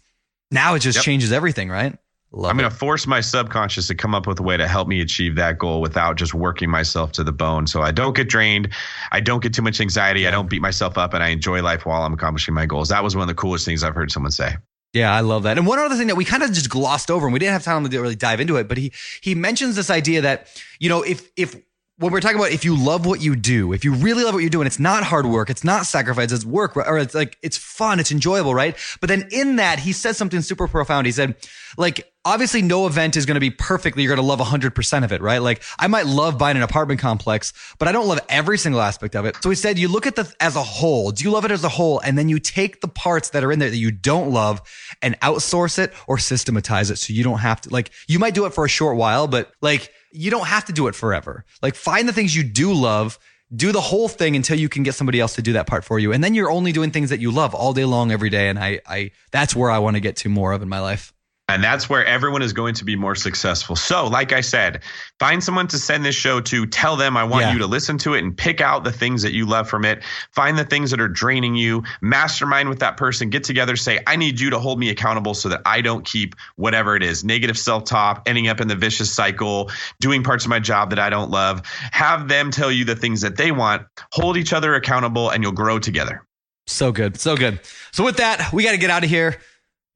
[0.52, 1.06] Now it just Yep.
[1.06, 1.98] changes everything, right?
[2.34, 4.90] Love I'm going to force my subconscious to come up with a way to help
[4.90, 7.68] me achieve that goal without just working myself to the bone.
[7.68, 8.68] So I don't get drained.
[9.14, 10.28] I don't get too much anxiety.
[10.28, 12.90] I don't beat myself up and I enjoy life while I'm accomplishing my goals.
[12.90, 14.58] That was one of the coolest things I've heard someone say.
[14.98, 15.60] Yeah, I love that.
[15.60, 17.64] And one other thing that we kind of just glossed over, and we didn't have
[17.64, 18.92] time to really dive into it, but he
[19.22, 20.48] he mentions this idea that
[20.80, 21.56] you know if if
[22.00, 24.42] when we're talking about if you love what you do, if you really love what
[24.42, 27.58] you're doing, it's not hard work, it's not sacrifice, it's work, or it's like it's
[27.58, 28.78] fun, it's enjoyable, right?
[29.02, 31.08] But then in that, he said something super profound.
[31.08, 31.36] He said,
[31.76, 34.04] like, obviously, no event is going to be perfectly.
[34.04, 35.40] You're going to love 100 percent of it, right?
[35.40, 39.16] Like, I might love buying an apartment complex, but I don't love every single aspect
[39.16, 39.36] of it.
[39.42, 41.10] So he said, you look at the as a whole.
[41.10, 42.00] Do you love it as a whole?
[42.02, 44.62] And then you take the parts that are in there that you don't love
[45.02, 47.70] and outsource it or systematize it, so you don't have to.
[47.72, 50.74] Like, you might do it for a short while, but like you don't have to
[50.74, 51.46] do it forever.
[51.62, 53.20] Like find the things you do love,
[53.56, 56.00] do the whole thing until you can get somebody else to do that part for
[56.00, 56.12] you.
[56.12, 58.50] And then you're only doing things that you love all day long every day.
[58.50, 61.14] And I I that's where I want to get to more of in my life.
[61.50, 63.78] And that's where everyone is going to be more successful.
[63.78, 64.84] So, like I said,
[65.18, 66.66] find someone to send this show to.
[66.66, 67.54] Tell them I want Yeah.
[67.54, 70.04] you to listen to it and pick out the things that you love from it.
[70.34, 71.84] Find the things that are draining you.
[72.02, 73.30] Mastermind with that person.
[73.30, 73.78] Get together.
[73.78, 77.04] Say, I need you to hold me accountable so that I don't keep whatever it
[77.04, 79.72] is negative self talk, ending up in the vicious cycle,
[80.02, 81.62] doing parts of my job that I don't love.
[81.92, 83.84] Have them tell you the things that they want.
[84.12, 86.26] Hold each other accountable and you'll grow together.
[86.66, 87.18] So good.
[87.18, 87.62] So good.
[87.94, 89.40] So with that, we got to get out of here.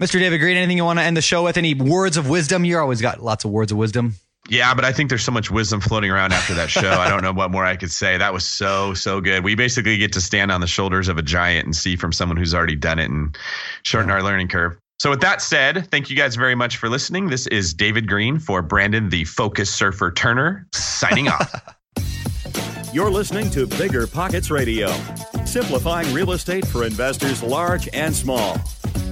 [0.02, 0.14] Mr.
[0.14, 1.58] David Greene, anything you want to end the show with?
[1.58, 2.66] Any words of wisdom?
[2.66, 4.16] You're always got lots of words of wisdom.
[4.50, 6.90] Yeah, but I think there's so much wisdom floating around after that show.
[6.90, 8.18] I don't know what more I could say.
[8.18, 9.44] That was so, so good.
[9.44, 12.36] We basically get to stand on the shoulders of a giant and see from someone
[12.36, 13.38] who's already done it and
[13.84, 14.76] shorten our learning curve.
[14.98, 17.28] So, with that said, thank you guys very much for listening.
[17.28, 21.76] This is David Greene for Brandon, the Focus Surfer Turner, signing off.
[22.92, 24.92] You're listening to Bigger Pockets Radio,
[25.46, 28.60] simplifying real estate for investors large and small.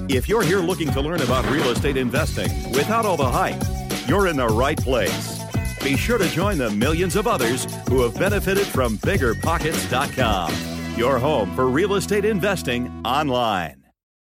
[0.10, 3.61] If you're here looking to learn about real estate investing without all the hype,
[4.07, 5.40] you're in the right place.
[5.84, 10.52] Be sure to join the millions of others who have benefited from biggerpockets.com,
[10.98, 13.78] your home for real estate investing online.